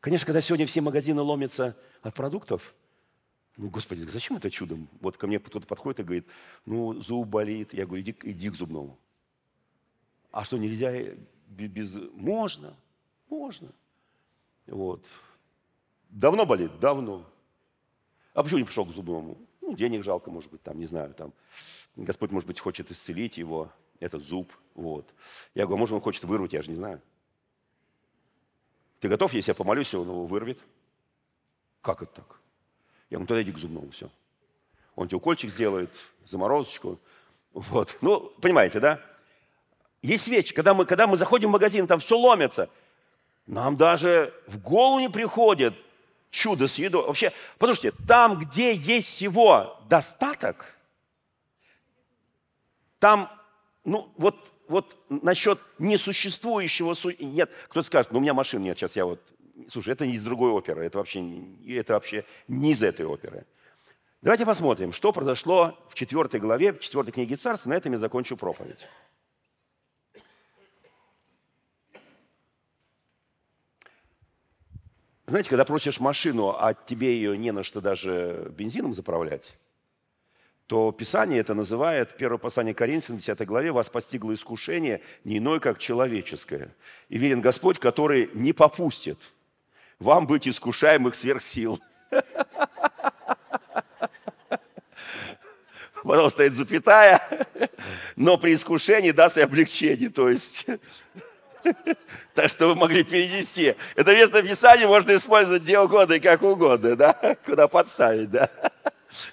Конечно, 0.00 0.26
когда 0.26 0.40
сегодня 0.40 0.66
все 0.66 0.80
магазины 0.80 1.20
ломятся 1.20 1.76
от 2.02 2.14
продуктов, 2.14 2.74
ну, 3.56 3.68
Господи, 3.68 4.04
зачем 4.04 4.38
это 4.38 4.50
чудо? 4.50 4.78
Вот 5.00 5.18
ко 5.18 5.26
мне 5.26 5.38
кто-то 5.38 5.66
подходит 5.66 6.00
и 6.00 6.02
говорит, 6.04 6.26
ну, 6.64 6.94
зуб 6.94 7.28
болит. 7.28 7.74
Я 7.74 7.84
говорю, 7.84 8.02
иди, 8.02 8.16
иди 8.22 8.48
к 8.48 8.54
зубному. 8.54 8.98
А 10.32 10.44
что, 10.44 10.56
нельзя 10.56 10.92
без... 11.46 11.94
Можно, 12.14 12.74
можно. 13.28 13.70
Вот. 14.66 15.04
Давно 16.08 16.46
болит? 16.46 16.78
Давно. 16.80 17.28
А 18.32 18.42
почему 18.42 18.60
не 18.60 18.64
пришел 18.64 18.86
к 18.86 18.94
зубному? 18.94 19.36
Ну, 19.60 19.76
денег 19.76 20.04
жалко, 20.04 20.30
может 20.30 20.50
быть, 20.50 20.62
там, 20.62 20.78
не 20.78 20.86
знаю, 20.86 21.12
там. 21.12 21.34
Господь, 21.96 22.30
может 22.30 22.46
быть, 22.46 22.60
хочет 22.60 22.90
исцелить 22.90 23.36
его 23.36 23.70
этот 24.00 24.24
зуб. 24.24 24.52
Вот. 24.74 25.06
Я 25.54 25.66
говорю, 25.66 25.78
может, 25.78 25.94
он 25.94 26.00
хочет 26.00 26.24
вырвать, 26.24 26.52
я 26.52 26.62
же 26.62 26.70
не 26.70 26.76
знаю. 26.76 27.00
Ты 28.98 29.08
готов, 29.08 29.32
если 29.32 29.50
я 29.50 29.54
помолюсь, 29.54 29.94
он 29.94 30.08
его 30.08 30.26
вырвет? 30.26 30.58
Как 31.80 32.02
это 32.02 32.12
так? 32.12 32.40
Я 33.08 33.18
говорю, 33.18 33.28
тогда 33.28 33.42
иди 33.42 33.52
к 33.52 33.58
зубному, 33.58 33.90
все. 33.90 34.10
Он 34.94 35.08
тебе 35.08 35.18
укольчик 35.18 35.50
сделает, 35.50 35.90
заморозочку. 36.26 36.98
Вот. 37.52 37.96
Ну, 38.00 38.32
понимаете, 38.40 38.80
да? 38.80 39.00
Есть 40.02 40.28
вещи, 40.28 40.54
когда 40.54 40.74
мы, 40.74 40.86
когда 40.86 41.06
мы 41.06 41.16
заходим 41.16 41.48
в 41.48 41.52
магазин, 41.52 41.86
там 41.86 42.00
все 42.00 42.18
ломится. 42.18 42.70
Нам 43.46 43.76
даже 43.76 44.32
в 44.46 44.58
голову 44.58 45.00
не 45.00 45.10
приходит 45.10 45.74
чудо 46.30 46.68
с 46.68 46.76
едой. 46.76 47.06
Вообще, 47.06 47.32
послушайте, 47.58 47.92
там, 48.06 48.38
где 48.38 48.74
есть 48.74 49.08
всего 49.08 49.78
достаток, 49.88 50.76
там 52.98 53.30
ну, 53.84 54.12
вот, 54.16 54.52
вот 54.68 54.96
насчет 55.08 55.58
несуществующего... 55.78 56.94
Нет, 57.18 57.50
кто-то 57.68 57.86
скажет, 57.86 58.12
ну, 58.12 58.18
у 58.18 58.22
меня 58.22 58.34
машин 58.34 58.62
нет, 58.62 58.78
сейчас 58.78 58.96
я 58.96 59.04
вот... 59.04 59.20
Слушай, 59.68 59.92
это 59.92 60.06
не 60.06 60.14
из 60.14 60.22
другой 60.22 60.50
оперы, 60.50 60.84
это 60.84 60.98
вообще, 60.98 61.22
это 61.66 61.94
вообще 61.94 62.24
не 62.48 62.72
из 62.72 62.82
этой 62.82 63.04
оперы. 63.06 63.46
Давайте 64.22 64.44
посмотрим, 64.44 64.92
что 64.92 65.12
произошло 65.12 65.78
в 65.88 65.94
4 65.94 66.38
главе, 66.40 66.72
в 66.72 66.80
4 66.80 67.10
книге 67.10 67.36
Царств. 67.36 67.66
На 67.66 67.74
этом 67.74 67.92
я 67.92 67.98
закончу 67.98 68.36
проповедь. 68.36 68.86
Знаете, 75.26 75.48
когда 75.48 75.64
просишь 75.64 76.00
машину, 76.00 76.56
а 76.58 76.74
тебе 76.74 77.14
ее 77.14 77.38
не 77.38 77.52
на 77.52 77.62
что 77.62 77.80
даже 77.80 78.52
бензином 78.56 78.94
заправлять, 78.94 79.56
то 80.70 80.92
Писание 80.92 81.40
это 81.40 81.52
называет, 81.52 82.16
первое 82.16 82.38
послание 82.38 82.74
Коринфянам, 82.74 83.18
10 83.18 83.44
главе, 83.44 83.72
«Вас 83.72 83.90
постигло 83.90 84.32
искушение, 84.32 85.00
не 85.24 85.38
иное, 85.38 85.58
как 85.58 85.80
человеческое. 85.80 86.72
И 87.08 87.18
верен 87.18 87.40
Господь, 87.40 87.80
который 87.80 88.30
не 88.34 88.52
попустит 88.52 89.18
вам 89.98 90.28
быть 90.28 90.46
искушаемых 90.46 91.16
сверх 91.16 91.42
сил». 91.42 91.80
Потом 96.04 96.30
стоит 96.30 96.54
запятая, 96.54 97.20
но 98.14 98.38
при 98.38 98.54
искушении 98.54 99.10
даст 99.10 99.38
и 99.38 99.40
облегчение. 99.40 100.08
То 100.08 100.28
есть, 100.28 100.66
так 102.32 102.48
что 102.48 102.68
вы 102.68 102.76
могли 102.76 103.02
перенести. 103.02 103.74
Это 103.96 104.14
место 104.14 104.40
Писания 104.40 104.86
можно 104.86 105.16
использовать 105.16 105.62
где 105.62 105.80
угодно 105.80 106.12
и 106.12 106.20
как 106.20 106.44
угодно, 106.44 106.94
да? 106.94 107.36
Куда 107.44 107.66
подставить, 107.66 108.30
да? 108.30 108.48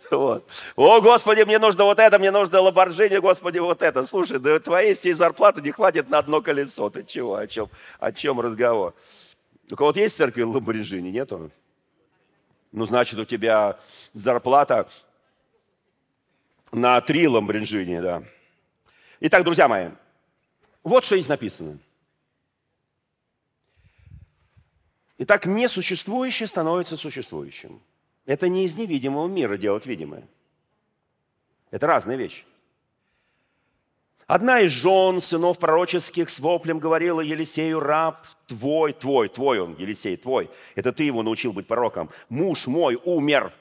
Вот. 0.10 0.50
О, 0.76 1.02
Господи, 1.02 1.42
мне 1.44 1.60
нужно 1.60 1.84
вот 1.84 2.00
это, 2.00 2.18
мне 2.18 2.32
нужно 2.32 2.62
лаборжини, 2.62 3.18
Господи, 3.18 3.60
вот 3.60 3.82
это. 3.82 4.04
Слушай, 4.04 4.40
да 4.40 4.60
твоей 4.60 4.96
всей 4.96 5.14
зарплаты 5.14 5.62
не 5.62 5.72
хватит 5.72 6.10
на 6.10 6.20
одно 6.20 6.42
колесо. 6.42 6.90
Ты 6.90 7.04
чего? 7.04 7.36
О 7.36 7.48
чем, 7.48 7.70
о 8.00 8.12
чем 8.12 8.40
разговор? 8.40 8.96
У 9.70 9.76
кого-то 9.76 10.00
есть 10.00 10.16
в 10.16 10.18
церкви 10.18 10.44
ламборджини? 10.44 11.10
Нету? 11.10 11.52
Ну, 12.72 12.86
значит, 12.86 13.20
у 13.20 13.26
тебя 13.26 13.80
зарплата 14.14 14.88
на 16.72 17.00
три 17.02 17.28
ламборджини, 17.28 18.00
да. 18.00 18.24
Итак, 19.20 19.44
друзья 19.44 19.68
мои, 19.68 19.90
вот 20.84 21.06
что 21.06 21.16
здесь 21.16 21.30
написано. 21.30 21.80
Итак, 25.20 25.46
несуществующее 25.46 26.48
становится 26.48 26.96
существующим. 26.96 27.82
Это 28.28 28.50
не 28.50 28.66
из 28.66 28.78
невидимого 28.78 29.28
мира 29.28 29.58
делать 29.58 29.86
видимое. 29.88 30.28
Это 31.72 31.88
разные 31.88 32.18
вещи. 32.18 32.44
Одна 34.28 34.60
из 34.60 34.72
жен, 34.72 35.22
сынов 35.22 35.58
пророческих, 35.58 36.30
с 36.30 36.40
воплем 36.40 36.80
говорила 36.80 37.22
Елисею, 37.22 37.80
раб 37.80 38.28
твой, 38.46 38.92
твой, 38.92 39.30
твой 39.30 39.60
он, 39.60 39.76
Елисей, 39.78 40.18
твой. 40.18 40.50
Это 40.76 40.92
ты 40.92 41.06
его 41.06 41.24
научил 41.24 41.54
быть 41.54 41.68
пророком. 41.68 42.10
Муж 42.28 42.68
мой 42.68 43.00
умер. 43.06 43.54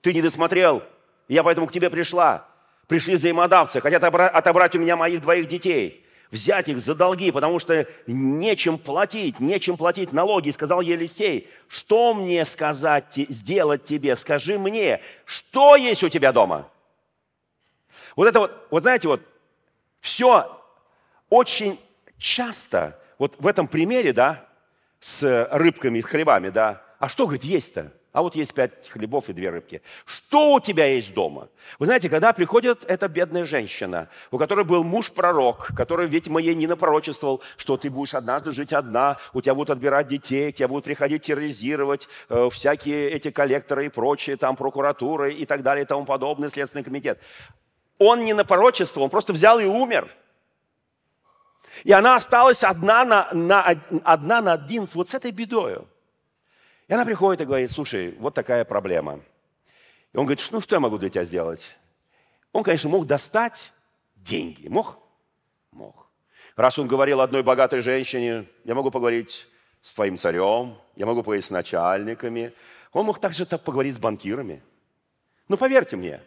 Ты 0.00 0.12
не 0.12 0.20
досмотрел, 0.20 0.82
я 1.28 1.44
поэтому 1.44 1.68
к 1.68 1.72
тебе 1.72 1.88
пришла. 1.88 2.48
Пришли 2.88 3.14
взаимодавцы, 3.14 3.80
хотят 3.80 4.02
отобрать 4.02 4.74
у 4.74 4.80
меня 4.80 4.96
моих 4.96 5.22
двоих 5.22 5.46
детей 5.46 6.01
взять 6.32 6.68
их 6.68 6.80
за 6.80 6.96
долги, 6.96 7.30
потому 7.30 7.60
что 7.60 7.86
нечем 8.08 8.78
платить, 8.78 9.38
нечем 9.38 9.76
платить 9.76 10.12
налоги. 10.12 10.48
И 10.48 10.52
сказал 10.52 10.80
Елисей, 10.80 11.48
что 11.68 12.14
мне 12.14 12.44
сказать, 12.44 13.14
сделать 13.28 13.84
тебе? 13.84 14.16
Скажи 14.16 14.58
мне, 14.58 15.00
что 15.24 15.76
есть 15.76 16.02
у 16.02 16.08
тебя 16.08 16.32
дома? 16.32 16.68
Вот 18.16 18.26
это 18.26 18.40
вот, 18.40 18.66
вот 18.70 18.82
знаете, 18.82 19.08
вот 19.08 19.20
все 20.00 20.60
очень 21.28 21.78
часто, 22.18 22.98
вот 23.18 23.36
в 23.38 23.46
этом 23.46 23.68
примере, 23.68 24.12
да, 24.12 24.48
с 25.00 25.48
рыбками 25.52 25.98
и 25.98 26.02
хлебами, 26.02 26.48
да, 26.48 26.82
а 26.98 27.08
что, 27.08 27.24
говорит, 27.24 27.44
есть-то? 27.44 27.92
А 28.12 28.20
вот 28.20 28.36
есть 28.36 28.52
пять 28.52 28.90
хлебов 28.90 29.30
и 29.30 29.32
две 29.32 29.48
рыбки. 29.48 29.80
Что 30.04 30.54
у 30.54 30.60
тебя 30.60 30.84
есть 30.84 31.14
дома? 31.14 31.48
Вы 31.78 31.86
знаете, 31.86 32.10
когда 32.10 32.34
приходит 32.34 32.84
эта 32.86 33.08
бедная 33.08 33.46
женщина, 33.46 34.08
у 34.30 34.36
которой 34.36 34.66
был 34.66 34.84
муж-пророк, 34.84 35.68
который 35.74 36.08
ведь 36.08 36.26
ей 36.26 36.54
не 36.54 36.66
напророчествовал, 36.66 37.40
что 37.56 37.78
ты 37.78 37.88
будешь 37.88 38.12
однажды 38.12 38.52
жить 38.52 38.74
одна, 38.74 39.16
у 39.32 39.40
тебя 39.40 39.54
будут 39.54 39.70
отбирать 39.70 40.08
детей, 40.08 40.52
тебя 40.52 40.68
будут 40.68 40.84
приходить 40.84 41.22
терроризировать, 41.22 42.06
э, 42.28 42.50
всякие 42.52 43.10
эти 43.10 43.30
коллекторы 43.30 43.86
и 43.86 43.88
прочие, 43.88 44.36
там 44.36 44.56
прокуратуры 44.56 45.32
и 45.32 45.46
так 45.46 45.62
далее 45.62 45.84
и 45.84 45.86
тому 45.86 46.04
подобное, 46.04 46.50
Следственный 46.50 46.84
комитет. 46.84 47.18
Он 47.98 48.24
не 48.24 48.34
напророчествовал, 48.34 49.04
он 49.04 49.10
просто 49.10 49.32
взял 49.32 49.58
и 49.58 49.64
умер. 49.64 50.10
И 51.84 51.92
она 51.92 52.16
осталась 52.16 52.62
одна 52.62 53.04
на, 53.04 53.28
на, 53.32 53.74
одна 54.04 54.42
на 54.42 54.52
один 54.52 54.86
вот 54.92 55.08
с 55.08 55.14
этой 55.14 55.30
бедою. 55.30 55.88
И 56.92 56.94
она 56.94 57.06
приходит 57.06 57.40
и 57.40 57.46
говорит, 57.46 57.70
слушай, 57.70 58.14
вот 58.18 58.34
такая 58.34 58.66
проблема. 58.66 59.22
И 60.12 60.18
он 60.18 60.26
говорит, 60.26 60.46
ну 60.50 60.60
что 60.60 60.76
я 60.76 60.80
могу 60.80 60.98
для 60.98 61.08
тебя 61.08 61.24
сделать? 61.24 61.74
Он, 62.52 62.62
конечно, 62.62 62.90
мог 62.90 63.06
достать 63.06 63.72
деньги. 64.14 64.68
Мог? 64.68 64.98
Мог. 65.70 66.10
Раз 66.54 66.78
он 66.78 66.88
говорил 66.88 67.22
одной 67.22 67.42
богатой 67.42 67.80
женщине, 67.80 68.44
я 68.64 68.74
могу 68.74 68.90
поговорить 68.90 69.48
с 69.80 69.94
твоим 69.94 70.18
царем, 70.18 70.76
я 70.94 71.06
могу 71.06 71.22
поговорить 71.22 71.46
с 71.46 71.50
начальниками. 71.50 72.52
Он 72.92 73.06
мог 73.06 73.18
также 73.20 73.46
так 73.46 73.64
поговорить 73.64 73.94
с 73.94 73.98
банкирами. 73.98 74.62
Ну, 75.48 75.56
поверьте 75.56 75.96
мне, 75.96 76.20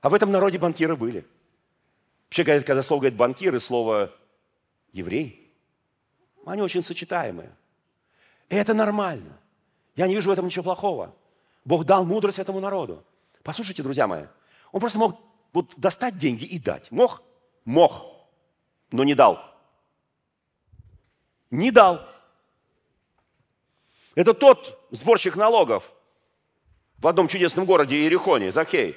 а 0.00 0.08
в 0.08 0.14
этом 0.14 0.32
народе 0.32 0.56
банкиры 0.56 0.96
были. 0.96 1.26
Вообще, 2.28 2.44
когда 2.44 2.82
слово 2.82 3.00
говорит 3.00 3.18
банкиры, 3.18 3.60
слово 3.60 4.10
еврей, 4.90 5.54
они 6.46 6.62
очень 6.62 6.82
сочетаемые. 6.82 7.54
И 8.48 8.56
это 8.56 8.72
нормально. 8.72 9.38
Я 9.98 10.06
не 10.06 10.14
вижу 10.14 10.30
в 10.30 10.32
этом 10.32 10.46
ничего 10.46 10.62
плохого. 10.62 11.12
Бог 11.64 11.84
дал 11.84 12.04
мудрость 12.04 12.38
этому 12.38 12.60
народу. 12.60 13.04
Послушайте, 13.42 13.82
друзья 13.82 14.06
мои, 14.06 14.26
он 14.70 14.80
просто 14.80 14.96
мог 14.96 15.20
вот 15.52 15.74
достать 15.76 16.16
деньги 16.16 16.44
и 16.44 16.60
дать. 16.60 16.92
Мог? 16.92 17.20
Мог, 17.64 18.06
но 18.92 19.02
не 19.02 19.16
дал. 19.16 19.42
Не 21.50 21.72
дал. 21.72 22.06
Это 24.14 24.34
тот 24.34 24.88
сборщик 24.92 25.34
налогов 25.34 25.92
в 26.98 27.08
одном 27.08 27.26
чудесном 27.26 27.66
городе 27.66 27.96
Иерихоне, 27.96 28.52
Захей. 28.52 28.94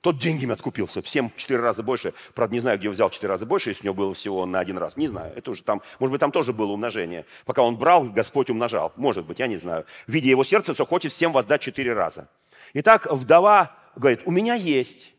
Тот 0.00 0.18
деньгами 0.18 0.54
откупился, 0.54 1.02
всем 1.02 1.30
четыре 1.36 1.60
раза 1.60 1.82
больше. 1.82 2.14
Правда, 2.34 2.54
не 2.54 2.60
знаю, 2.60 2.78
где 2.78 2.88
взял 2.88 3.10
четыре 3.10 3.32
раза 3.32 3.44
больше, 3.44 3.70
если 3.70 3.82
у 3.82 3.92
него 3.92 3.94
было 3.94 4.14
всего 4.14 4.46
на 4.46 4.58
один 4.58 4.78
раз. 4.78 4.96
Не 4.96 5.08
знаю, 5.08 5.32
это 5.36 5.50
уже 5.50 5.62
там, 5.62 5.82
может 5.98 6.12
быть, 6.12 6.20
там 6.20 6.32
тоже 6.32 6.54
было 6.54 6.72
умножение. 6.72 7.26
Пока 7.44 7.62
он 7.62 7.76
брал, 7.76 8.04
Господь 8.04 8.48
умножал. 8.48 8.92
Может 8.96 9.26
быть, 9.26 9.40
я 9.40 9.46
не 9.46 9.58
знаю. 9.58 9.84
Видя 10.06 10.28
его 10.28 10.42
сердце, 10.42 10.72
что 10.72 10.86
хочет 10.86 11.12
всем 11.12 11.32
воздать 11.32 11.60
четыре 11.60 11.92
раза. 11.92 12.28
Итак, 12.72 13.08
вдова 13.10 13.76
говорит, 13.94 14.22
у 14.24 14.30
меня 14.30 14.54
есть 14.54 15.14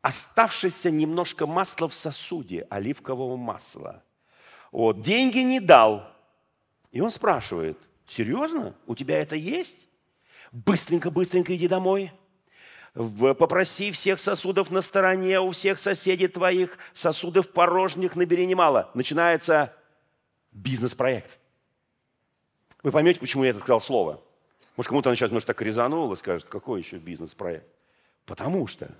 оставшееся 0.00 0.90
немножко 0.90 1.46
масла 1.46 1.88
в 1.88 1.94
сосуде, 1.94 2.66
оливкового 2.70 3.36
масла. 3.36 4.02
Вот, 4.70 5.00
деньги 5.00 5.38
не 5.38 5.58
дал. 5.58 6.08
И 6.92 7.00
он 7.00 7.10
спрашивает, 7.10 7.78
серьезно, 8.06 8.74
у 8.86 8.94
тебя 8.94 9.18
это 9.18 9.34
есть? 9.34 9.88
Быстренько-быстренько 10.52 11.56
иди 11.56 11.66
домой. 11.66 12.12
Попроси 12.94 13.90
всех 13.90 14.18
сосудов 14.18 14.70
на 14.70 14.82
стороне, 14.82 15.40
у 15.40 15.50
всех 15.50 15.78
соседей 15.78 16.28
твоих, 16.28 16.76
сосудов 16.92 17.50
порожних 17.50 18.16
набери 18.16 18.44
немало. 18.44 18.90
Начинается 18.92 19.74
бизнес-проект. 20.52 21.38
Вы 22.82 22.90
поймете, 22.90 23.20
почему 23.20 23.44
я 23.44 23.50
это 23.50 23.60
сказал 23.60 23.80
слово? 23.80 24.22
Может, 24.76 24.88
кому-то 24.88 25.08
она 25.08 25.16
сейчас, 25.16 25.30
может, 25.30 25.46
так 25.46 25.62
резануло, 25.62 26.14
скажет, 26.16 26.48
какой 26.48 26.80
еще 26.80 26.98
бизнес-проект? 26.98 27.66
Потому 28.26 28.66
что 28.66 28.90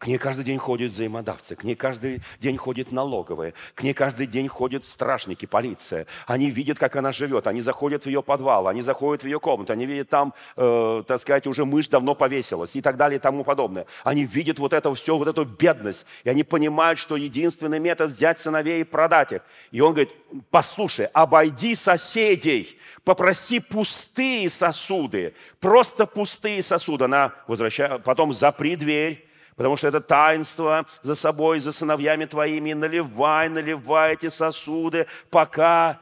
к 0.00 0.06
ней 0.06 0.16
каждый 0.16 0.44
день 0.44 0.56
ходят 0.56 0.92
взаимодавцы, 0.92 1.54
к 1.54 1.62
ней 1.62 1.76
каждый 1.76 2.22
день 2.40 2.56
ходят 2.56 2.90
налоговые, 2.90 3.52
к 3.74 3.82
ней 3.82 3.92
каждый 3.92 4.26
день 4.26 4.48
ходят 4.48 4.86
страшники, 4.86 5.44
полиция. 5.44 6.06
Они 6.26 6.50
видят, 6.50 6.78
как 6.78 6.96
она 6.96 7.12
живет, 7.12 7.46
они 7.46 7.60
заходят 7.60 8.04
в 8.04 8.06
ее 8.06 8.22
подвал, 8.22 8.66
они 8.66 8.80
заходят 8.80 9.22
в 9.22 9.26
ее 9.26 9.38
комнату, 9.38 9.74
они 9.74 9.84
видят 9.84 10.08
там, 10.08 10.32
э, 10.56 11.02
так 11.06 11.20
сказать, 11.20 11.46
уже 11.46 11.66
мышь 11.66 11.88
давно 11.88 12.14
повесилась 12.14 12.76
и 12.76 12.80
так 12.80 12.96
далее 12.96 13.18
и 13.18 13.20
тому 13.20 13.44
подобное. 13.44 13.84
Они 14.02 14.24
видят 14.24 14.58
вот 14.58 14.72
это 14.72 14.92
все, 14.94 15.18
вот 15.18 15.28
эту 15.28 15.44
бедность, 15.44 16.06
и 16.24 16.30
они 16.30 16.44
понимают, 16.44 16.98
что 16.98 17.16
единственный 17.16 17.78
метод 17.78 18.10
взять 18.10 18.40
сыновей 18.40 18.80
и 18.80 18.84
продать 18.84 19.32
их. 19.32 19.42
И 19.70 19.82
он 19.82 19.92
говорит, 19.92 20.14
послушай, 20.48 21.08
обойди 21.12 21.74
соседей, 21.74 22.78
попроси 23.04 23.60
пустые 23.60 24.48
сосуды, 24.48 25.34
просто 25.60 26.06
пустые 26.06 26.62
сосуды. 26.62 27.04
Она 27.04 27.34
возвращает, 27.46 28.02
потом 28.02 28.32
запри 28.32 28.76
дверь, 28.76 29.26
потому 29.60 29.76
что 29.76 29.88
это 29.88 30.00
таинство 30.00 30.86
за 31.02 31.14
собой, 31.14 31.60
за 31.60 31.70
сыновьями 31.70 32.24
твоими. 32.24 32.72
Наливай, 32.72 33.50
наливай 33.50 34.14
эти 34.14 34.30
сосуды, 34.30 35.06
пока 35.28 36.00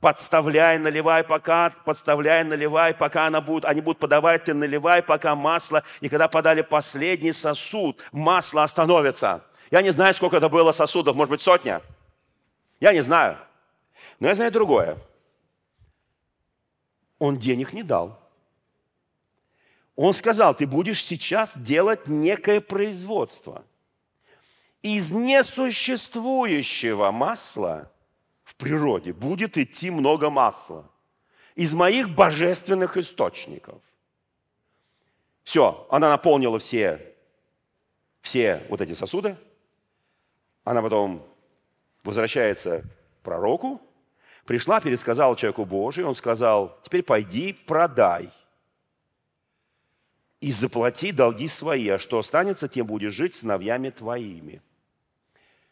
подставляй, 0.00 0.80
наливай, 0.80 1.22
пока, 1.22 1.70
подставляй, 1.84 2.42
наливай, 2.42 2.94
пока 2.94 3.28
она 3.28 3.40
будет, 3.40 3.66
они 3.66 3.82
будут 3.82 4.00
подавать, 4.00 4.42
ты 4.42 4.52
наливай, 4.52 5.00
пока 5.00 5.36
масло. 5.36 5.84
И 6.00 6.08
когда 6.08 6.26
подали 6.26 6.62
последний 6.62 7.30
сосуд, 7.30 8.02
масло 8.10 8.64
остановится. 8.64 9.44
Я 9.70 9.82
не 9.82 9.90
знаю, 9.90 10.12
сколько 10.12 10.38
это 10.38 10.48
было 10.48 10.72
сосудов, 10.72 11.14
может 11.14 11.30
быть, 11.30 11.40
сотня. 11.40 11.82
Я 12.80 12.92
не 12.92 13.02
знаю. 13.02 13.38
Но 14.18 14.26
я 14.26 14.34
знаю 14.34 14.50
другое. 14.50 14.98
Он 17.20 17.38
денег 17.38 17.72
не 17.72 17.84
дал. 17.84 18.18
Он 19.98 20.14
сказал, 20.14 20.54
ты 20.54 20.64
будешь 20.64 21.04
сейчас 21.04 21.58
делать 21.58 22.06
некое 22.06 22.60
производство. 22.60 23.64
Из 24.80 25.10
несуществующего 25.10 27.10
масла 27.10 27.90
в 28.44 28.54
природе 28.54 29.12
будет 29.12 29.58
идти 29.58 29.90
много 29.90 30.30
масла. 30.30 30.88
Из 31.56 31.74
моих 31.74 32.10
божественных 32.10 32.96
источников. 32.96 33.82
Все, 35.42 35.84
она 35.90 36.10
наполнила 36.10 36.60
все, 36.60 37.16
все 38.20 38.64
вот 38.68 38.80
эти 38.80 38.92
сосуды. 38.92 39.36
Она 40.62 40.80
потом 40.80 41.26
возвращается 42.04 42.82
к 42.82 43.24
пророку, 43.24 43.82
пришла, 44.46 44.80
пересказала 44.80 45.36
человеку 45.36 45.64
Божию, 45.64 46.06
он 46.06 46.14
сказал, 46.14 46.78
теперь 46.84 47.02
пойди, 47.02 47.52
продай– 47.52 48.30
и 50.40 50.52
заплати 50.52 51.12
долги 51.12 51.48
свои, 51.48 51.88
а 51.88 51.98
что 51.98 52.18
останется, 52.18 52.68
тем 52.68 52.86
будешь 52.86 53.14
жить 53.14 53.34
сыновьями 53.34 53.90
твоими. 53.90 54.62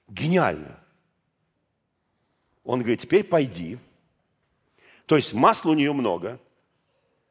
Гениально. 0.09 0.79
Он 2.64 2.81
говорит, 2.81 3.01
теперь 3.01 3.25
пойди. 3.25 3.79
То 5.07 5.17
есть 5.17 5.33
масла 5.33 5.71
у 5.71 5.75
нее 5.75 5.93
много, 5.93 6.41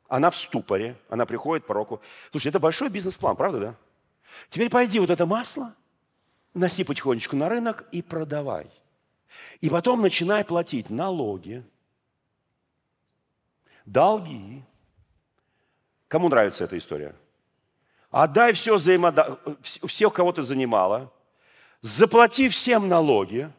она 0.08 0.30
в 0.30 0.38
ступоре, 0.38 0.98
она 1.10 1.26
приходит 1.26 1.66
к 1.66 1.68
пророку. 1.68 2.02
Слушай, 2.32 2.48
это 2.48 2.60
большой 2.60 2.90
бизнес-план, 2.90 3.36
правда, 3.36 3.60
да? 3.60 3.76
Теперь 4.50 4.70
пойди 4.70 5.00
вот 5.00 5.10
это 5.10 5.26
масло, 5.26 5.76
носи 6.54 6.84
потихонечку 6.84 7.36
на 7.36 7.50
рынок 7.50 7.86
и 7.92 8.02
продавай. 8.02 8.70
И 9.60 9.70
потом 9.70 10.02
начинай 10.02 10.46
платить 10.46 10.90
налоги, 10.90 11.66
долги. 13.86 14.64
Кому 16.08 16.30
нравится 16.30 16.64
эта 16.64 16.78
история? 16.78 17.14
Отдай 18.16 18.54
все 18.54 18.76
взаимода... 18.76 19.38
всех, 19.62 20.14
кого 20.14 20.32
ты 20.32 20.42
занимала, 20.42 21.12
заплати 21.82 22.48
всем 22.48 22.88
налоги, 22.88 23.52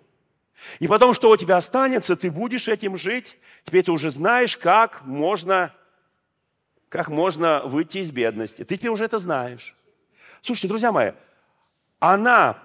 и 0.79 0.89
потом, 0.89 1.13
что 1.13 1.31
у 1.31 1.37
тебя 1.37 1.59
останется, 1.59 2.17
ты 2.17 2.31
будешь 2.31 2.67
этим 2.67 2.97
жить. 2.97 3.37
Теперь 3.65 3.85
ты 3.85 3.93
уже 3.93 4.11
знаешь, 4.11 4.57
как 4.57 5.05
можно, 5.05 5.75
как 6.89 7.11
можно 7.11 7.63
выйти 7.65 7.99
из 7.99 8.11
бедности. 8.11 8.65
Ты 8.65 8.79
теперь 8.79 8.91
уже 8.91 9.05
это 9.05 9.19
знаешь. 9.19 9.77
Слушайте, 10.41 10.69
друзья 10.69 10.91
мои, 10.91 11.13
она 12.01 12.57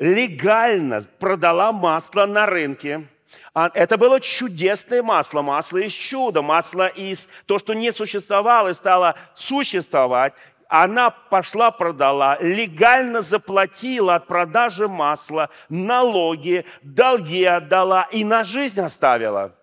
легально 0.00 1.02
продала 1.20 1.70
масло 1.70 2.26
на 2.26 2.46
рынке. 2.46 3.06
А 3.54 3.70
это 3.72 3.96
было 3.96 4.20
чудесное 4.20 5.04
масло, 5.04 5.42
масло 5.42 5.78
из 5.78 5.92
чуда, 5.92 6.42
масло 6.42 6.88
из 6.88 7.28
то, 7.46 7.60
что 7.60 7.74
не 7.74 7.92
существовало 7.92 8.70
и 8.70 8.74
стало 8.74 9.14
существовать 9.36 10.34
она 10.68 11.10
пошла, 11.10 11.70
продала, 11.70 12.38
легально 12.40 13.22
заплатила 13.22 14.16
от 14.16 14.26
продажи 14.26 14.86
масла, 14.86 15.48
налоги, 15.70 16.66
долги 16.82 17.42
отдала 17.44 18.02
и 18.12 18.22
на 18.22 18.44
жизнь 18.44 18.80
оставила. 18.80 19.56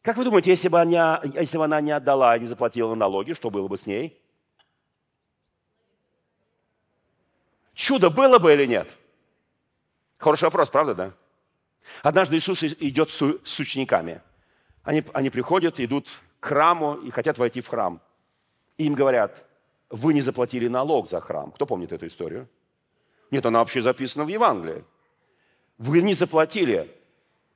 Как 0.00 0.16
вы 0.16 0.24
думаете, 0.24 0.50
если 0.50 0.68
бы, 0.68 0.80
она, 0.80 1.20
если 1.22 1.58
бы 1.58 1.64
она 1.64 1.80
не 1.82 1.90
отдала 1.90 2.34
и 2.36 2.40
не 2.40 2.46
заплатила 2.46 2.94
налоги, 2.94 3.34
что 3.34 3.50
было 3.50 3.68
бы 3.68 3.76
с 3.76 3.84
ней? 3.84 4.18
Чудо 7.74 8.08
было 8.08 8.38
бы 8.38 8.54
или 8.54 8.64
нет? 8.64 8.88
Хороший 10.16 10.44
вопрос, 10.44 10.70
правда, 10.70 10.94
да? 10.94 11.12
Однажды 12.02 12.36
Иисус 12.36 12.62
идет 12.62 13.10
с 13.10 13.60
учениками. 13.60 14.22
Они, 14.84 15.04
они 15.12 15.28
приходят, 15.28 15.80
идут 15.80 16.08
к 16.40 16.46
храму 16.46 16.94
и 16.94 17.10
хотят 17.10 17.36
войти 17.36 17.60
в 17.60 17.68
храм. 17.68 18.00
И 18.78 18.86
им 18.86 18.94
говорят, 18.94 19.44
вы 19.90 20.14
не 20.14 20.20
заплатили 20.20 20.68
налог 20.68 21.10
за 21.10 21.20
храм. 21.20 21.50
Кто 21.50 21.66
помнит 21.66 21.92
эту 21.92 22.06
историю? 22.06 22.48
Нет, 23.30 23.44
она 23.44 23.58
вообще 23.58 23.82
записана 23.82 24.24
в 24.24 24.28
Евангелии. 24.28 24.84
Вы 25.78 26.02
не 26.02 26.14
заплатили. 26.14 26.96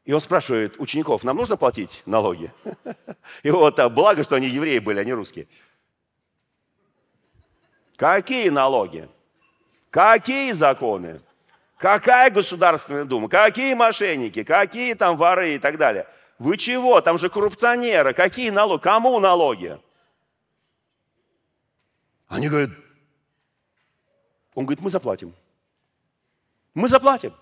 И 0.04 0.12
он 0.12 0.20
спрашивает 0.20 0.78
учеников, 0.78 1.24
нам 1.24 1.36
нужно 1.36 1.56
платить 1.56 2.02
налоги? 2.04 2.52
И 3.42 3.50
вот, 3.50 3.78
а 3.78 3.88
благо, 3.88 4.22
что 4.22 4.36
они 4.36 4.48
евреи 4.48 4.78
были, 4.78 4.98
а 5.00 5.04
не 5.04 5.14
русские. 5.14 5.48
Какие 7.96 8.50
налоги? 8.50 9.08
Какие 9.90 10.52
законы? 10.52 11.20
Какая 11.78 12.30
Государственная 12.30 13.04
Дума? 13.04 13.28
Какие 13.28 13.74
мошенники? 13.74 14.42
Какие 14.42 14.94
там 14.94 15.16
воры 15.16 15.54
и 15.54 15.58
так 15.58 15.78
далее? 15.78 16.06
Вы 16.38 16.56
чего? 16.56 17.00
Там 17.00 17.18
же 17.18 17.28
коррупционеры. 17.28 18.12
Какие 18.12 18.50
налоги? 18.50 18.82
Кому 18.82 19.18
налоги? 19.20 19.78
Они 22.28 22.48
говорят, 22.48 22.70
Он 24.54 24.64
говорит, 24.64 24.82
мы 24.82 24.90
заплатим. 24.90 25.34
Мы 26.74 26.88
заплатим. 26.88 27.34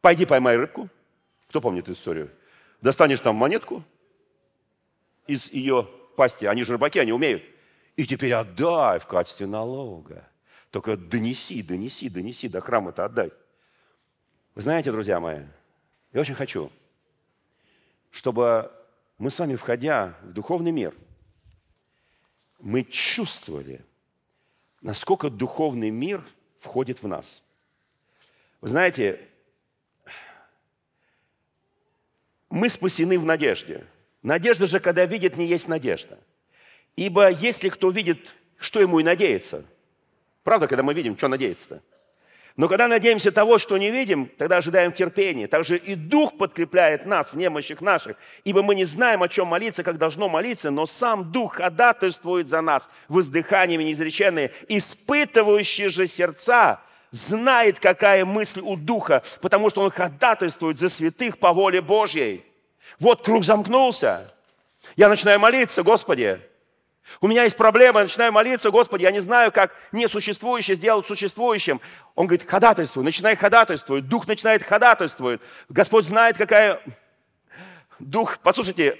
Пойди 0.00 0.26
поймай 0.26 0.56
рыбку. 0.56 0.88
Кто 1.48 1.60
помнит 1.60 1.84
эту 1.84 1.92
историю? 1.92 2.30
Достанешь 2.80 3.20
там 3.20 3.36
монетку 3.36 3.82
из 5.26 5.50
ее 5.52 5.88
пасти. 6.16 6.44
Они 6.44 6.62
же 6.62 6.72
рыбаки, 6.72 6.98
они 6.98 7.12
умеют. 7.12 7.42
И 7.96 8.06
теперь 8.06 8.32
отдай 8.34 8.98
в 8.98 9.06
качестве 9.06 9.46
налога. 9.46 10.28
Только 10.70 10.96
донеси, 10.96 11.62
донеси, 11.62 12.08
донеси, 12.08 12.48
до 12.48 12.60
храма 12.60 12.90
это 12.90 13.04
отдай. 13.04 13.32
Вы 14.54 14.62
знаете, 14.62 14.92
друзья 14.92 15.20
мои, 15.20 15.42
я 16.12 16.20
очень 16.20 16.34
хочу, 16.34 16.70
чтобы 18.10 18.72
мы 19.18 19.30
с 19.30 19.38
вами, 19.38 19.54
входя 19.54 20.14
в 20.22 20.32
духовный 20.32 20.72
мир, 20.72 20.94
мы 22.66 22.82
чувствовали, 22.82 23.80
насколько 24.80 25.30
духовный 25.30 25.90
мир 25.90 26.26
входит 26.58 27.00
в 27.00 27.06
нас. 27.06 27.44
Вы 28.60 28.66
знаете, 28.66 29.20
мы 32.50 32.68
спасены 32.68 33.20
в 33.20 33.24
надежде. 33.24 33.86
Надежда 34.22 34.66
же, 34.66 34.80
когда 34.80 35.06
видит, 35.06 35.36
не 35.36 35.46
есть 35.46 35.68
надежда. 35.68 36.18
Ибо 36.96 37.30
если 37.30 37.68
кто 37.68 37.90
видит, 37.90 38.34
что 38.58 38.80
ему 38.80 38.98
и 38.98 39.04
надеется. 39.04 39.64
Правда, 40.42 40.66
когда 40.66 40.82
мы 40.82 40.92
видим, 40.92 41.16
что 41.16 41.28
надеяться-то? 41.28 41.80
Но 42.56 42.68
когда 42.68 42.88
надеемся 42.88 43.32
того, 43.32 43.58
что 43.58 43.76
не 43.76 43.90
видим, 43.90 44.30
тогда 44.38 44.56
ожидаем 44.56 44.90
терпения. 44.90 45.46
Также 45.46 45.76
и 45.76 45.94
Дух 45.94 46.38
подкрепляет 46.38 47.04
нас 47.04 47.32
в 47.32 47.36
немощах 47.36 47.82
наших. 47.82 48.16
Ибо 48.44 48.62
мы 48.62 48.74
не 48.74 48.84
знаем, 48.84 49.22
о 49.22 49.28
чем 49.28 49.48
молиться, 49.48 49.82
как 49.82 49.98
должно 49.98 50.30
молиться, 50.30 50.70
но 50.70 50.86
сам 50.86 51.30
Дух 51.30 51.56
ходатайствует 51.56 52.48
за 52.48 52.62
нас 52.62 52.88
воздыханиями 53.08 53.84
неизреченные, 53.84 54.52
испытывающие 54.68 55.90
же 55.90 56.06
сердца, 56.06 56.80
знает, 57.10 57.78
какая 57.78 58.24
мысль 58.24 58.60
у 58.60 58.76
Духа, 58.76 59.22
потому 59.42 59.68
что 59.68 59.82
Он 59.82 59.90
ходатайствует 59.90 60.78
за 60.78 60.88
святых 60.88 61.38
по 61.38 61.52
воле 61.52 61.82
Божьей. 61.82 62.42
Вот 62.98 63.22
круг 63.22 63.44
замкнулся. 63.44 64.32
Я 64.96 65.10
начинаю 65.10 65.38
молиться, 65.40 65.82
Господи, 65.82 66.40
у 67.20 67.28
меня 67.28 67.44
есть 67.44 67.56
проблема, 67.56 68.00
я 68.00 68.04
начинаю 68.04 68.32
молиться, 68.32 68.70
Господи, 68.70 69.02
я 69.02 69.10
не 69.10 69.20
знаю, 69.20 69.52
как 69.52 69.74
несуществующее 69.92 70.76
сделать 70.76 71.06
существующим. 71.06 71.80
Он 72.14 72.26
говорит, 72.26 72.48
ходатайствуй, 72.48 73.04
начинай 73.04 73.36
ходатайствовать. 73.36 74.06
Дух 74.08 74.26
начинает 74.26 74.62
ходатайствовать. 74.62 75.40
Господь 75.68 76.06
знает, 76.06 76.36
какая... 76.36 76.80
Дух, 77.98 78.38
послушайте, 78.42 78.98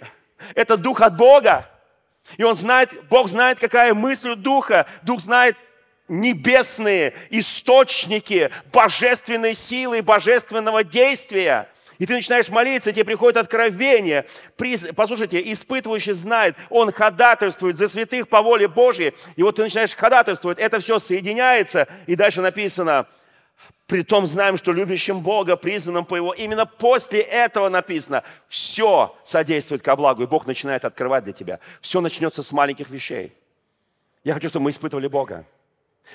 это 0.54 0.76
дух 0.76 1.00
от 1.00 1.16
Бога. 1.16 1.70
И 2.36 2.42
он 2.42 2.54
знает, 2.54 2.90
Бог 3.09 3.28
знает, 3.28 3.59
какая 3.59 3.94
мысль 3.94 4.30
у 4.30 4.36
Духа. 4.36 4.86
Дух 5.02 5.20
знает 5.20 5.57
небесные 6.09 7.14
источники 7.30 8.50
божественной 8.72 9.54
силы, 9.54 10.02
божественного 10.02 10.84
действия. 10.84 11.68
И 11.99 12.07
ты 12.07 12.14
начинаешь 12.14 12.49
молиться, 12.49 12.92
тебе 12.92 13.05
приходит 13.05 13.36
откровение. 13.38 14.26
Послушайте, 14.94 15.40
испытывающий 15.53 16.12
знает, 16.12 16.57
он 16.70 16.92
ходатайствует 16.92 17.76
за 17.76 17.88
святых 17.88 18.28
по 18.28 18.42
воле 18.42 18.68
Божьей. 18.68 19.14
И 19.36 19.42
вот 19.42 19.57
ты 19.57 19.62
начинаешь 19.62 19.94
ходатайствовать, 19.94 20.59
это 20.59 20.78
все 20.80 20.99
соединяется. 20.99 21.88
И 22.07 22.16
дальше 22.16 22.42
написано, 22.42 23.07
при 23.86 24.03
том 24.03 24.26
знаем, 24.26 24.57
что 24.57 24.72
любящим 24.72 25.20
Бога, 25.20 25.57
призванным 25.57 26.05
по 26.05 26.16
Его. 26.16 26.32
Именно 26.32 26.66
после 26.66 27.20
этого 27.20 27.68
написано, 27.68 28.24
все 28.49 29.16
содействует 29.24 29.82
ко 29.82 29.94
благу, 29.97 30.22
и 30.22 30.26
Бог 30.26 30.47
начинает 30.47 30.84
открывать 30.84 31.24
для 31.24 31.32
тебя. 31.32 31.61
Все 31.80 32.01
начнется 32.01 32.42
с 32.42 32.53
маленьких 32.53 32.90
вещей. 32.90 33.32
Я 34.24 34.34
хочу, 34.34 34.49
чтобы 34.49 34.64
мы 34.64 34.70
испытывали 34.70 35.07
Бога. 35.07 35.44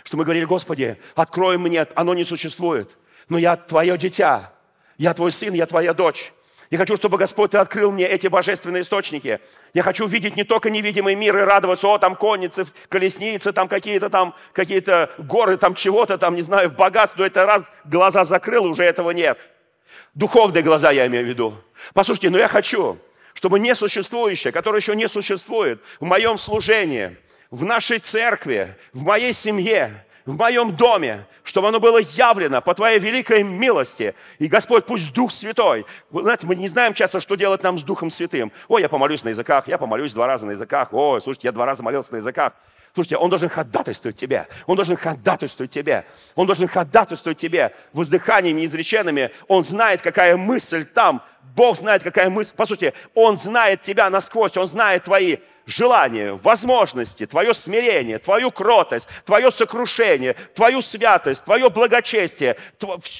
Чтобы 0.03 0.21
мы 0.21 0.25
говорили, 0.25 0.45
Господи, 0.45 0.97
открой 1.15 1.57
мне, 1.57 1.87
оно 1.95 2.13
не 2.13 2.23
существует, 2.23 2.97
но 3.29 3.37
я 3.37 3.55
Твое 3.55 3.97
дитя, 3.97 4.53
я 5.01 5.15
твой 5.15 5.31
сын, 5.31 5.51
я 5.55 5.65
твоя 5.65 5.95
дочь. 5.95 6.31
Я 6.69 6.77
хочу, 6.77 6.95
чтобы 6.95 7.17
Господь, 7.17 7.51
Ты 7.51 7.57
открыл 7.57 7.91
мне 7.91 8.07
эти 8.07 8.27
божественные 8.27 8.83
источники. 8.83 9.39
Я 9.73 9.81
хочу 9.81 10.05
видеть 10.05 10.35
не 10.35 10.43
только 10.43 10.69
невидимый 10.69 11.15
мир 11.15 11.35
и 11.39 11.41
радоваться, 11.41 11.87
о, 11.87 11.97
там 11.97 12.15
конницы, 12.15 12.67
колесницы, 12.87 13.51
там 13.51 13.67
какие-то 13.67 14.11
там, 14.11 14.35
какие-то 14.53 15.09
горы, 15.17 15.57
там 15.57 15.73
чего-то, 15.73 16.19
там, 16.19 16.35
не 16.35 16.43
знаю, 16.43 16.69
богатство. 16.69 17.23
Это 17.23 17.47
раз 17.47 17.63
глаза 17.83 18.23
закрыл, 18.23 18.65
уже 18.65 18.83
этого 18.83 19.09
нет. 19.09 19.49
Духовные 20.13 20.61
глаза 20.61 20.91
я 20.91 21.07
имею 21.07 21.25
в 21.25 21.27
виду. 21.27 21.55
Послушайте, 21.95 22.29
но 22.29 22.37
я 22.37 22.47
хочу, 22.47 22.99
чтобы 23.33 23.59
несуществующее, 23.59 24.53
которое 24.53 24.77
еще 24.77 24.95
не 24.95 25.09
существует, 25.09 25.81
в 25.99 26.05
моем 26.05 26.37
служении, 26.37 27.17
в 27.49 27.65
нашей 27.65 27.97
церкви, 27.97 28.77
в 28.93 29.01
моей 29.01 29.33
семье, 29.33 30.05
в 30.25 30.37
моем 30.37 30.75
доме, 30.75 31.25
чтобы 31.43 31.69
оно 31.69 31.79
было 31.79 31.97
явлено 31.97 32.61
по 32.61 32.73
Твоей 32.73 32.99
великой 32.99 33.43
милости. 33.43 34.15
И, 34.39 34.47
Господь, 34.47 34.85
пусть 34.85 35.13
Дух 35.13 35.31
Святой, 35.31 35.85
знаете, 36.11 36.45
мы 36.45 36.55
не 36.55 36.67
знаем 36.67 36.93
часто, 36.93 37.19
что 37.19 37.35
делать 37.35 37.63
нам 37.63 37.79
с 37.79 37.83
Духом 37.83 38.11
Святым. 38.11 38.51
Ой, 38.67 38.81
я 38.81 38.89
помолюсь 38.89 39.23
на 39.23 39.29
языках, 39.29 39.67
я 39.67 39.77
помолюсь 39.77 40.13
два 40.13 40.27
раза 40.27 40.45
на 40.45 40.51
языках. 40.51 40.89
Ой, 40.93 41.21
слушайте, 41.21 41.47
я 41.47 41.51
два 41.51 41.65
раза 41.65 41.83
молился 41.83 42.13
на 42.13 42.17
языках. 42.17 42.53
Слушайте, 42.93 43.17
Он 43.17 43.29
должен 43.29 43.49
ходатайствовать 43.49 44.17
тебе. 44.17 44.47
Он 44.65 44.75
должен 44.75 44.97
ходатайствовать 44.97 45.71
тебе. 45.71 46.05
Он 46.35 46.45
должен 46.45 46.67
ходатайствовать 46.67 47.37
тебе 47.37 47.73
воздыханиями 47.93 48.65
изреченными. 48.65 49.31
Он 49.47 49.63
знает, 49.63 50.01
какая 50.01 50.35
мысль 50.35 50.85
там. 50.85 51.21
Бог 51.55 51.77
знает, 51.77 52.03
какая 52.03 52.29
мысль. 52.29 52.53
По 52.55 52.65
сути, 52.65 52.93
Он 53.13 53.37
знает 53.37 53.81
тебя 53.81 54.09
насквозь. 54.09 54.57
Он 54.57 54.67
знает 54.67 55.05
твои 55.05 55.37
желание, 55.65 56.33
возможности, 56.33 57.25
твое 57.25 57.53
смирение, 57.53 58.19
твою 58.19 58.51
кротость, 58.51 59.07
твое 59.25 59.51
сокрушение, 59.51 60.35
твою 60.55 60.81
святость, 60.81 61.45
твое 61.45 61.69
благочестие. 61.69 62.57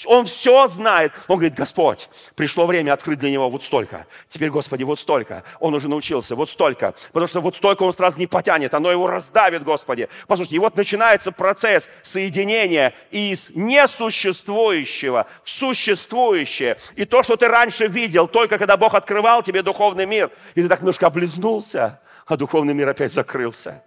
Он 0.06 0.26
все 0.26 0.68
знает. 0.68 1.12
Он 1.28 1.38
говорит, 1.38 1.56
Господь, 1.56 2.10
пришло 2.36 2.66
время 2.66 2.94
открыть 2.94 3.20
для 3.20 3.32
него 3.32 3.50
вот 3.50 3.64
столько. 3.64 4.06
Теперь, 4.28 4.50
Господи, 4.50 4.84
вот 4.84 5.00
столько. 5.00 5.44
Он 5.60 5.74
уже 5.74 5.88
научился, 5.88 6.36
вот 6.36 6.50
столько. 6.50 6.94
Потому 7.12 7.28
что 7.28 7.42
вот 7.42 7.56
столько 7.56 7.84
он 7.84 7.94
сразу 7.94 8.20
не 8.20 8.28
потянет, 8.28 8.74
оно 8.74 8.92
его 8.92 9.08
раздавит, 9.08 9.64
Господи. 9.64 10.10
Послушайте, 10.28 10.56
и 10.56 10.60
вот 10.60 10.76
начинается 10.76 11.32
процесс 11.32 11.90
соединения 12.02 12.94
из 13.12 13.52
несуществующего 13.56 15.28
в 15.44 15.50
существующее. 15.50 16.78
И 16.96 17.06
то, 17.06 17.24
что 17.24 17.36
ты 17.36 17.48
раньше 17.48 17.88
видел, 17.88 18.28
только 18.28 18.58
когда 18.58 18.78
Бог 18.78 18.94
открывал 18.94 19.44
тебе 19.44 19.62
духовный 19.62 20.06
мир, 20.06 20.32
и 20.56 20.62
ты 20.62 20.68
так 20.68 20.80
немножко 20.80 21.08
облизнулся, 21.08 22.00
а 22.32 22.38
духовный 22.38 22.74
мир 22.74 22.88
опять 22.88 23.12
закрылся. 23.12 23.84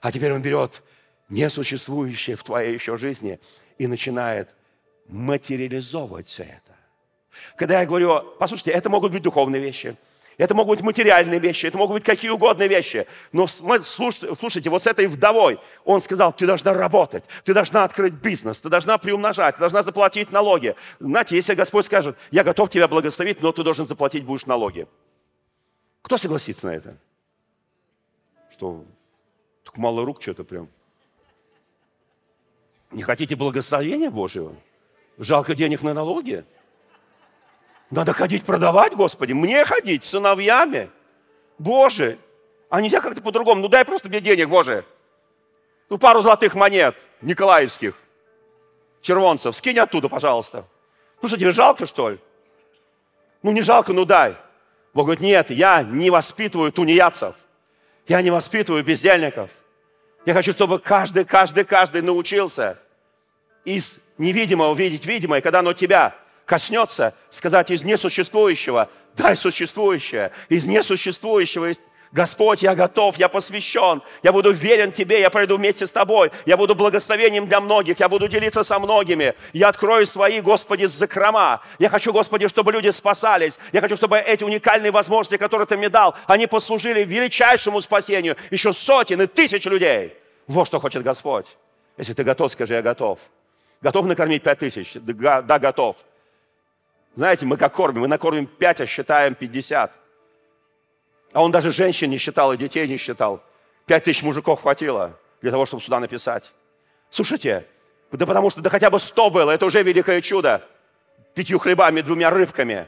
А 0.00 0.10
теперь 0.10 0.32
он 0.32 0.40
берет 0.40 0.82
несуществующее 1.28 2.36
в 2.36 2.42
твоей 2.42 2.72
еще 2.72 2.96
жизни 2.96 3.38
и 3.76 3.86
начинает 3.86 4.54
материализовывать 5.08 6.26
все 6.26 6.44
это. 6.44 6.74
Когда 7.54 7.80
я 7.80 7.86
говорю, 7.86 8.22
послушайте, 8.38 8.70
это 8.70 8.88
могут 8.88 9.12
быть 9.12 9.22
духовные 9.22 9.60
вещи, 9.60 9.94
это 10.38 10.54
могут 10.54 10.78
быть 10.78 10.86
материальные 10.86 11.38
вещи, 11.38 11.66
это 11.66 11.76
могут 11.76 11.96
быть 11.96 12.04
какие 12.04 12.30
угодно 12.30 12.66
вещи. 12.66 13.06
Но 13.30 13.46
слушайте, 13.46 14.70
вот 14.70 14.82
с 14.82 14.86
этой 14.86 15.06
вдовой 15.06 15.60
он 15.84 16.00
сказал, 16.00 16.32
ты 16.32 16.46
должна 16.46 16.72
работать, 16.72 17.24
ты 17.44 17.52
должна 17.52 17.84
открыть 17.84 18.14
бизнес, 18.14 18.62
ты 18.62 18.70
должна 18.70 18.96
приумножать, 18.96 19.56
ты 19.56 19.60
должна 19.60 19.82
заплатить 19.82 20.32
налоги. 20.32 20.76
Знаете, 20.98 21.36
если 21.36 21.52
Господь 21.54 21.84
скажет, 21.84 22.16
я 22.30 22.42
готов 22.42 22.70
тебя 22.70 22.88
благословить, 22.88 23.42
но 23.42 23.52
ты 23.52 23.62
должен 23.62 23.86
заплатить 23.86 24.24
будешь 24.24 24.46
налоги. 24.46 24.86
Кто 26.00 26.16
согласится 26.16 26.66
на 26.66 26.70
это? 26.70 26.96
Что, 28.62 28.84
так 29.64 29.76
мало 29.76 30.04
рук 30.04 30.22
что-то 30.22 30.44
прям. 30.44 30.68
Не 32.92 33.02
хотите 33.02 33.34
благословения 33.34 34.08
Божьего? 34.08 34.54
Жалко 35.18 35.56
денег 35.56 35.82
на 35.82 35.94
налоги? 35.94 36.44
Надо 37.90 38.12
ходить 38.12 38.44
продавать, 38.44 38.94
Господи. 38.94 39.32
Мне 39.32 39.64
ходить 39.64 40.04
сыновьями. 40.04 40.90
Боже, 41.58 42.20
а 42.70 42.80
нельзя 42.80 43.00
как-то 43.00 43.20
по-другому? 43.20 43.62
Ну 43.62 43.66
дай 43.66 43.84
просто 43.84 44.08
мне 44.08 44.20
денег, 44.20 44.48
Боже. 44.48 44.84
Ну 45.90 45.98
пару 45.98 46.22
золотых 46.22 46.54
монет 46.54 47.04
николаевских, 47.20 47.96
червонцев. 49.00 49.56
Скинь 49.56 49.80
оттуда, 49.80 50.08
пожалуйста. 50.08 50.66
Ну 51.20 51.26
что, 51.26 51.36
тебе 51.36 51.50
жалко, 51.50 51.84
что 51.84 52.10
ли? 52.10 52.18
Ну 53.42 53.50
не 53.50 53.62
жалко, 53.62 53.92
ну 53.92 54.04
дай. 54.04 54.36
Бог 54.94 55.06
говорит, 55.06 55.20
нет, 55.20 55.50
я 55.50 55.82
не 55.82 56.10
воспитываю 56.10 56.70
тунеядцев. 56.70 57.34
Я 58.06 58.22
не 58.22 58.30
воспитываю 58.30 58.84
бездельников. 58.84 59.50
Я 60.24 60.34
хочу, 60.34 60.52
чтобы 60.52 60.78
каждый, 60.78 61.24
каждый, 61.24 61.64
каждый 61.64 62.02
научился 62.02 62.78
из 63.64 64.00
невидимого 64.18 64.74
видеть 64.74 65.06
видимое, 65.06 65.40
когда 65.40 65.60
оно 65.60 65.72
тебя 65.72 66.16
коснется, 66.44 67.14
сказать 67.30 67.70
из 67.70 67.84
несуществующего, 67.84 68.90
дай 69.16 69.36
существующее, 69.36 70.32
из 70.48 70.66
несуществующего 70.66 71.72
Господь, 72.12 72.60
я 72.62 72.74
готов, 72.74 73.16
я 73.16 73.30
посвящен, 73.30 74.02
я 74.22 74.32
буду 74.32 74.52
верен 74.52 74.92
Тебе, 74.92 75.20
я 75.20 75.30
пройду 75.30 75.56
вместе 75.56 75.86
с 75.86 75.92
Тобой, 75.92 76.30
я 76.44 76.58
буду 76.58 76.74
благословением 76.74 77.46
для 77.46 77.58
многих, 77.58 78.00
я 78.00 78.08
буду 78.10 78.28
делиться 78.28 78.62
со 78.62 78.78
многими, 78.78 79.34
я 79.54 79.68
открою 79.68 80.04
свои, 80.04 80.42
Господи, 80.42 80.84
закрома. 80.84 81.62
Я 81.78 81.88
хочу, 81.88 82.12
Господи, 82.12 82.48
чтобы 82.48 82.70
люди 82.70 82.90
спасались, 82.90 83.58
я 83.72 83.80
хочу, 83.80 83.96
чтобы 83.96 84.18
эти 84.18 84.44
уникальные 84.44 84.92
возможности, 84.92 85.38
которые 85.38 85.66
Ты 85.66 85.78
мне 85.78 85.88
дал, 85.88 86.14
они 86.26 86.46
послужили 86.46 87.02
величайшему 87.02 87.80
спасению 87.80 88.36
еще 88.50 88.74
сотен 88.74 89.22
и 89.22 89.26
тысяч 89.26 89.64
людей. 89.64 90.14
Вот 90.46 90.66
что 90.66 90.80
хочет 90.80 91.02
Господь. 91.02 91.56
Если 91.96 92.12
ты 92.12 92.24
готов, 92.24 92.52
скажи, 92.52 92.74
я 92.74 92.82
готов. 92.82 93.20
Готов 93.80 94.04
накормить 94.04 94.42
пять 94.42 94.58
тысяч? 94.58 94.92
Да, 94.94 95.58
готов. 95.58 95.96
Знаете, 97.16 97.46
мы 97.46 97.56
как 97.56 97.72
кормим? 97.72 98.02
Мы 98.02 98.08
накормим 98.08 98.46
пять, 98.46 98.82
а 98.82 98.86
считаем 98.86 99.34
пятьдесят. 99.34 99.92
А 101.32 101.42
он 101.42 101.50
даже 101.50 101.70
женщин 101.70 102.10
не 102.10 102.18
считал 102.18 102.52
и 102.52 102.56
детей 102.56 102.86
не 102.86 102.96
считал. 102.96 103.42
Пять 103.86 104.04
тысяч 104.04 104.22
мужиков 104.22 104.62
хватило 104.62 105.18
для 105.40 105.50
того, 105.50 105.66
чтобы 105.66 105.82
сюда 105.82 105.98
написать. 106.00 106.52
Слушайте, 107.10 107.66
да 108.10 108.26
потому 108.26 108.50
что 108.50 108.60
да 108.60 108.70
хотя 108.70 108.90
бы 108.90 108.98
сто 108.98 109.30
было, 109.30 109.50
это 109.50 109.66
уже 109.66 109.82
великое 109.82 110.20
чудо. 110.20 110.62
Пятью 111.34 111.58
хлебами, 111.58 112.02
двумя 112.02 112.30
рыбками. 112.30 112.86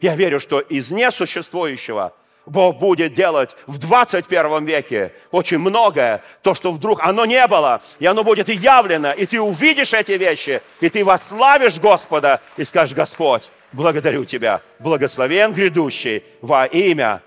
Я 0.00 0.14
верю, 0.14 0.40
что 0.40 0.60
из 0.60 0.90
несуществующего 0.90 2.12
Бог 2.44 2.78
будет 2.78 3.12
делать 3.12 3.56
в 3.66 3.78
21 3.78 4.64
веке 4.64 5.12
очень 5.30 5.58
многое, 5.58 6.22
то, 6.42 6.54
что 6.54 6.70
вдруг 6.70 7.00
оно 7.02 7.24
не 7.24 7.44
было, 7.48 7.82
и 7.98 8.06
оно 8.06 8.22
будет 8.22 8.48
явлено, 8.48 9.12
и 9.12 9.26
ты 9.26 9.40
увидишь 9.40 9.92
эти 9.92 10.12
вещи, 10.12 10.62
и 10.80 10.88
ты 10.88 11.04
восславишь 11.04 11.78
Господа, 11.78 12.40
и 12.56 12.64
скажешь, 12.64 12.94
Господь, 12.94 13.50
благодарю 13.72 14.24
Тебя, 14.24 14.60
благословен 14.78 15.52
грядущий 15.52 16.22
во 16.40 16.66
имя 16.66 17.22